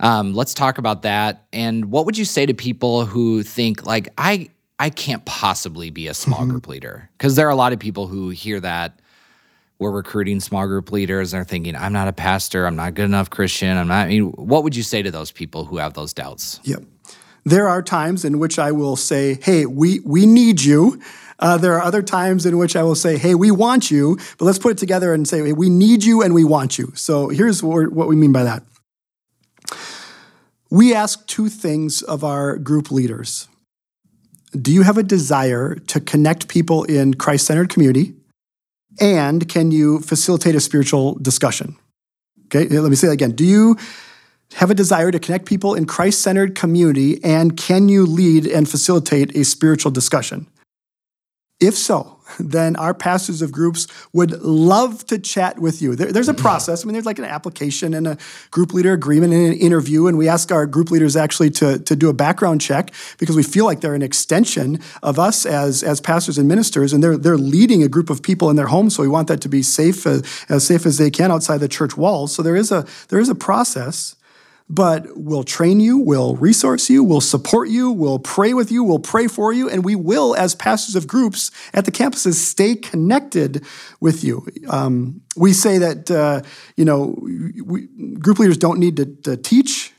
Um, 0.05 0.35
let's 0.35 0.53
talk 0.53 0.77
about 0.77 1.03
that. 1.03 1.47
And 1.51 1.87
what 1.87 2.05
would 2.05 2.19
you 2.19 2.27
say 2.27 2.45
to 2.45 2.53
people 2.53 3.07
who 3.07 3.43
think 3.43 3.87
like 3.87 4.11
I 4.19 4.51
I 4.79 4.91
can't 4.91 5.25
possibly 5.25 5.89
be 5.89 6.09
a 6.09 6.15
small 6.15 6.45
group 6.47 6.69
leader? 6.69 7.09
Because 7.17 7.37
there 7.37 7.47
are 7.47 7.51
a 7.51 7.57
lot 7.57 7.73
of 7.73 7.79
people 7.79 8.07
who 8.07 8.29
hear 8.29 8.61
that 8.61 9.01
we're 9.79 9.91
recruiting 9.91 10.41
small 10.41 10.67
group 10.67 10.93
leaders 10.93 11.33
and 11.33 11.39
they're 11.39 11.45
thinking 11.45 11.75
I'm 11.75 11.95
not 11.95 12.07
a 12.07 12.13
pastor, 12.13 12.67
I'm 12.67 12.77
not 12.77 12.93
good 12.93 13.07
enough 13.07 13.31
Christian, 13.31 13.79
I'm 13.79 13.89
not. 13.89 14.07
I 14.07 14.09
mean, 14.09 14.31
what 14.33 14.63
would 14.63 14.77
you 14.77 14.83
say 14.83 15.03
to 15.03 15.11
those 15.11 15.33
people 15.33 15.65
who 15.65 15.79
have 15.79 15.95
those 15.95 16.13
doubts? 16.13 16.61
Yep. 16.65 16.83
There 17.47 17.67
are 17.67 17.83
times 17.83 18.27
in 18.27 18.39
which 18.39 18.59
I 18.59 18.73
will 18.73 18.97
say, 18.97 19.39
"Hey, 19.43 19.65
we 19.65 20.01
we 20.01 20.27
need 20.27 20.63
you." 20.63 21.01
Uh, 21.39 21.57
there 21.57 21.75
are 21.75 21.83
other 21.83 22.03
times 22.03 22.45
in 22.45 22.59
which 22.59 22.77
I 22.77 22.83
will 22.83 22.95
say, 22.95 23.17
"Hey, 23.17 23.35
we 23.35 23.51
want 23.51 23.91
you," 23.91 24.19
but 24.37 24.45
let's 24.45 24.59
put 24.59 24.73
it 24.73 24.79
together 24.79 25.15
and 25.15 25.27
say, 25.27 25.43
hey, 25.43 25.53
"We 25.55 25.71
need 25.71 26.05
you 26.05 26.23
and 26.23 26.35
we 26.35 26.45
want 26.45 26.79
you." 26.79 26.93
So 26.95 27.29
here's 27.29 27.63
what, 27.63 27.91
what 27.93 28.07
we 28.07 28.17
mean 28.17 28.33
by 28.33 28.45
that. 28.45 28.63
We 30.75 30.93
ask 30.93 31.25
two 31.29 31.49
things 31.49 32.03
of 32.03 32.25
our 32.25 32.57
group 32.57 32.91
leaders. 32.91 33.47
Do 34.61 34.73
you 34.73 34.83
have 34.83 34.99
a 34.99 35.05
desire 35.05 35.77
to 35.77 36.01
connect 36.01 36.49
people 36.49 36.83
in 36.83 37.15
Christ-centered 37.15 37.69
community? 37.69 38.15
And 39.01 39.49
can 39.49 39.71
you 39.71 40.01
facilitate 40.01 40.57
a 40.57 40.61
spiritual 40.61 41.15
discussion? 41.15 41.77
Okay, 42.47 42.67
let 42.67 42.91
me 42.91 42.97
say 42.97 43.07
that 43.07 43.13
again. 43.13 43.37
Do 43.37 43.45
you 43.45 43.77
have 44.55 44.69
a 44.69 44.75
desire 44.75 45.13
to 45.13 45.21
connect 45.21 45.47
people 45.47 45.75
in 45.75 45.87
Christ 45.87 46.23
centered 46.23 46.57
community, 46.57 47.23
and 47.23 47.57
can 47.57 47.89
you 47.89 48.05
lead 48.05 48.45
and 48.45 48.69
facilitate 48.69 49.37
a 49.37 49.45
spiritual 49.45 49.93
discussion? 49.93 50.49
If 51.61 51.77
so, 51.77 52.14
then 52.39 52.77
our 52.77 52.95
pastors 52.95 53.43
of 53.43 53.53
groups 53.53 53.87
would 54.13 54.43
love 54.43 55.05
to 55.07 55.19
chat 55.19 55.59
with 55.59 55.83
you. 55.83 55.95
There- 55.97 56.13
there's 56.13 56.29
a 56.29 56.35
process. 56.35 56.85
I 56.85 56.87
mean, 56.87 56.93
there's 56.95 57.07
like 57.07 57.19
an 57.19 57.25
application 57.25 57.95
and 57.95 58.07
a 58.07 58.19
group 58.51 58.73
leader 58.73 58.93
agreement 58.93 59.33
and 59.33 59.53
an 59.53 59.59
interview. 59.59 60.07
And 60.07 60.17
we 60.19 60.29
ask 60.29 60.53
our 60.53 60.67
group 60.67 60.91
leaders 60.91 61.17
actually 61.17 61.51
to, 61.51 61.79
to 61.79 61.97
do 61.97 62.09
a 62.09 62.13
background 62.13 62.61
check 62.61 62.93
because 63.19 63.37
we 63.37 63.43
feel 63.43 63.65
like 63.65 63.81
they're 63.81 63.95
an 63.95 64.03
extension 64.03 64.81
of 65.03 65.19
us 65.19 65.47
as, 65.47 65.83
as 65.83 66.01
pastors 66.01 66.39
and 66.39 66.49
ministers. 66.49 66.93
And 66.93 67.03
they're, 67.03 67.17
they're 67.17 67.39
leading 67.39 67.83
a 67.83 67.89
group 67.89 68.11
of 68.11 68.23
people 68.23 68.51
in 68.51 68.57
their 68.57 68.69
home. 68.69 68.91
So 68.91 69.03
we 69.03 69.09
want 69.09 69.29
that 69.29 69.41
to 69.43 69.49
be 69.49 69.63
safe, 69.63 70.07
uh, 70.07 70.21
as 70.49 70.67
safe 70.67 70.87
as 70.87 70.99
they 70.99 71.11
can 71.11 71.31
outside 71.31 71.59
the 71.59 71.69
church 71.69 71.97
walls. 71.97 72.35
So 72.35 72.43
there 72.43 72.57
is 72.57 72.71
a, 72.71 72.87
there 73.09 73.19
is 73.19 73.29
a 73.29 73.35
process 73.35 74.17
but 74.69 75.07
we'll 75.15 75.45
train 75.45 75.79
you, 75.81 75.99
we'll 75.99 76.37
resource 76.37 76.89
you, 76.89 77.05
we'll 77.05 77.21
support 77.21 77.69
you, 77.69 77.91
we'll 77.91 78.19
pray 78.19 78.55
with 78.55 78.73
you, 78.73 78.83
we'll 78.83 78.99
pray 78.99 79.27
for 79.27 79.53
you, 79.53 79.69
and 79.69 79.85
we 79.85 79.95
will, 79.95 80.35
as 80.37 80.55
pastors 80.55 80.97
of 80.97 81.07
groups 81.07 81.51
at 81.75 81.85
the 81.85 81.93
campuses, 81.93 82.35
stay 82.35 82.75
connected 82.75 83.65
with 84.01 84.25
you. 84.25 84.47
Um, 84.69 85.21
we 85.37 85.53
say 85.53 85.79
that 85.79 86.11
uh, 86.11 86.43
you 86.77 86.85
know 86.85 87.19
we, 87.23 87.89
group 88.19 88.39
leaders 88.39 88.59
don't 88.59 88.79
need 88.79 88.97
to, 88.97 89.07
to 89.23 89.37
teach. 89.37 89.94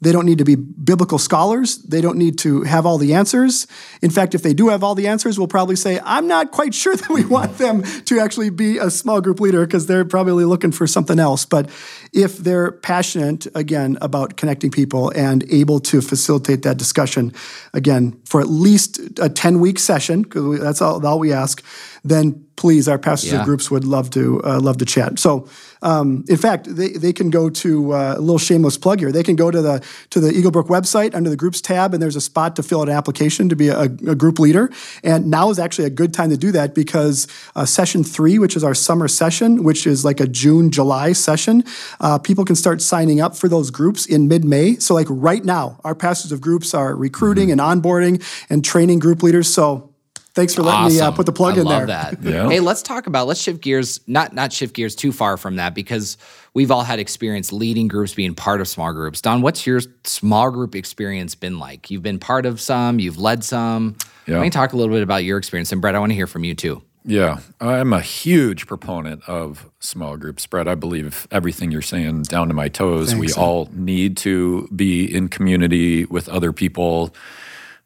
They 0.00 0.12
don't 0.12 0.26
need 0.26 0.38
to 0.38 0.44
be 0.44 0.54
biblical 0.54 1.18
scholars. 1.18 1.78
They 1.78 2.00
don't 2.00 2.18
need 2.18 2.38
to 2.38 2.62
have 2.62 2.86
all 2.86 2.98
the 2.98 3.14
answers. 3.14 3.66
In 4.00 4.10
fact, 4.10 4.32
if 4.32 4.42
they 4.44 4.54
do 4.54 4.68
have 4.68 4.84
all 4.84 4.94
the 4.94 5.08
answers, 5.08 5.38
we'll 5.38 5.48
probably 5.48 5.74
say, 5.74 5.98
I'm 6.04 6.28
not 6.28 6.52
quite 6.52 6.72
sure 6.72 6.94
that 6.94 7.08
we 7.10 7.24
want 7.24 7.58
them 7.58 7.82
to 8.04 8.20
actually 8.20 8.50
be 8.50 8.78
a 8.78 8.90
small 8.90 9.20
group 9.20 9.40
leader 9.40 9.66
because 9.66 9.86
they're 9.86 10.04
probably 10.04 10.44
looking 10.44 10.70
for 10.70 10.86
something 10.86 11.18
else. 11.18 11.44
But 11.44 11.68
if 12.12 12.38
they're 12.38 12.70
passionate, 12.70 13.48
again, 13.56 13.98
about 14.00 14.36
connecting 14.36 14.70
people 14.70 15.10
and 15.16 15.42
able 15.50 15.80
to 15.80 16.00
facilitate 16.00 16.62
that 16.62 16.76
discussion, 16.76 17.32
again, 17.74 18.20
for 18.24 18.40
at 18.40 18.48
least 18.48 19.00
a 19.20 19.28
10 19.28 19.58
week 19.58 19.80
session, 19.80 20.22
because 20.22 20.60
that's 20.60 20.80
all, 20.80 21.04
all 21.04 21.18
we 21.18 21.32
ask, 21.32 21.60
then 22.04 22.44
please, 22.54 22.86
our 22.88 22.98
pastors 22.98 23.32
Yeah. 23.32 23.40
of 23.40 23.44
groups 23.46 23.68
would 23.70 23.84
love 23.84 24.10
to 24.10 24.40
uh, 24.44 24.60
love 24.60 24.78
to 24.78 24.84
chat. 24.84 25.18
So, 25.18 25.48
um, 25.82 26.24
in 26.28 26.36
fact, 26.36 26.74
they, 26.74 26.88
they 26.90 27.12
can 27.12 27.30
go 27.30 27.50
to 27.50 27.92
uh, 27.92 28.14
a 28.16 28.20
little 28.20 28.38
shameless 28.38 28.76
plug 28.76 29.00
here. 29.00 29.12
They 29.12 29.22
can 29.22 29.36
go 29.36 29.50
to 29.50 29.62
the 29.62 29.84
to 30.10 30.20
the 30.20 30.30
Eagle 30.32 30.50
Brook 30.50 30.68
website 30.68 31.14
under 31.14 31.30
the 31.30 31.36
groups 31.36 31.60
tab, 31.60 31.94
and 31.94 32.02
there's 32.02 32.16
a 32.16 32.20
spot 32.20 32.56
to 32.56 32.62
fill 32.62 32.82
out 32.82 32.88
an 32.88 32.94
application 32.94 33.48
to 33.48 33.56
be 33.56 33.68
a, 33.68 33.82
a 33.82 34.14
group 34.14 34.38
leader. 34.38 34.70
And 35.02 35.30
now 35.30 35.50
is 35.50 35.58
actually 35.58 35.86
a 35.86 35.90
good 35.90 36.12
time 36.12 36.30
to 36.30 36.36
do 36.36 36.52
that 36.52 36.74
because 36.74 37.26
uh, 37.54 37.64
session 37.64 38.04
three, 38.04 38.38
which 38.38 38.56
is 38.56 38.64
our 38.64 38.74
summer 38.74 39.08
session, 39.08 39.64
which 39.64 39.86
is 39.86 40.04
like 40.04 40.20
a 40.20 40.26
June 40.26 40.70
July 40.70 41.12
session, 41.12 41.64
uh, 42.00 42.18
people 42.18 42.44
can 42.44 42.56
start 42.56 42.82
signing 42.82 43.20
up 43.20 43.36
for 43.36 43.48
those 43.48 43.70
groups 43.70 44.06
in 44.06 44.28
mid 44.28 44.44
May. 44.44 44.76
So, 44.76 44.94
like 44.94 45.06
right 45.10 45.44
now, 45.44 45.80
our 45.84 45.94
pastors 45.94 46.32
of 46.32 46.40
groups 46.40 46.74
are 46.74 46.94
recruiting 46.94 47.50
and 47.50 47.60
onboarding 47.60 48.22
and 48.50 48.64
training 48.64 48.98
group 48.98 49.22
leaders. 49.22 49.52
So 49.52 49.87
Thanks 50.34 50.54
for 50.54 50.62
letting 50.62 50.94
me 50.94 51.00
uh, 51.00 51.10
put 51.10 51.26
the 51.26 51.32
plug 51.32 51.56
I 51.56 51.62
in 51.62 51.66
love 51.66 51.86
there. 51.88 52.12
that. 52.12 52.22
Yeah. 52.22 52.48
Hey, 52.48 52.60
let's 52.60 52.82
talk 52.82 53.06
about 53.06 53.26
let's 53.26 53.40
shift 53.40 53.60
gears. 53.60 54.00
Not 54.06 54.32
not 54.34 54.52
shift 54.52 54.74
gears 54.74 54.94
too 54.94 55.10
far 55.10 55.36
from 55.36 55.56
that 55.56 55.74
because 55.74 56.16
we've 56.54 56.70
all 56.70 56.82
had 56.82 57.00
experience 57.00 57.52
leading 57.52 57.88
groups, 57.88 58.14
being 58.14 58.34
part 58.34 58.60
of 58.60 58.68
small 58.68 58.92
groups. 58.92 59.20
Don, 59.20 59.42
what's 59.42 59.66
your 59.66 59.80
small 60.04 60.50
group 60.50 60.74
experience 60.74 61.34
been 61.34 61.58
like? 61.58 61.90
You've 61.90 62.02
been 62.02 62.18
part 62.20 62.46
of 62.46 62.60
some, 62.60 63.00
you've 63.00 63.18
led 63.18 63.42
some. 63.42 63.96
Yeah. 64.26 64.36
Let 64.36 64.42
me 64.42 64.50
talk 64.50 64.72
a 64.74 64.76
little 64.76 64.94
bit 64.94 65.02
about 65.02 65.24
your 65.24 65.38
experience, 65.38 65.72
and 65.72 65.80
Brett, 65.80 65.94
I 65.94 65.98
want 65.98 66.10
to 66.10 66.16
hear 66.16 66.26
from 66.26 66.44
you 66.44 66.54
too. 66.54 66.82
Yeah, 67.04 67.38
I'm 67.58 67.94
a 67.94 68.02
huge 68.02 68.66
proponent 68.66 69.22
of 69.26 69.70
small 69.80 70.18
groups, 70.18 70.46
Brett. 70.46 70.68
I 70.68 70.74
believe 70.74 71.26
everything 71.30 71.70
you're 71.70 71.80
saying 71.80 72.24
down 72.24 72.48
to 72.48 72.54
my 72.54 72.68
toes. 72.68 73.14
we 73.14 73.32
all 73.32 73.70
need 73.72 74.18
to 74.18 74.68
be 74.76 75.04
in 75.04 75.28
community 75.28 76.04
with 76.04 76.28
other 76.28 76.52
people. 76.52 77.14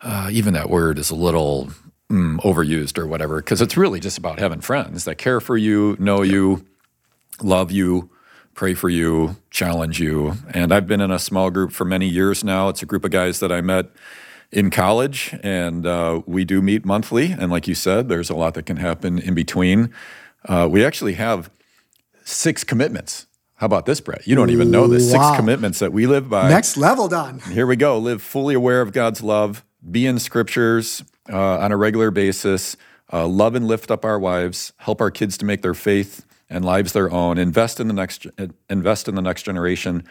Uh, 0.00 0.28
even 0.33 0.55
that 0.55 0.68
word 0.68 0.98
is 0.98 1.11
a 1.11 1.14
little 1.14 1.70
mm, 2.12 2.38
overused 2.42 2.98
or 2.98 3.07
whatever, 3.07 3.37
because 3.40 3.61
it's 3.61 3.77
really 3.77 3.98
just 3.98 4.18
about 4.18 4.38
having 4.38 4.61
friends 4.61 5.05
that 5.05 5.16
care 5.16 5.40
for 5.40 5.57
you, 5.57 5.96
know 5.98 6.22
you, 6.22 6.64
love 7.42 7.70
you, 7.72 8.11
pray 8.55 8.75
for 8.75 8.88
you, 8.90 9.37
challenge 9.51 9.98
you. 9.98 10.35
And 10.53 10.72
I've 10.72 10.87
been 10.87 11.01
in 11.01 11.11
a 11.11 11.18
small 11.18 11.51
group 11.51 11.72
for 11.72 11.85
many 11.85 12.07
years 12.07 12.44
now. 12.44 12.68
It's 12.68 12.83
a 12.83 12.87
group 12.87 13.05
of 13.05 13.11
guys 13.11 13.40
that 13.40 13.51
I 13.51 13.61
met 13.62 13.87
in 14.53 14.68
college, 14.70 15.35
and 15.42 15.87
uh, 15.87 16.20
we 16.27 16.44
do 16.44 16.61
meet 16.61 16.85
monthly. 16.85 17.33
And 17.33 17.51
like 17.51 17.66
you 17.66 17.75
said, 17.75 18.09
there's 18.11 18.29
a 18.29 18.35
lot 18.35 18.53
that 18.55 18.66
can 18.66 18.77
happen 18.77 19.18
in 19.18 19.35
between. 19.35 19.92
Uh, 20.46 20.68
we 20.70 20.85
actually 20.85 21.14
have 21.14 21.51
six 22.25 22.62
commitments. 22.62 23.27
How 23.57 23.66
about 23.66 23.87
this, 23.87 24.01
Brett? 24.01 24.27
You 24.27 24.35
don't 24.35 24.51
even 24.51 24.70
know 24.70 24.88
this. 24.88 25.07
Six 25.07 25.18
Wow. 25.18 25.37
commitments 25.37 25.79
that 25.79 25.92
we 25.92 26.07
live 26.07 26.29
by. 26.29 26.48
Next 26.48 26.77
level, 26.77 27.09
Don. 27.09 27.38
Here 27.38 27.66
we 27.66 27.77
go. 27.77 27.96
Live 27.96 28.20
fully 28.20 28.55
aware 28.55 28.83
of 28.83 28.92
God's 28.92 29.22
love, 29.22 29.64
be 29.88 30.05
in 30.05 30.18
scriptures 30.18 31.05
uh, 31.30 31.58
on 31.58 31.72
a 31.72 31.76
regular 31.76 32.11
basis, 32.11 32.76
uh, 33.12 33.26
love 33.26 33.54
and 33.54 33.66
lift 33.66 33.90
up 33.90 34.04
our 34.04 34.18
wives, 34.18 34.72
help 34.78 35.00
our 35.00 35.11
kids 35.11 35.37
to 35.38 35.44
make 35.44 35.62
their 35.62 35.74
faith 35.74 36.24
and 36.48 36.64
lives 36.64 36.92
their 36.92 37.11
own, 37.11 37.38
invest 37.38 37.80
in 37.80 37.88
the 37.88 37.94
next 37.94 38.26
invest 38.68 39.08
in 39.08 39.14
the 39.14 39.22
next 39.22 39.42
generation, 39.42 40.04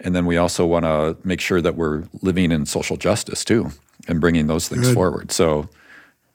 and 0.00 0.14
then 0.14 0.26
we 0.26 0.36
also 0.36 0.64
want 0.66 0.84
to 0.84 1.16
make 1.24 1.40
sure 1.40 1.60
that 1.60 1.74
we're 1.74 2.04
living 2.22 2.52
in 2.52 2.66
social 2.66 2.96
justice 2.96 3.44
too 3.44 3.70
and 4.06 4.20
bringing 4.20 4.46
those 4.46 4.68
things 4.68 4.92
forward. 4.92 5.32
So 5.32 5.68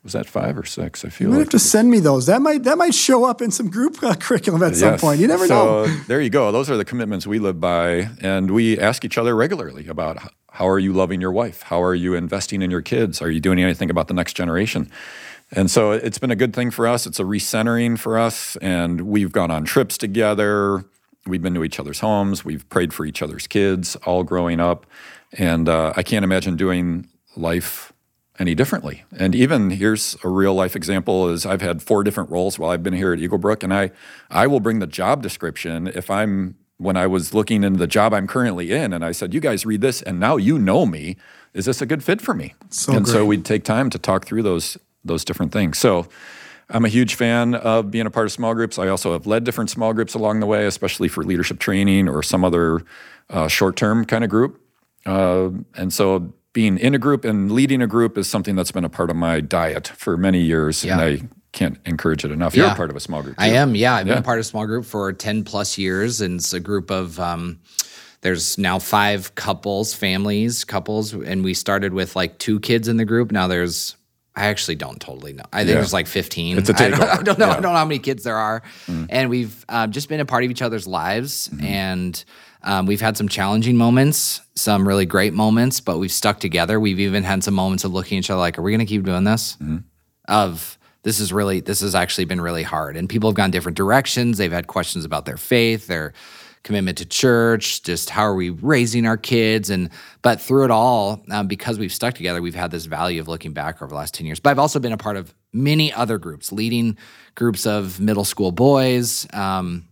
was 0.02 0.12
that 0.12 0.26
five 0.26 0.58
or 0.58 0.64
six? 0.64 1.02
I 1.04 1.08
feel 1.08 1.28
You 1.28 1.30
might 1.32 1.38
like 1.38 1.44
have 1.46 1.50
to 1.52 1.58
send 1.58 1.90
me 1.90 1.98
those. 1.98 2.26
That 2.26 2.42
might 2.42 2.64
that 2.64 2.76
might 2.76 2.94
show 2.94 3.24
up 3.24 3.40
in 3.40 3.50
some 3.50 3.70
group 3.70 4.02
uh, 4.02 4.14
curriculum 4.14 4.62
at 4.62 4.76
some 4.76 4.98
point. 4.98 5.18
You 5.18 5.26
never 5.28 5.46
know. 5.46 5.86
so 5.86 5.94
there 6.08 6.20
you 6.20 6.30
go. 6.30 6.52
Those 6.52 6.70
are 6.70 6.76
the 6.76 6.84
commitments 6.84 7.26
we 7.26 7.38
live 7.38 7.58
by, 7.58 8.10
and 8.20 8.50
we 8.50 8.78
ask 8.78 9.04
each 9.04 9.16
other 9.16 9.34
regularly 9.34 9.88
about 9.88 10.18
how 10.54 10.68
are 10.68 10.78
you 10.78 10.92
loving 10.92 11.20
your 11.20 11.32
wife? 11.32 11.62
How 11.62 11.82
are 11.82 11.96
you 11.96 12.14
investing 12.14 12.62
in 12.62 12.70
your 12.70 12.80
kids? 12.80 13.20
Are 13.20 13.28
you 13.28 13.40
doing 13.40 13.58
anything 13.58 13.90
about 13.90 14.06
the 14.06 14.14
next 14.14 14.34
generation? 14.34 14.88
And 15.50 15.68
so 15.68 15.90
it's 15.90 16.18
been 16.18 16.30
a 16.30 16.36
good 16.36 16.54
thing 16.54 16.70
for 16.70 16.86
us. 16.86 17.08
It's 17.08 17.18
a 17.18 17.24
recentering 17.24 17.98
for 17.98 18.16
us, 18.16 18.54
and 18.62 19.00
we've 19.00 19.32
gone 19.32 19.50
on 19.50 19.64
trips 19.64 19.98
together. 19.98 20.84
We've 21.26 21.42
been 21.42 21.54
to 21.54 21.64
each 21.64 21.80
other's 21.80 21.98
homes. 21.98 22.44
We've 22.44 22.68
prayed 22.68 22.94
for 22.94 23.04
each 23.04 23.20
other's 23.20 23.48
kids, 23.48 23.96
all 24.06 24.22
growing 24.22 24.60
up, 24.60 24.86
and 25.32 25.68
uh, 25.68 25.92
I 25.96 26.04
can't 26.04 26.24
imagine 26.24 26.54
doing 26.54 27.08
life 27.34 27.92
any 28.38 28.54
differently. 28.54 29.02
And 29.18 29.34
even 29.34 29.70
here's 29.70 30.16
a 30.22 30.28
real 30.28 30.54
life 30.54 30.76
example 30.76 31.30
is 31.30 31.44
I've 31.44 31.62
had 31.62 31.82
four 31.82 32.04
different 32.04 32.30
roles 32.30 32.60
while 32.60 32.70
I've 32.70 32.84
been 32.84 32.94
here 32.94 33.12
at 33.12 33.18
Eaglebrook 33.18 33.64
and 33.64 33.74
I 33.74 33.90
I 34.30 34.46
will 34.46 34.60
bring 34.60 34.78
the 34.80 34.86
job 34.86 35.22
description 35.22 35.88
if 35.88 36.10
I'm 36.10 36.56
when 36.84 36.96
I 36.96 37.06
was 37.06 37.32
looking 37.34 37.64
into 37.64 37.78
the 37.78 37.86
job 37.86 38.12
I'm 38.12 38.26
currently 38.26 38.70
in 38.70 38.92
and 38.92 39.04
I 39.04 39.12
said 39.12 39.32
you 39.32 39.40
guys 39.40 39.64
read 39.64 39.80
this 39.80 40.02
and 40.02 40.20
now 40.20 40.36
you 40.36 40.58
know 40.58 40.84
me 40.86 41.16
is 41.54 41.64
this 41.64 41.80
a 41.80 41.86
good 41.86 42.02
fit 42.04 42.20
for 42.20 42.34
me? 42.34 42.54
So 42.70 42.92
and 42.92 43.04
great. 43.04 43.12
so 43.12 43.24
we'd 43.24 43.44
take 43.44 43.64
time 43.64 43.88
to 43.90 43.98
talk 43.98 44.26
through 44.26 44.42
those 44.42 44.76
those 45.04 45.24
different 45.24 45.52
things. 45.52 45.78
So 45.78 46.06
I'm 46.70 46.84
a 46.84 46.88
huge 46.88 47.14
fan 47.14 47.54
of 47.54 47.90
being 47.90 48.06
a 48.06 48.10
part 48.10 48.26
of 48.26 48.32
small 48.32 48.54
groups. 48.54 48.78
I 48.78 48.88
also 48.88 49.12
have 49.12 49.26
led 49.26 49.44
different 49.44 49.70
small 49.70 49.92
groups 49.92 50.14
along 50.14 50.40
the 50.40 50.46
way, 50.46 50.66
especially 50.66 51.08
for 51.08 51.22
leadership 51.24 51.58
training 51.58 52.08
or 52.08 52.22
some 52.22 52.44
other 52.44 52.80
uh, 53.30 53.48
short 53.48 53.76
term 53.76 54.04
kind 54.04 54.24
of 54.24 54.30
group. 54.30 54.60
Uh, 55.06 55.50
and 55.74 55.92
so 55.92 56.32
being 56.52 56.78
in 56.78 56.94
a 56.94 56.98
group 56.98 57.24
and 57.24 57.50
leading 57.52 57.82
a 57.82 57.86
group 57.86 58.16
is 58.16 58.28
something 58.28 58.56
that's 58.56 58.72
been 58.72 58.84
a 58.84 58.88
part 58.88 59.10
of 59.10 59.16
my 59.16 59.40
diet 59.40 59.88
for 59.88 60.16
many 60.16 60.40
years. 60.40 60.84
And 60.84 61.00
Yeah. 61.00 61.06
I 61.06 61.20
can't 61.54 61.78
encourage 61.86 62.24
it 62.24 62.30
enough. 62.30 62.54
You're 62.54 62.66
Yeah. 62.66 62.72
a 62.72 62.76
part 62.76 62.90
of 62.90 62.96
a 62.96 63.00
small 63.00 63.22
group. 63.22 63.36
I 63.38 63.48
am, 63.50 63.74
yeah. 63.74 63.94
I've 63.94 64.06
Yeah. 64.06 64.14
been 64.14 64.22
part 64.22 64.38
of 64.38 64.42
a 64.42 64.48
small 64.48 64.66
group 64.66 64.84
for 64.84 65.12
10 65.12 65.44
plus 65.44 65.78
years, 65.78 66.20
and 66.20 66.40
it's 66.40 66.52
a 66.52 66.60
group 66.60 66.90
of, 66.90 67.18
um, 67.18 67.60
there's 68.20 68.58
now 68.58 68.78
five 68.78 69.34
couples, 69.34 69.94
families, 69.94 70.64
couples, 70.64 71.12
and 71.14 71.44
we 71.44 71.54
started 71.54 71.92
with 71.94 72.16
like 72.16 72.38
two 72.38 72.58
kids 72.60 72.88
in 72.88 72.96
the 72.96 73.04
group. 73.04 73.30
Now 73.32 73.46
there's, 73.46 73.96
I 74.36 74.46
actually 74.46 74.74
don't 74.74 75.00
totally 75.00 75.32
know. 75.32 75.44
I 75.52 75.58
think 75.58 75.68
Yeah. 75.68 75.74
there's 75.76 75.92
like 75.92 76.06
15. 76.08 76.58
It's 76.58 76.68
a 76.70 76.74
I 76.74 76.88
don't, 76.90 77.00
I 77.20 77.22
don't 77.22 77.38
know. 77.38 77.48
I 77.50 77.52
don't 77.54 77.62
know 77.62 77.68
how 77.78 77.84
many 77.84 78.00
kids 78.00 78.24
there 78.24 78.36
are. 78.36 78.62
And 79.08 79.30
we've 79.30 79.64
um, 79.68 79.92
just 79.92 80.08
been 80.08 80.20
a 80.20 80.24
part 80.24 80.42
of 80.44 80.50
each 80.50 80.62
other's 80.62 80.86
lives. 80.88 81.48
And 81.62 82.22
um, 82.64 82.86
we've 82.86 83.00
had 83.00 83.16
some 83.16 83.28
challenging 83.28 83.76
moments, 83.76 84.40
some 84.56 84.88
really 84.88 85.06
great 85.06 85.34
moments, 85.34 85.80
but 85.80 85.98
we've 85.98 86.10
stuck 86.10 86.40
together. 86.40 86.80
We've 86.80 86.98
even 86.98 87.22
had 87.22 87.44
some 87.44 87.54
moments 87.54 87.84
of 87.84 87.92
looking 87.92 88.18
at 88.18 88.24
each 88.24 88.30
other 88.30 88.40
like, 88.40 88.58
are 88.58 88.62
we 88.62 88.72
going 88.72 88.80
to 88.80 88.86
keep 88.86 89.04
doing 89.04 89.22
this? 89.24 89.56
of 90.26 90.78
this 91.04 91.20
is 91.20 91.32
really 91.32 91.60
this 91.60 91.80
has 91.80 91.94
actually 91.94 92.24
been 92.24 92.40
really 92.40 92.64
hard. 92.64 92.96
And 92.96 93.08
people 93.08 93.30
have 93.30 93.36
gone 93.36 93.50
different 93.50 93.76
directions. 93.76 94.38
They've 94.38 94.52
had 94.52 94.66
questions 94.66 95.04
about 95.04 95.24
their 95.24 95.36
faith 95.36 95.86
their 95.86 96.12
commitment 96.64 96.96
to 96.96 97.04
church 97.04 97.82
just 97.82 98.08
how 98.08 98.22
are 98.22 98.34
we 98.34 98.50
raising 98.50 99.06
our 99.06 99.16
kids? 99.16 99.70
And 99.70 99.90
but 100.22 100.40
through 100.40 100.64
it 100.64 100.70
all 100.70 101.22
um, 101.30 101.46
because 101.46 101.78
we've 101.78 101.92
stuck 101.92 102.14
together 102.14 102.42
we've 102.42 102.54
had 102.54 102.70
this 102.70 102.86
value 102.86 103.20
of 103.20 103.28
looking 103.28 103.52
back 103.52 103.80
over 103.80 103.90
the 103.90 103.94
last 103.94 104.14
10 104.14 104.26
years. 104.26 104.40
But 104.40 104.50
i've 104.50 104.58
also 104.58 104.80
been 104.80 104.92
a 104.92 104.98
part 104.98 105.16
of 105.16 105.32
many 105.52 105.92
other 105.92 106.18
groups 106.18 106.50
leading 106.50 106.96
groups 107.36 107.66
of 107.66 108.00
middle 108.00 108.24
school 108.24 108.50
boys 108.50 109.26
um, 109.32 109.86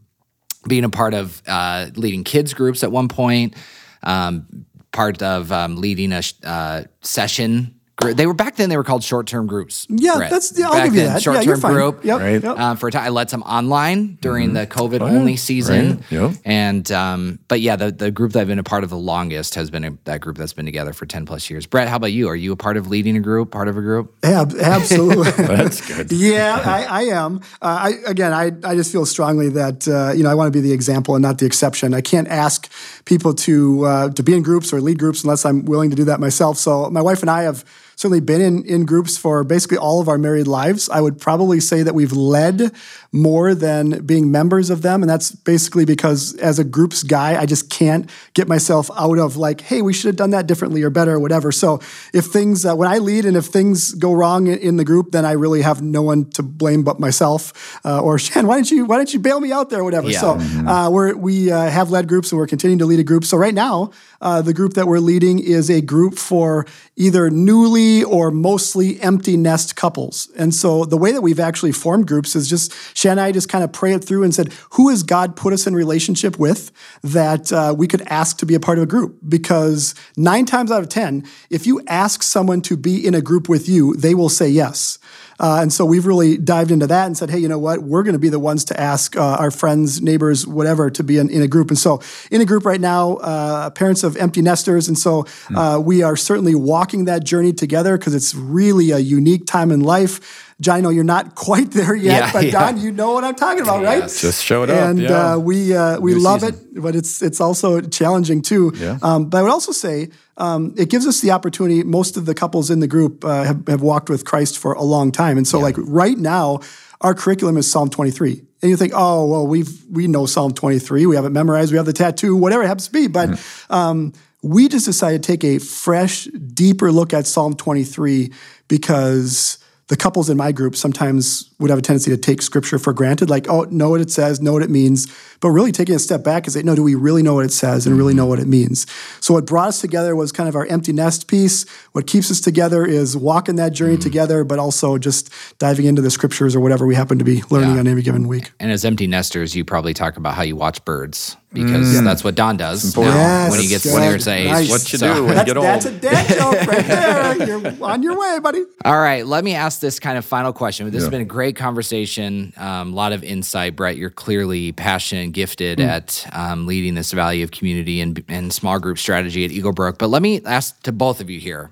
being 0.66 0.84
a 0.84 0.90
part 0.90 1.14
of 1.14 1.42
uh, 1.46 1.88
leading 1.94 2.24
kids 2.24 2.54
groups 2.54 2.82
at 2.82 2.92
one 2.92 3.08
point, 3.08 3.54
um, 4.02 4.66
part 4.92 5.22
of 5.22 5.50
um, 5.52 5.76
leading 5.76 6.12
a 6.12 6.22
uh, 6.44 6.84
session. 7.00 7.78
Gr- 7.96 8.12
They 8.12 8.26
were 8.26 8.34
back 8.34 8.56
then. 8.56 8.68
They 8.68 8.76
were 8.76 8.84
called 8.84 9.02
short-term 9.04 9.46
groups. 9.46 9.86
Yeah, 9.88 10.16
Brett. 10.16 10.30
that's- 10.30 10.52
yeah, 10.56 10.66
I'll 10.66 10.72
Back 10.72 10.84
give 10.86 10.94
you 10.94 11.00
then, 11.02 11.12
that. 11.14 11.22
Short-term 11.22 11.44
you're 11.46 11.56
fine. 11.56 11.72
group. 11.74 12.04
Yep, 12.04 12.20
Right. 12.20 12.42
yep. 12.42 12.58
Um, 12.58 12.76
for 12.76 12.88
a 12.88 12.92
time, 12.92 13.04
I 13.04 13.08
led 13.10 13.30
some 13.30 13.42
online 13.42 14.18
during 14.20 14.52
the 14.54 14.66
COVID 14.66 15.00
only 15.00 15.36
season, 15.36 15.98
Mm-hmm. 15.98 16.16
Oh, 16.16 16.20
Right. 16.22 16.30
Yep. 16.32 16.40
and 16.44 16.92
um, 16.92 17.38
but 17.48 17.60
yeah, 17.60 17.76
the 17.76 17.90
the 17.92 18.10
group 18.10 18.32
that 18.32 18.40
I've 18.40 18.46
been 18.48 18.58
a 18.58 18.62
part 18.64 18.84
of 18.84 18.90
the 18.90 18.96
longest 18.96 19.54
has 19.56 19.70
been 19.70 19.84
a, 19.84 19.90
that 20.04 20.20
group 20.20 20.36
that's 20.38 20.52
been 20.52 20.64
together 20.66 20.92
for 20.92 21.06
ten 21.06 21.26
plus 21.26 21.48
years. 21.50 21.66
Brett, 21.66 21.88
how 21.88 21.96
about 21.96 22.12
you? 22.12 22.28
Are 22.28 22.36
you 22.36 22.52
a 22.52 22.56
part 22.56 22.76
of 22.76 22.88
leading 22.88 23.16
a 23.16 23.20
group? 23.20 23.50
Part 23.50 23.68
of 23.68 23.76
a 23.76 23.80
group? 23.82 24.14
Ab- 24.22 24.54
absolutely. 24.60 25.30
That's 25.46 25.80
good. 25.86 26.12
yeah, 26.12 26.60
I, 26.64 26.84
I 26.84 27.02
am. 27.04 27.40
Uh, 27.60 27.78
I 27.82 27.92
again, 28.06 28.32
I, 28.32 28.52
I 28.64 28.74
just 28.74 28.90
feel 28.92 29.06
strongly 29.06 29.48
that 29.50 29.86
uh, 29.88 30.12
you 30.12 30.22
know 30.24 30.30
I 30.30 30.34
want 30.34 30.52
to 30.52 30.56
be 30.56 30.60
the 30.66 30.72
example 30.72 31.14
and 31.14 31.22
not 31.22 31.38
the 31.38 31.46
exception. 31.46 31.94
I 31.94 32.00
can't 32.00 32.28
ask 32.28 32.70
people 33.04 33.34
to 33.34 33.84
uh, 33.84 34.10
to 34.10 34.22
be 34.22 34.34
in 34.34 34.42
groups 34.42 34.72
or 34.72 34.80
lead 34.80 34.98
groups 34.98 35.22
unless 35.24 35.44
I'm 35.44 35.64
willing 35.64 35.90
to 35.90 35.96
do 35.96 36.04
that 36.04 36.20
myself. 36.20 36.58
So 36.58 36.90
my 36.90 37.02
wife 37.02 37.20
and 37.22 37.30
I 37.30 37.42
have 37.42 37.64
certainly 38.02 38.20
been 38.20 38.40
in 38.40 38.64
in 38.66 38.84
groups 38.84 39.16
for 39.16 39.44
basically 39.44 39.78
all 39.78 40.00
of 40.00 40.08
our 40.08 40.18
married 40.18 40.48
lives. 40.48 40.90
I 40.90 41.00
would 41.00 41.18
probably 41.18 41.60
say 41.60 41.84
that 41.84 41.94
we've 41.94 42.12
led 42.12 42.72
more 43.12 43.54
than 43.54 44.04
being 44.04 44.32
members 44.32 44.70
of 44.70 44.82
them, 44.82 45.02
and 45.02 45.08
that's 45.08 45.30
basically 45.30 45.84
because 45.84 46.34
as 46.36 46.58
a 46.58 46.64
groups 46.64 47.04
guy, 47.04 47.40
I 47.40 47.46
just 47.46 47.70
can't 47.70 48.10
get 48.34 48.48
myself 48.48 48.90
out 48.96 49.18
of 49.18 49.36
like, 49.36 49.60
hey, 49.60 49.82
we 49.82 49.92
should 49.92 50.08
have 50.08 50.16
done 50.16 50.30
that 50.30 50.48
differently 50.48 50.82
or 50.82 50.90
better 50.90 51.12
or 51.12 51.20
whatever. 51.20 51.52
So 51.52 51.80
if 52.12 52.26
things 52.26 52.66
uh, 52.66 52.74
when 52.74 52.88
I 52.88 52.98
lead 52.98 53.24
and 53.24 53.36
if 53.36 53.46
things 53.46 53.94
go 53.94 54.12
wrong 54.12 54.48
in, 54.48 54.76
the 54.76 54.84
group, 54.84 55.12
then 55.12 55.24
I 55.24 55.32
really 55.32 55.62
have 55.62 55.82
no 55.82 56.02
one 56.02 56.30
to 56.30 56.42
blame 56.42 56.82
but 56.82 56.98
myself. 56.98 57.52
Uh, 57.84 58.00
or 58.00 58.18
Shan, 58.24 58.46
why 58.46 58.56
don't 58.56 58.70
you 58.70 58.84
why 58.84 58.96
don't 58.96 59.12
you 59.14 59.20
bail 59.20 59.38
me 59.38 59.52
out 59.52 59.70
there 59.70 59.80
or 59.80 59.84
whatever? 59.84 60.10
Yeah. 60.10 60.20
So 60.20 60.30
uh, 60.66 60.90
we're 60.90 61.14
we 61.14 61.52
uh, 61.52 61.68
have 61.68 61.90
led 61.90 62.08
groups 62.08 62.32
and 62.32 62.38
we're 62.38 62.48
continuing 62.48 62.80
to 62.80 62.86
lead 62.86 62.98
a 62.98 63.04
group. 63.04 63.24
So 63.24 63.36
right 63.36 63.54
now, 63.54 63.92
uh, 64.20 64.42
the 64.42 64.54
group 64.54 64.74
that 64.74 64.88
we're 64.88 64.98
leading 64.98 65.38
is 65.38 65.70
a 65.70 65.80
group 65.80 66.18
for 66.18 66.66
either 66.96 67.30
newly 67.30 67.91
or 68.02 68.30
mostly 68.30 69.00
empty 69.00 69.36
nest 69.36 69.76
couples. 69.76 70.30
And 70.36 70.54
so 70.54 70.84
the 70.84 70.96
way 70.96 71.12
that 71.12 71.22
we've 71.22 71.40
actually 71.40 71.72
formed 71.72 72.06
groups 72.06 72.34
is 72.34 72.48
just 72.48 72.72
Shan 72.96 73.12
and 73.12 73.20
I 73.20 73.32
just 73.32 73.48
kind 73.48 73.62
of 73.62 73.72
pray 73.72 73.92
it 73.92 74.02
through 74.02 74.24
and 74.24 74.34
said, 74.34 74.52
who 74.70 74.88
has 74.88 75.02
God 75.02 75.36
put 75.36 75.52
us 75.52 75.66
in 75.66 75.74
relationship 75.74 76.38
with 76.38 76.72
that 77.02 77.52
uh, 77.52 77.74
we 77.76 77.86
could 77.86 78.02
ask 78.02 78.38
to 78.38 78.46
be 78.46 78.54
a 78.54 78.60
part 78.60 78.78
of 78.78 78.84
a 78.84 78.86
group? 78.86 79.18
Because 79.28 79.94
nine 80.16 80.46
times 80.46 80.70
out 80.70 80.82
of 80.82 80.88
ten, 80.88 81.24
if 81.50 81.66
you 81.66 81.82
ask 81.86 82.22
someone 82.22 82.62
to 82.62 82.76
be 82.76 83.06
in 83.06 83.14
a 83.14 83.20
group 83.20 83.48
with 83.48 83.68
you, 83.68 83.94
they 83.96 84.14
will 84.14 84.30
say 84.30 84.48
yes. 84.48 84.98
Uh, 85.40 85.60
and 85.62 85.72
so 85.72 85.84
we've 85.84 86.06
really 86.06 86.36
dived 86.36 86.70
into 86.70 86.86
that 86.86 87.06
and 87.06 87.16
said, 87.16 87.30
hey, 87.30 87.38
you 87.38 87.48
know 87.48 87.58
what? 87.58 87.82
We're 87.82 88.02
going 88.02 88.14
to 88.14 88.18
be 88.18 88.28
the 88.28 88.38
ones 88.38 88.64
to 88.66 88.80
ask 88.80 89.16
uh, 89.16 89.36
our 89.38 89.50
friends, 89.50 90.00
neighbors, 90.00 90.46
whatever, 90.46 90.90
to 90.90 91.02
be 91.02 91.18
in, 91.18 91.30
in 91.30 91.42
a 91.42 91.48
group. 91.48 91.68
And 91.68 91.78
so, 91.78 92.00
in 92.30 92.40
a 92.40 92.44
group 92.44 92.64
right 92.64 92.80
now, 92.80 93.16
uh, 93.16 93.70
parents 93.70 94.02
of 94.04 94.16
empty 94.16 94.42
nesters. 94.42 94.88
And 94.88 94.98
so, 94.98 95.26
uh, 95.54 95.80
we 95.82 96.02
are 96.02 96.16
certainly 96.16 96.54
walking 96.54 97.06
that 97.06 97.24
journey 97.24 97.52
together 97.52 97.98
because 97.98 98.14
it's 98.14 98.34
really 98.34 98.90
a 98.90 98.98
unique 98.98 99.46
time 99.46 99.70
in 99.70 99.80
life. 99.80 100.51
John, 100.60 100.82
you're 100.94 101.04
not 101.04 101.34
quite 101.34 101.70
there 101.70 101.94
yet, 101.94 102.26
Yeah, 102.26 102.32
but 102.32 102.44
yeah. 102.44 102.50
Don, 102.52 102.80
you 102.80 102.92
know 102.92 103.12
what 103.12 103.24
I'm 103.24 103.34
talking 103.34 103.62
about, 103.62 103.82
right? 103.82 104.00
Yes. 104.00 104.20
Just 104.20 104.44
showed 104.44 104.70
up. 104.70 104.90
and 104.90 105.00
yeah. 105.00 105.32
uh, 105.32 105.38
we 105.38 105.74
uh, 105.74 105.98
we 106.00 106.14
New 106.14 106.20
love 106.20 106.40
season. 106.40 106.70
it, 106.76 106.82
but 106.82 106.94
it's 106.94 107.22
it's 107.22 107.40
also 107.40 107.80
challenging 107.80 108.42
too. 108.42 108.72
Yeah. 108.74 108.98
Um, 109.02 109.28
but 109.28 109.38
I 109.38 109.42
would 109.42 109.50
also 109.50 109.72
say 109.72 110.10
um, 110.36 110.74
it 110.76 110.90
gives 110.90 111.06
us 111.06 111.20
the 111.20 111.30
opportunity. 111.30 111.82
Most 111.82 112.16
of 112.16 112.26
the 112.26 112.34
couples 112.34 112.70
in 112.70 112.80
the 112.80 112.88
group 112.88 113.24
uh, 113.24 113.44
have, 113.44 113.66
have 113.66 113.82
walked 113.82 114.08
with 114.10 114.24
Christ 114.24 114.58
for 114.58 114.72
a 114.72 114.82
long 114.82 115.12
time, 115.12 115.36
and 115.36 115.46
so 115.46 115.58
like 115.58 115.76
right 115.78 116.18
now, 116.18 116.60
our 117.00 117.14
curriculum 117.14 117.56
is 117.56 117.70
Psalm 117.70 117.90
23. 117.90 118.42
And 118.62 118.70
you 118.70 118.76
think, 118.76 118.92
oh 118.94 119.26
well, 119.26 119.46
we've 119.46 119.84
we 119.90 120.06
know 120.06 120.26
Psalm 120.26 120.52
23, 120.52 121.06
we 121.06 121.16
have 121.16 121.24
it 121.24 121.30
memorized, 121.30 121.72
we 121.72 121.76
have 121.76 121.86
the 121.86 121.92
tattoo, 121.92 122.36
whatever 122.36 122.62
it 122.62 122.66
happens 122.68 122.86
to 122.86 122.92
be, 122.92 123.06
but. 123.06 123.30
Mm-hmm. 123.30 123.72
Um, 123.72 124.12
we 124.44 124.68
just 124.68 124.86
decided 124.86 125.22
to 125.22 125.26
take 125.26 125.44
a 125.44 125.58
fresh, 125.58 126.24
deeper 126.24 126.90
look 126.90 127.14
at 127.14 127.28
Psalm 127.28 127.54
23 127.54 128.32
because 128.66 129.58
the 129.92 129.96
couples 129.98 130.30
in 130.30 130.38
my 130.38 130.52
group 130.52 130.74
sometimes 130.74 131.50
would 131.58 131.68
have 131.68 131.78
a 131.78 131.82
tendency 131.82 132.10
to 132.10 132.16
take 132.16 132.40
scripture 132.40 132.78
for 132.78 132.94
granted, 132.94 133.28
like, 133.28 133.46
oh, 133.50 133.64
know 133.64 133.90
what 133.90 134.00
it 134.00 134.10
says, 134.10 134.40
know 134.40 134.54
what 134.54 134.62
it 134.62 134.70
means. 134.70 135.06
But 135.40 135.50
really 135.50 135.70
taking 135.70 135.94
a 135.94 135.98
step 135.98 136.24
back 136.24 136.44
and 136.44 136.52
say, 136.54 136.62
no, 136.62 136.74
do 136.74 136.82
we 136.82 136.94
really 136.94 137.22
know 137.22 137.34
what 137.34 137.44
it 137.44 137.52
says 137.52 137.86
and 137.86 137.94
really 137.98 138.14
know 138.14 138.24
what 138.24 138.38
it 138.38 138.46
means? 138.46 138.86
So 139.20 139.34
what 139.34 139.44
brought 139.44 139.68
us 139.68 139.82
together 139.82 140.16
was 140.16 140.32
kind 140.32 140.48
of 140.48 140.56
our 140.56 140.64
empty 140.64 140.94
nest 140.94 141.28
piece. 141.28 141.68
What 141.92 142.06
keeps 142.06 142.30
us 142.30 142.40
together 142.40 142.86
is 142.86 143.18
walking 143.18 143.56
that 143.56 143.74
journey 143.74 143.96
mm-hmm. 143.96 144.02
together, 144.02 144.44
but 144.44 144.58
also 144.58 144.96
just 144.96 145.30
diving 145.58 145.84
into 145.84 146.00
the 146.00 146.10
scriptures 146.10 146.56
or 146.56 146.60
whatever 146.60 146.86
we 146.86 146.94
happen 146.94 147.18
to 147.18 147.24
be 147.24 147.42
learning 147.50 147.74
Yeah. 147.74 147.80
on 147.80 147.86
any 147.86 148.00
given 148.00 148.28
week. 148.28 148.50
And 148.58 148.72
as 148.72 148.86
empty 148.86 149.06
nesters, 149.06 149.54
you 149.54 149.62
probably 149.62 149.92
talk 149.92 150.16
about 150.16 150.32
how 150.32 150.42
you 150.42 150.56
watch 150.56 150.82
birds 150.86 151.36
because 151.52 152.02
that's 152.02 152.24
what 152.24 152.34
Don 152.34 152.56
does 152.56 152.96
now 152.96 153.02
Yes, 153.02 153.50
when 153.50 153.60
he 153.60 153.68
gets 153.68 153.84
good. 153.84 154.00
near 154.00 154.14
his 154.14 154.26
age. 154.28 154.48
Nice. 154.48 154.70
what 154.70 154.92
you 154.92 154.98
So- 154.98 155.14
do 155.14 155.24
when 155.24 155.34
That's, 155.36 155.48
you 155.48 155.54
get 155.54 155.56
old. 155.56 155.66
that's 155.66 155.84
a 155.84 155.90
dad 155.92 156.28
joke 156.38 156.66
right 156.66 156.86
there. 157.38 157.46
You're 157.46 157.84
on 157.84 158.02
your 158.02 158.18
way, 158.18 158.38
buddy. 158.40 158.62
All 158.84 158.98
right, 158.98 159.26
let 159.26 159.44
me 159.44 159.54
ask 159.54 159.80
this 159.80 159.98
kind 160.00 160.16
of 160.16 160.24
final 160.24 160.52
question. 160.52 160.90
This 160.90 161.02
has 161.02 161.10
been 161.10 161.20
a 161.20 161.24
great 161.26 161.56
conversation, 161.56 162.52
um, 162.56 162.92
a 162.92 162.96
lot 162.96 163.12
of 163.12 163.22
insight. 163.24 163.76
Brett, 163.76 163.96
you're 163.96 164.10
clearly 164.10 164.72
passionate 164.72 165.22
and 165.24 165.34
gifted 165.34 165.80
at 165.80 166.26
um, 166.32 166.66
leading 166.66 166.94
this 166.94 167.12
value 167.12 167.44
of 167.44 167.50
community 167.50 168.00
and, 168.00 168.24
and 168.28 168.52
small 168.52 168.78
group 168.78 168.98
strategy 168.98 169.44
at 169.44 169.50
Eaglebrook. 169.50 169.98
But 169.98 170.08
let 170.08 170.22
me 170.22 170.40
ask 170.44 170.80
to 170.84 170.92
both 170.92 171.20
of 171.20 171.28
you 171.28 171.38
here, 171.40 171.70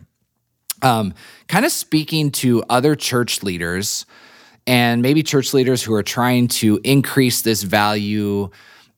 um, 0.83 1.15
kind 1.49 1.65
of 1.65 1.73
speaking 1.73 2.31
to 2.33 2.63
other 2.69 2.95
church 2.95 3.43
leaders 3.43 4.07
and 4.67 5.03
maybe 5.03 5.23
church 5.23 5.53
leaders 5.55 5.83
who 5.83 5.95
are 5.95 6.03
trying 6.03 6.47
to 6.49 6.79
increase 6.85 7.43
this 7.43 7.63
value. 7.63 8.51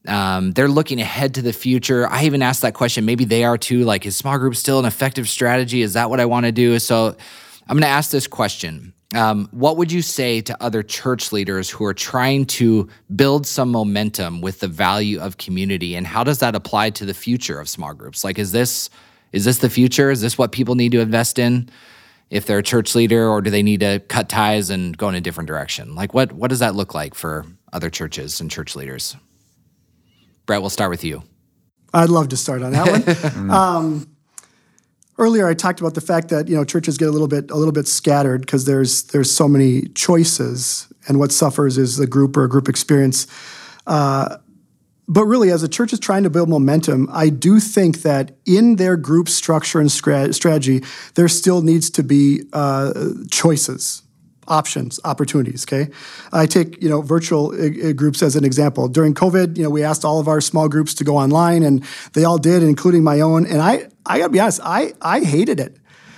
Um, 0.07 0.51
they're 0.51 0.67
looking 0.67 0.99
ahead 0.99 1.35
to 1.35 1.41
the 1.41 1.53
future. 1.53 2.07
I 2.09 2.25
even 2.25 2.41
asked 2.41 2.61
that 2.61 2.73
question. 2.73 3.05
Maybe 3.05 3.25
they 3.25 3.43
are 3.43 3.57
too. 3.57 3.83
Like, 3.83 4.05
is 4.05 4.15
small 4.15 4.37
group 4.37 4.55
still 4.55 4.79
an 4.79 4.85
effective 4.85 5.29
strategy? 5.29 5.81
Is 5.81 5.93
that 5.93 6.09
what 6.09 6.19
I 6.19 6.25
want 6.25 6.45
to 6.45 6.51
do? 6.51 6.77
So, 6.79 7.15
I'm 7.67 7.77
going 7.77 7.83
to 7.83 7.87
ask 7.87 8.11
this 8.11 8.27
question. 8.27 8.93
Um, 9.15 9.47
what 9.51 9.77
would 9.77 9.91
you 9.91 10.01
say 10.01 10.41
to 10.41 10.61
other 10.61 10.83
church 10.83 11.31
leaders 11.31 11.69
who 11.69 11.85
are 11.85 11.93
trying 11.93 12.45
to 12.47 12.89
build 13.15 13.45
some 13.45 13.71
momentum 13.71 14.41
with 14.41 14.59
the 14.59 14.67
value 14.67 15.21
of 15.21 15.37
community, 15.37 15.95
and 15.95 16.05
how 16.05 16.23
does 16.23 16.39
that 16.39 16.55
apply 16.55 16.89
to 16.91 17.05
the 17.05 17.13
future 17.13 17.59
of 17.59 17.69
small 17.69 17.93
groups? 17.93 18.23
Like, 18.23 18.39
is 18.39 18.51
this 18.51 18.89
is 19.31 19.45
this 19.45 19.59
the 19.59 19.69
future? 19.69 20.11
Is 20.11 20.21
this 20.21 20.37
what 20.37 20.51
people 20.51 20.75
need 20.75 20.91
to 20.91 20.99
invest 20.99 21.39
in? 21.39 21.69
if 22.33 22.47
they're 22.47 22.57
a 22.57 22.63
church 22.63 22.95
leader 22.95 23.29
or 23.29 23.41
do 23.41 23.51
they 23.51 23.61
need 23.61 23.81
to 23.81 23.99
cut 24.07 24.27
ties 24.27 24.71
and 24.71 24.97
go 24.97 25.07
in 25.07 25.13
a 25.13 25.21
different 25.21 25.47
direction? 25.47 25.93
Like 25.93 26.15
what 26.15 26.31
what 26.31 26.49
does 26.49 26.59
that 26.59 26.73
look 26.73 26.95
like 26.95 27.13
for 27.13 27.45
other 27.71 27.91
churches 27.91 28.41
and 28.41 28.49
church 28.49 28.75
leaders? 28.75 29.15
Brett, 30.45 30.61
we'll 30.61 30.69
start 30.69 30.89
with 30.89 31.03
you. 31.03 31.23
I'd 31.93 32.09
love 32.09 32.29
to 32.29 32.37
start 32.37 32.63
on 32.63 32.71
that 32.71 33.35
one. 33.37 33.49
um, 33.51 34.15
earlier, 35.17 35.47
I 35.47 35.53
talked 35.53 35.79
about 35.79 35.93
the 35.93 36.01
fact 36.01 36.29
that 36.29 36.47
you 36.47 36.55
know 36.55 36.63
churches 36.63 36.97
get 36.97 37.07
a 37.07 37.11
little 37.11 37.27
bit 37.27 37.51
a 37.51 37.55
little 37.55 37.71
bit 37.71 37.87
scattered 37.87 38.41
because 38.41 38.65
there's 38.65 39.03
there's 39.03 39.33
so 39.35 39.47
many 39.47 39.87
choices, 39.89 40.91
and 41.07 41.19
what 41.19 41.31
suffers 41.31 41.77
is 41.77 41.97
the 41.97 42.07
group 42.07 42.35
or 42.35 42.43
a 42.43 42.49
group 42.49 42.67
experience. 42.67 43.27
Uh, 43.85 44.37
but 45.07 45.25
really, 45.25 45.51
as 45.51 45.63
a 45.63 45.67
church 45.67 45.91
is 45.91 45.99
trying 45.99 46.23
to 46.23 46.29
build 46.29 46.49
momentum, 46.49 47.09
I 47.11 47.29
do 47.29 47.59
think 47.59 48.03
that 48.03 48.31
in 48.45 48.77
their 48.77 48.95
group 48.95 49.27
structure 49.27 49.79
and 49.79 49.91
strategy, 49.91 50.81
there 51.15 51.27
still 51.27 51.61
needs 51.61 51.89
to 51.91 52.03
be 52.03 52.43
uh, 52.53 52.93
choices, 53.29 54.02
options, 54.47 54.99
opportunities. 55.03 55.65
Okay, 55.65 55.91
I 56.31 56.45
take 56.45 56.81
you 56.81 56.89
know 56.89 57.01
virtual 57.01 57.51
uh, 57.51 57.89
uh, 57.89 57.93
groups 57.93 58.21
as 58.21 58.35
an 58.35 58.43
example. 58.43 58.87
During 58.87 59.13
COVID, 59.13 59.57
you 59.57 59.63
know 59.63 59.69
we 59.69 59.83
asked 59.83 60.05
all 60.05 60.19
of 60.19 60.27
our 60.27 60.41
small 60.41 60.69
groups 60.69 60.93
to 60.95 61.03
go 61.03 61.17
online, 61.17 61.63
and 61.63 61.83
they 62.13 62.23
all 62.23 62.37
did, 62.37 62.63
including 62.63 63.03
my 63.03 63.21
own. 63.21 63.45
And 63.45 63.61
I 63.61 63.87
I 64.05 64.19
got 64.19 64.27
to 64.27 64.31
be 64.31 64.39
honest, 64.39 64.61
I 64.63 64.93
I 65.01 65.21
hated 65.21 65.59
it. 65.59 65.77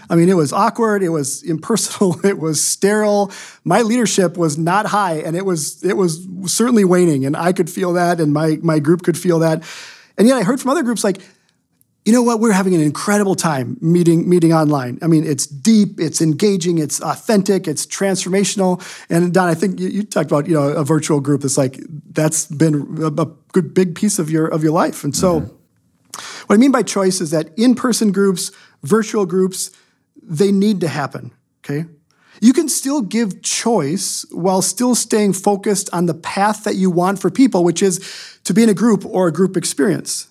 I 0.09 0.15
mean, 0.15 0.29
it 0.29 0.35
was 0.35 0.53
awkward. 0.53 1.03
It 1.03 1.09
was 1.09 1.43
impersonal. 1.49 2.23
It 2.25 2.37
was 2.39 2.61
sterile. 2.61 3.31
My 3.63 3.81
leadership 3.81 4.37
was 4.37 4.57
not 4.57 4.85
high, 4.87 5.17
and 5.17 5.35
it 5.35 5.45
was 5.45 5.83
it 5.83 5.97
was 5.97 6.27
certainly 6.45 6.85
waning. 6.85 7.25
And 7.25 7.35
I 7.35 7.53
could 7.53 7.69
feel 7.69 7.93
that, 7.93 8.19
and 8.19 8.33
my 8.33 8.57
my 8.61 8.79
group 8.79 9.03
could 9.03 9.17
feel 9.17 9.39
that. 9.39 9.63
And 10.17 10.27
yet, 10.27 10.37
I 10.37 10.43
heard 10.43 10.61
from 10.61 10.71
other 10.71 10.83
groups 10.83 11.03
like, 11.03 11.17
you 12.05 12.13
know 12.13 12.21
what? 12.21 12.39
We're 12.39 12.51
having 12.51 12.75
an 12.75 12.81
incredible 12.81 13.33
time 13.33 13.77
meeting 13.81 14.29
meeting 14.29 14.53
online. 14.53 14.99
I 15.01 15.07
mean, 15.07 15.25
it's 15.25 15.47
deep, 15.47 15.99
it's 15.99 16.21
engaging, 16.21 16.77
it's 16.77 17.01
authentic, 17.01 17.67
it's 17.67 17.85
transformational. 17.87 18.79
And 19.09 19.33
Don, 19.33 19.49
I 19.49 19.55
think 19.55 19.79
you, 19.79 19.89
you 19.89 20.03
talked 20.03 20.29
about 20.29 20.47
you 20.47 20.53
know 20.53 20.67
a 20.67 20.83
virtual 20.83 21.19
group 21.19 21.41
that's 21.41 21.57
like 21.57 21.79
that's 22.11 22.45
been 22.45 22.97
a, 23.01 23.07
a 23.07 23.25
good 23.53 23.73
big 23.73 23.95
piece 23.95 24.19
of 24.19 24.29
your 24.29 24.45
of 24.47 24.61
your 24.61 24.71
life. 24.71 25.03
And 25.03 25.15
so, 25.15 25.41
mm-hmm. 25.41 26.45
what 26.45 26.55
I 26.55 26.57
mean 26.57 26.71
by 26.71 26.83
choice 26.83 27.21
is 27.21 27.31
that 27.31 27.49
in 27.57 27.73
person 27.73 28.11
groups, 28.11 28.51
virtual 28.83 29.25
groups, 29.25 29.71
they 30.21 30.51
need 30.51 30.81
to 30.81 30.87
happen. 30.87 31.31
Okay. 31.65 31.85
You 32.39 32.53
can 32.53 32.69
still 32.69 33.01
give 33.01 33.41
choice 33.41 34.25
while 34.29 34.61
still 34.61 34.93
staying 34.93 35.33
focused 35.33 35.89
on 35.93 36.05
the 36.05 36.13
path 36.13 36.65
that 36.65 36.75
you 36.75 36.91
want 36.91 37.19
for 37.19 37.31
people, 37.31 37.63
which 37.63 37.81
is 37.81 38.39
to 38.43 38.53
be 38.53 38.61
in 38.61 38.69
a 38.69 38.73
group 38.73 39.05
or 39.05 39.27
a 39.27 39.31
group 39.31 39.57
experience 39.57 40.27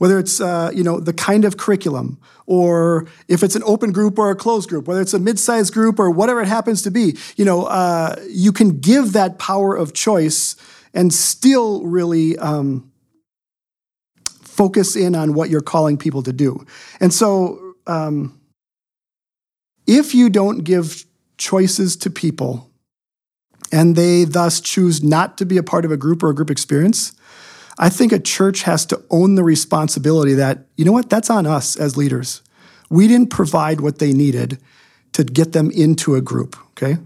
whether 0.00 0.18
it's 0.18 0.40
uh, 0.40 0.70
you 0.74 0.82
know 0.82 0.98
the 0.98 1.12
kind 1.12 1.44
of 1.44 1.56
curriculum 1.56 2.18
or 2.46 3.06
if 3.28 3.42
it's 3.42 3.54
an 3.54 3.62
open 3.64 3.92
group 3.92 4.18
or 4.18 4.30
a 4.30 4.36
closed 4.36 4.68
group 4.68 4.88
whether 4.88 5.00
it's 5.00 5.14
a 5.14 5.18
mid-sized 5.18 5.72
group 5.72 5.98
or 5.98 6.10
whatever 6.10 6.40
it 6.40 6.48
happens 6.48 6.82
to 6.82 6.90
be 6.90 7.16
you 7.36 7.44
know 7.44 7.64
uh, 7.64 8.16
you 8.28 8.52
can 8.52 8.80
give 8.80 9.12
that 9.12 9.38
power 9.38 9.76
of 9.76 9.92
choice 9.92 10.56
and 10.94 11.12
still 11.12 11.84
really 11.84 12.36
um, 12.38 12.90
focus 14.60 14.96
in 14.96 15.14
on 15.14 15.32
what 15.32 15.48
you're 15.48 15.62
calling 15.62 15.96
people 15.96 16.22
to 16.22 16.34
do. 16.34 16.66
And 17.00 17.14
so 17.14 17.74
um, 17.86 18.38
if 19.86 20.14
you 20.14 20.28
don't 20.28 20.58
give 20.58 21.06
choices 21.38 21.96
to 21.96 22.10
people 22.10 22.70
and 23.72 23.96
they 23.96 24.24
thus 24.24 24.60
choose 24.60 25.02
not 25.02 25.38
to 25.38 25.46
be 25.46 25.56
a 25.56 25.62
part 25.62 25.84
of 25.84 25.90
a 25.90 25.96
group 25.96 26.22
or 26.22 26.30
a 26.30 26.34
group 26.34 26.50
experience 26.50 27.12
I 27.78 27.88
think 27.88 28.12
a 28.12 28.18
church 28.18 28.62
has 28.62 28.84
to 28.86 29.02
own 29.10 29.34
the 29.34 29.44
responsibility 29.44 30.34
that, 30.34 30.66
you 30.76 30.84
know 30.84 30.92
what, 30.92 31.08
that's 31.08 31.30
on 31.30 31.46
us 31.46 31.76
as 31.76 31.96
leaders. 31.96 32.42
We 32.90 33.06
didn't 33.06 33.30
provide 33.30 33.80
what 33.80 33.98
they 33.98 34.12
needed 34.12 34.58
to 35.12 35.24
get 35.24 35.52
them 35.52 35.70
into 35.70 36.14
a 36.14 36.20
group, 36.20 36.56
okay? 36.70 36.98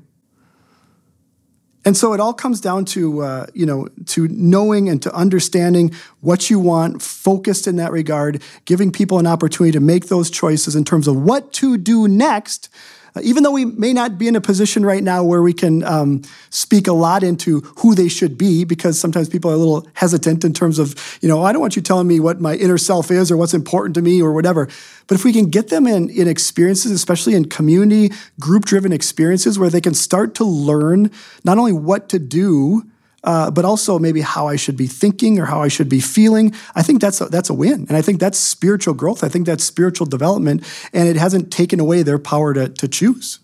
And 1.85 1.97
so 1.97 2.15
it 2.15 2.21
all 2.21 2.33
comes 2.33 2.61
down 2.61 2.87
to, 2.87 3.21
uh, 3.21 3.47
you 3.53 3.67
know, 3.67 3.89
to 4.07 4.27
knowing 4.29 4.89
and 4.89 5.03
to 5.03 5.15
understanding 5.15 5.93
what 6.21 6.49
you 6.49 6.59
want, 6.59 7.03
focused 7.03 7.67
in 7.67 7.77
that 7.77 7.93
regard, 7.93 8.43
giving 8.65 8.91
people 8.91 9.19
an 9.19 9.27
opportunity 9.27 9.73
to 9.73 9.81
make 9.81 10.07
those 10.07 10.31
choices 10.31 10.75
in 10.75 10.85
terms 10.85 11.07
of 11.07 11.17
what 11.17 11.53
to 11.55 11.77
do 11.77 12.09
next. 12.09 12.71
Uh, 13.17 13.21
even 13.23 13.43
though 13.43 13.53
we 13.53 13.65
may 13.65 13.93
not 13.93 14.19
be 14.19 14.27
in 14.27 14.35
a 14.35 14.41
position 14.41 14.85
right 14.85 15.03
now 15.03 15.23
where 15.23 15.43
we 15.43 15.53
can 15.53 15.85
um, 15.85 16.23
speak 16.51 16.89
a 16.89 16.93
lot 16.93 17.23
into 17.23 17.61
who 17.79 17.95
they 17.95 18.09
should 18.09 18.37
be, 18.37 18.65
because 18.65 18.99
sometimes 18.99 19.29
people 19.29 19.51
are 19.51 19.55
a 19.55 19.59
little 19.59 19.87
hesitant 19.95 20.45
in 20.45 20.53
terms 20.53 20.79
of, 20.79 21.19
you 21.21 21.29
know, 21.29 21.43
I 21.43 21.53
don't 21.53 21.61
want 21.61 21.77
you 21.77 21.83
telling 21.83 22.09
me 22.09 22.19
what 22.19 22.41
my 22.41 22.55
inner 22.57 22.79
self 22.79 23.11
is 23.11 23.31
or 23.31 23.37
what's 23.37 23.55
important 23.55 23.95
to 23.95 24.03
me 24.03 24.21
or 24.21 24.33
whatever. 24.33 24.69
But 25.07 25.15
if 25.15 25.25
we 25.25 25.33
can 25.33 25.51
get 25.51 25.69
them 25.69 25.87
in, 25.87 26.11
in 26.11 26.27
experiences, 26.27 26.91
especially 26.91 27.35
in 27.35 27.45
community, 27.47 28.12
group 28.41 28.65
driven 28.65 28.93
experiences 28.93 29.59
where 29.59 29.71
they 29.71 29.81
can 29.81 29.95
start 29.95 30.35
to 30.37 30.45
learn 30.45 31.11
not 31.45 31.59
only 31.59 31.73
what 31.73 32.09
to 32.09 32.19
do, 32.19 32.85
uh, 33.25 33.51
but 33.51 33.64
also 33.64 33.99
maybe 33.99 34.20
how 34.20 34.47
I 34.47 34.57
should 34.57 34.77
be 34.77 34.87
thinking 34.87 35.39
or 35.39 35.47
how 35.47 35.62
I 35.62 35.68
should 35.68 35.89
be 35.89 36.01
feeling. 36.01 36.55
I 36.75 36.83
think 36.83 37.01
that's 37.01 37.20
a, 37.20 37.27
that's 37.27 37.51
a 37.51 37.55
win, 37.55 37.87
and 37.89 37.97
I 37.97 38.03
think 38.03 38.20
that's 38.20 38.39
spiritual 38.39 38.95
growth. 38.95 39.25
I 39.25 39.29
think 39.29 39.47
that's 39.47 39.64
spiritual 39.64 40.07
development, 40.07 40.62
and 40.93 41.09
it 41.09 41.16
hasn't 41.16 41.51
taken 41.51 41.81
away 41.81 42.03
their 42.03 42.18
power 42.18 42.55
to 42.55 42.68
to 42.68 42.89
choose. 42.89 43.41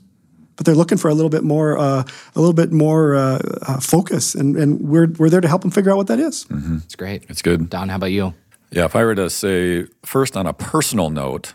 But 0.56 0.66
they're 0.66 0.74
looking 0.74 0.98
for 0.98 1.08
a 1.08 1.14
little 1.14 1.30
bit 1.30 1.42
more, 1.42 1.78
uh, 1.78 2.04
a 2.36 2.38
little 2.38 2.52
bit 2.52 2.70
more 2.70 3.14
uh, 3.14 3.38
uh, 3.62 3.80
focus, 3.80 4.34
and 4.34 4.56
and 4.56 4.80
we're 4.82 5.08
we're 5.18 5.30
there 5.30 5.40
to 5.40 5.48
help 5.48 5.62
them 5.62 5.70
figure 5.70 5.90
out 5.90 5.96
what 5.96 6.08
that 6.08 6.20
is. 6.20 6.46
It's 6.84 6.96
great. 6.96 7.24
It's 7.28 7.42
good. 7.42 7.70
Don, 7.70 7.88
how 7.88 7.96
about 7.96 8.12
you? 8.12 8.34
Yeah, 8.70 8.84
if 8.84 8.94
I 8.94 9.04
were 9.04 9.14
to 9.14 9.30
say 9.30 9.86
first 10.04 10.36
on 10.36 10.46
a 10.46 10.52
personal 10.52 11.10
note, 11.10 11.54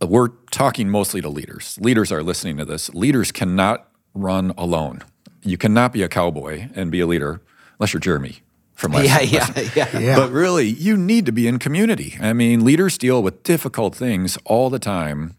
we're 0.00 0.28
talking 0.50 0.90
mostly 0.90 1.20
to 1.22 1.28
leaders. 1.28 1.78
Leaders 1.80 2.12
are 2.12 2.22
listening 2.22 2.56
to 2.58 2.64
this. 2.64 2.92
Leaders 2.92 3.32
cannot 3.32 3.88
run 4.12 4.52
alone. 4.58 5.02
You 5.44 5.56
cannot 5.58 5.92
be 5.92 6.02
a 6.02 6.08
cowboy 6.08 6.68
and 6.74 6.90
be 6.90 7.00
a 7.00 7.06
leader 7.06 7.40
unless 7.78 7.92
you're 7.92 8.00
Jeremy 8.00 8.40
from 8.74 8.92
last 8.92 9.04
Yeah, 9.06 9.20
yeah, 9.54 9.68
yeah. 9.76 9.98
Yeah. 9.98 10.16
But 10.16 10.30
really, 10.30 10.66
you 10.68 10.96
need 10.96 11.26
to 11.26 11.32
be 11.32 11.46
in 11.46 11.58
community. 11.58 12.16
I 12.20 12.32
mean, 12.32 12.64
leaders 12.64 12.98
deal 12.98 13.22
with 13.22 13.42
difficult 13.42 13.94
things 13.94 14.38
all 14.44 14.70
the 14.70 14.78
time. 14.78 15.36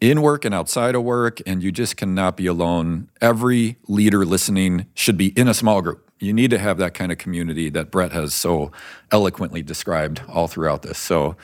in 0.00 0.22
work 0.22 0.44
and 0.44 0.54
outside 0.54 0.94
of 0.94 1.02
work, 1.02 1.40
and 1.44 1.60
you 1.62 1.72
just 1.72 1.96
cannot 1.96 2.36
be 2.36 2.46
alone. 2.46 3.08
Every 3.20 3.76
leader 3.88 4.24
listening 4.24 4.86
should 4.94 5.16
be 5.16 5.28
in 5.36 5.48
a 5.48 5.54
small 5.54 5.82
group. 5.82 6.08
You 6.20 6.32
need 6.32 6.50
to 6.50 6.58
have 6.58 6.78
that 6.78 6.94
kind 6.94 7.10
of 7.10 7.18
community 7.18 7.68
that 7.70 7.90
Brett 7.90 8.12
has 8.12 8.32
so 8.34 8.70
eloquently 9.10 9.62
described 9.62 10.22
all 10.28 10.46
throughout 10.48 10.82
this. 10.82 10.98
So, 10.98 11.36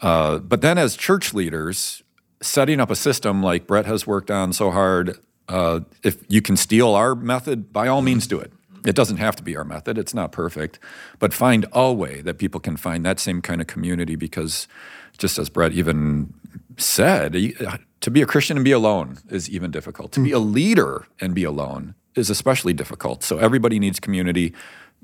uh, 0.00 0.38
but 0.38 0.62
then 0.62 0.78
as 0.78 0.96
church 0.96 1.34
leaders, 1.34 2.02
setting 2.40 2.80
up 2.80 2.90
a 2.90 2.96
system 2.96 3.42
like 3.42 3.66
Brett 3.66 3.86
has 3.86 4.06
worked 4.06 4.30
on 4.30 4.52
so 4.54 4.70
hard, 4.70 5.18
uh, 5.52 5.80
if 6.02 6.16
you 6.28 6.40
can 6.40 6.56
steal 6.56 6.94
our 6.94 7.14
method, 7.14 7.72
by 7.72 7.86
all 7.86 8.00
means 8.00 8.26
do 8.26 8.40
it. 8.40 8.52
It 8.84 8.96
doesn't 8.96 9.18
have 9.18 9.36
to 9.36 9.42
be 9.42 9.56
our 9.56 9.64
method, 9.64 9.98
it's 9.98 10.14
not 10.14 10.32
perfect, 10.32 10.78
but 11.18 11.32
find 11.32 11.66
a 11.72 11.92
way 11.92 12.20
that 12.22 12.38
people 12.38 12.58
can 12.58 12.76
find 12.76 13.04
that 13.06 13.20
same 13.20 13.40
kind 13.40 13.60
of 13.60 13.66
community 13.66 14.16
because, 14.16 14.66
just 15.18 15.38
as 15.38 15.48
Brett 15.50 15.72
even 15.72 16.32
said, 16.78 17.34
to 18.00 18.10
be 18.10 18.22
a 18.22 18.26
Christian 18.26 18.56
and 18.56 18.64
be 18.64 18.72
alone 18.72 19.18
is 19.28 19.48
even 19.50 19.70
difficult. 19.70 20.10
To 20.12 20.20
be 20.20 20.32
a 20.32 20.40
leader 20.40 21.06
and 21.20 21.34
be 21.34 21.44
alone 21.44 21.94
is 22.16 22.30
especially 22.30 22.72
difficult. 22.72 23.22
So 23.22 23.38
everybody 23.38 23.78
needs 23.78 24.00
community. 24.00 24.52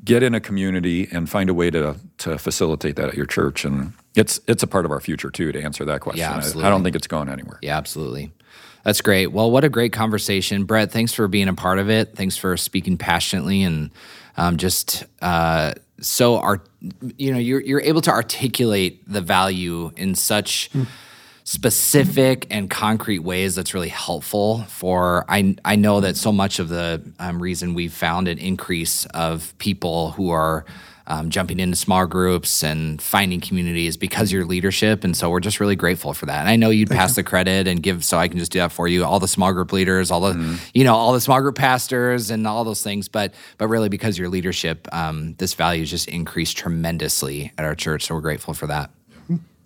Get 0.02 0.22
in 0.22 0.34
a 0.34 0.40
community 0.40 1.08
and 1.12 1.28
find 1.28 1.50
a 1.50 1.54
way 1.54 1.70
to 1.70 1.96
to 2.18 2.38
facilitate 2.38 2.96
that 2.96 3.08
at 3.08 3.14
your 3.14 3.26
church, 3.26 3.64
and 3.64 3.92
it's 4.18 4.40
it's 4.46 4.62
a 4.62 4.66
part 4.66 4.84
of 4.84 4.90
our 4.90 5.00
future 5.00 5.30
too. 5.30 5.52
To 5.52 5.62
answer 5.62 5.84
that 5.86 6.00
question, 6.00 6.20
Yeah, 6.20 6.32
I, 6.32 6.36
absolutely. 6.36 6.64
I 6.64 6.70
don't 6.70 6.82
think 6.82 6.96
it's 6.96 7.06
going 7.06 7.28
anywhere. 7.28 7.58
Yeah, 7.62 7.76
absolutely. 7.76 8.32
That's 8.84 9.00
great. 9.00 9.28
Well, 9.28 9.50
what 9.50 9.64
a 9.64 9.68
great 9.68 9.92
conversation, 9.92 10.64
Brett. 10.64 10.90
Thanks 10.90 11.12
for 11.12 11.28
being 11.28 11.48
a 11.48 11.54
part 11.54 11.78
of 11.78 11.90
it. 11.90 12.14
Thanks 12.14 12.36
for 12.36 12.56
speaking 12.56 12.96
passionately 12.96 13.62
and 13.62 13.90
um, 14.36 14.56
just 14.56 15.04
uh, 15.20 15.74
so 16.00 16.38
art. 16.38 16.66
You 17.16 17.32
know, 17.32 17.38
you're 17.38 17.60
you're 17.60 17.80
able 17.80 18.00
to 18.02 18.10
articulate 18.10 19.02
the 19.10 19.20
value 19.20 19.90
in 19.96 20.14
such 20.14 20.70
specific 21.44 22.46
and 22.50 22.68
concrete 22.68 23.20
ways 23.20 23.54
that's 23.54 23.72
really 23.72 23.88
helpful 23.88 24.64
for 24.64 25.24
I 25.28 25.56
I 25.64 25.76
know 25.76 26.00
that 26.00 26.16
so 26.16 26.30
much 26.30 26.58
of 26.58 26.68
the 26.68 27.02
um, 27.18 27.42
reason 27.42 27.72
we've 27.72 27.92
found 27.92 28.28
an 28.28 28.38
increase 28.38 29.06
of 29.06 29.56
people 29.56 30.10
who 30.12 30.30
are 30.30 30.66
um, 31.08 31.30
jumping 31.30 31.58
into 31.58 31.76
small 31.76 32.06
groups 32.06 32.62
and 32.62 33.02
finding 33.02 33.40
community 33.40 33.86
is 33.86 33.96
because 33.96 34.28
of 34.28 34.32
your 34.32 34.44
leadership 34.44 35.02
and 35.04 35.16
so 35.16 35.28
we're 35.30 35.40
just 35.40 35.58
really 35.58 35.74
grateful 35.74 36.12
for 36.14 36.26
that 36.26 36.40
and 36.40 36.48
I 36.48 36.56
know 36.56 36.70
you'd 36.70 36.90
pass 36.90 37.16
the 37.16 37.22
credit 37.22 37.66
and 37.66 37.82
give 37.82 38.04
so 38.04 38.18
I 38.18 38.28
can 38.28 38.38
just 38.38 38.52
do 38.52 38.58
that 38.60 38.70
for 38.72 38.86
you 38.86 39.04
all 39.04 39.18
the 39.18 39.26
small 39.28 39.52
group 39.52 39.72
leaders 39.72 40.10
all 40.10 40.20
the 40.20 40.60
you 40.74 40.84
know 40.84 40.94
all 40.94 41.12
the 41.12 41.20
small 41.20 41.40
group 41.40 41.56
pastors 41.56 42.30
and 42.30 42.46
all 42.46 42.62
those 42.62 42.82
things 42.82 43.08
but 43.08 43.34
but 43.56 43.68
really 43.68 43.88
because 43.88 44.14
of 44.16 44.18
your 44.20 44.28
leadership 44.28 44.86
um, 44.92 45.34
this 45.38 45.54
value 45.54 45.80
has 45.82 45.90
just 45.90 46.08
increased 46.08 46.56
tremendously 46.56 47.52
at 47.58 47.64
our 47.64 47.74
church 47.74 48.04
so 48.06 48.14
we're 48.14 48.20
grateful 48.20 48.54
for 48.54 48.66
that 48.66 48.90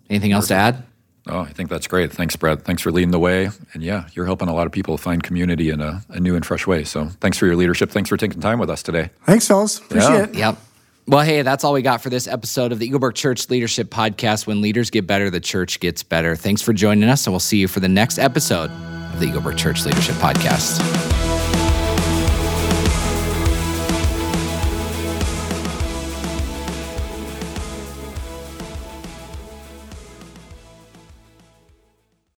anything 0.09 0.32
else 0.32 0.49
to 0.49 0.55
add 0.55 0.84
Oh, 1.28 1.38
I 1.38 1.51
think 1.53 1.70
that's 1.70 1.86
great. 1.86 2.11
Thanks, 2.11 2.34
Brett. 2.34 2.62
Thanks 2.64 2.82
for 2.82 2.90
leading 2.90 3.12
the 3.12 3.18
way. 3.20 3.49
And 3.74 3.80
yeah, 3.80 4.09
you're 4.12 4.26
helping 4.26 4.49
a 4.49 4.53
lot 4.53 4.66
of 4.66 4.72
people 4.72 4.99
find 4.99 5.22
community 5.22 5.70
in 5.70 5.80
a, 5.80 6.03
a 6.09 6.18
new 6.18 6.34
and 6.34 6.45
fresh 6.45 6.66
way. 6.66 6.82
So 6.82 7.07
thanks 7.20 7.38
for 7.38 7.47
your 7.47 7.55
leadership. 7.55 7.90
Thanks 7.93 8.09
for 8.09 8.16
taking 8.16 8.40
time 8.40 8.59
with 8.59 8.68
us 8.68 8.82
today. 8.82 9.11
Thanks, 9.24 9.47
fellas. 9.47 9.78
Appreciate 9.78 10.11
Yeah. 10.11 10.22
it. 10.24 10.34
Yep. 10.34 10.59
Well, 11.07 11.24
hey, 11.24 11.42
that's 11.42 11.64
all 11.64 11.72
we 11.72 11.82
got 11.82 12.00
for 12.00 12.11
this 12.11 12.28
episode 12.28 12.70
of 12.70 12.78
the 12.78 12.88
Eaglebrook 12.88 13.14
Church 13.14 13.50
Leadership 13.50 13.90
Podcast. 13.90 14.46
When 14.46 14.61
leaders 14.61 14.88
get 14.88 15.07
better, 15.07 15.30
the 15.30 15.40
church 15.40 15.80
gets 15.80 16.03
better. 16.03 16.36
Thanks 16.36 16.62
for 16.62 16.72
joining 16.72 17.09
us, 17.09 17.26
and 17.26 17.32
we'll 17.32 17.40
see 17.40 17.59
you 17.59 17.66
for 17.66 17.80
the 17.80 17.88
next 17.88 18.18
episode 18.18 18.70
of 18.70 19.18
the 19.18 19.26
Eaglebrook 19.26 19.57
Church 19.57 19.84
Leadership 19.84 20.14
Podcast. 20.16 21.11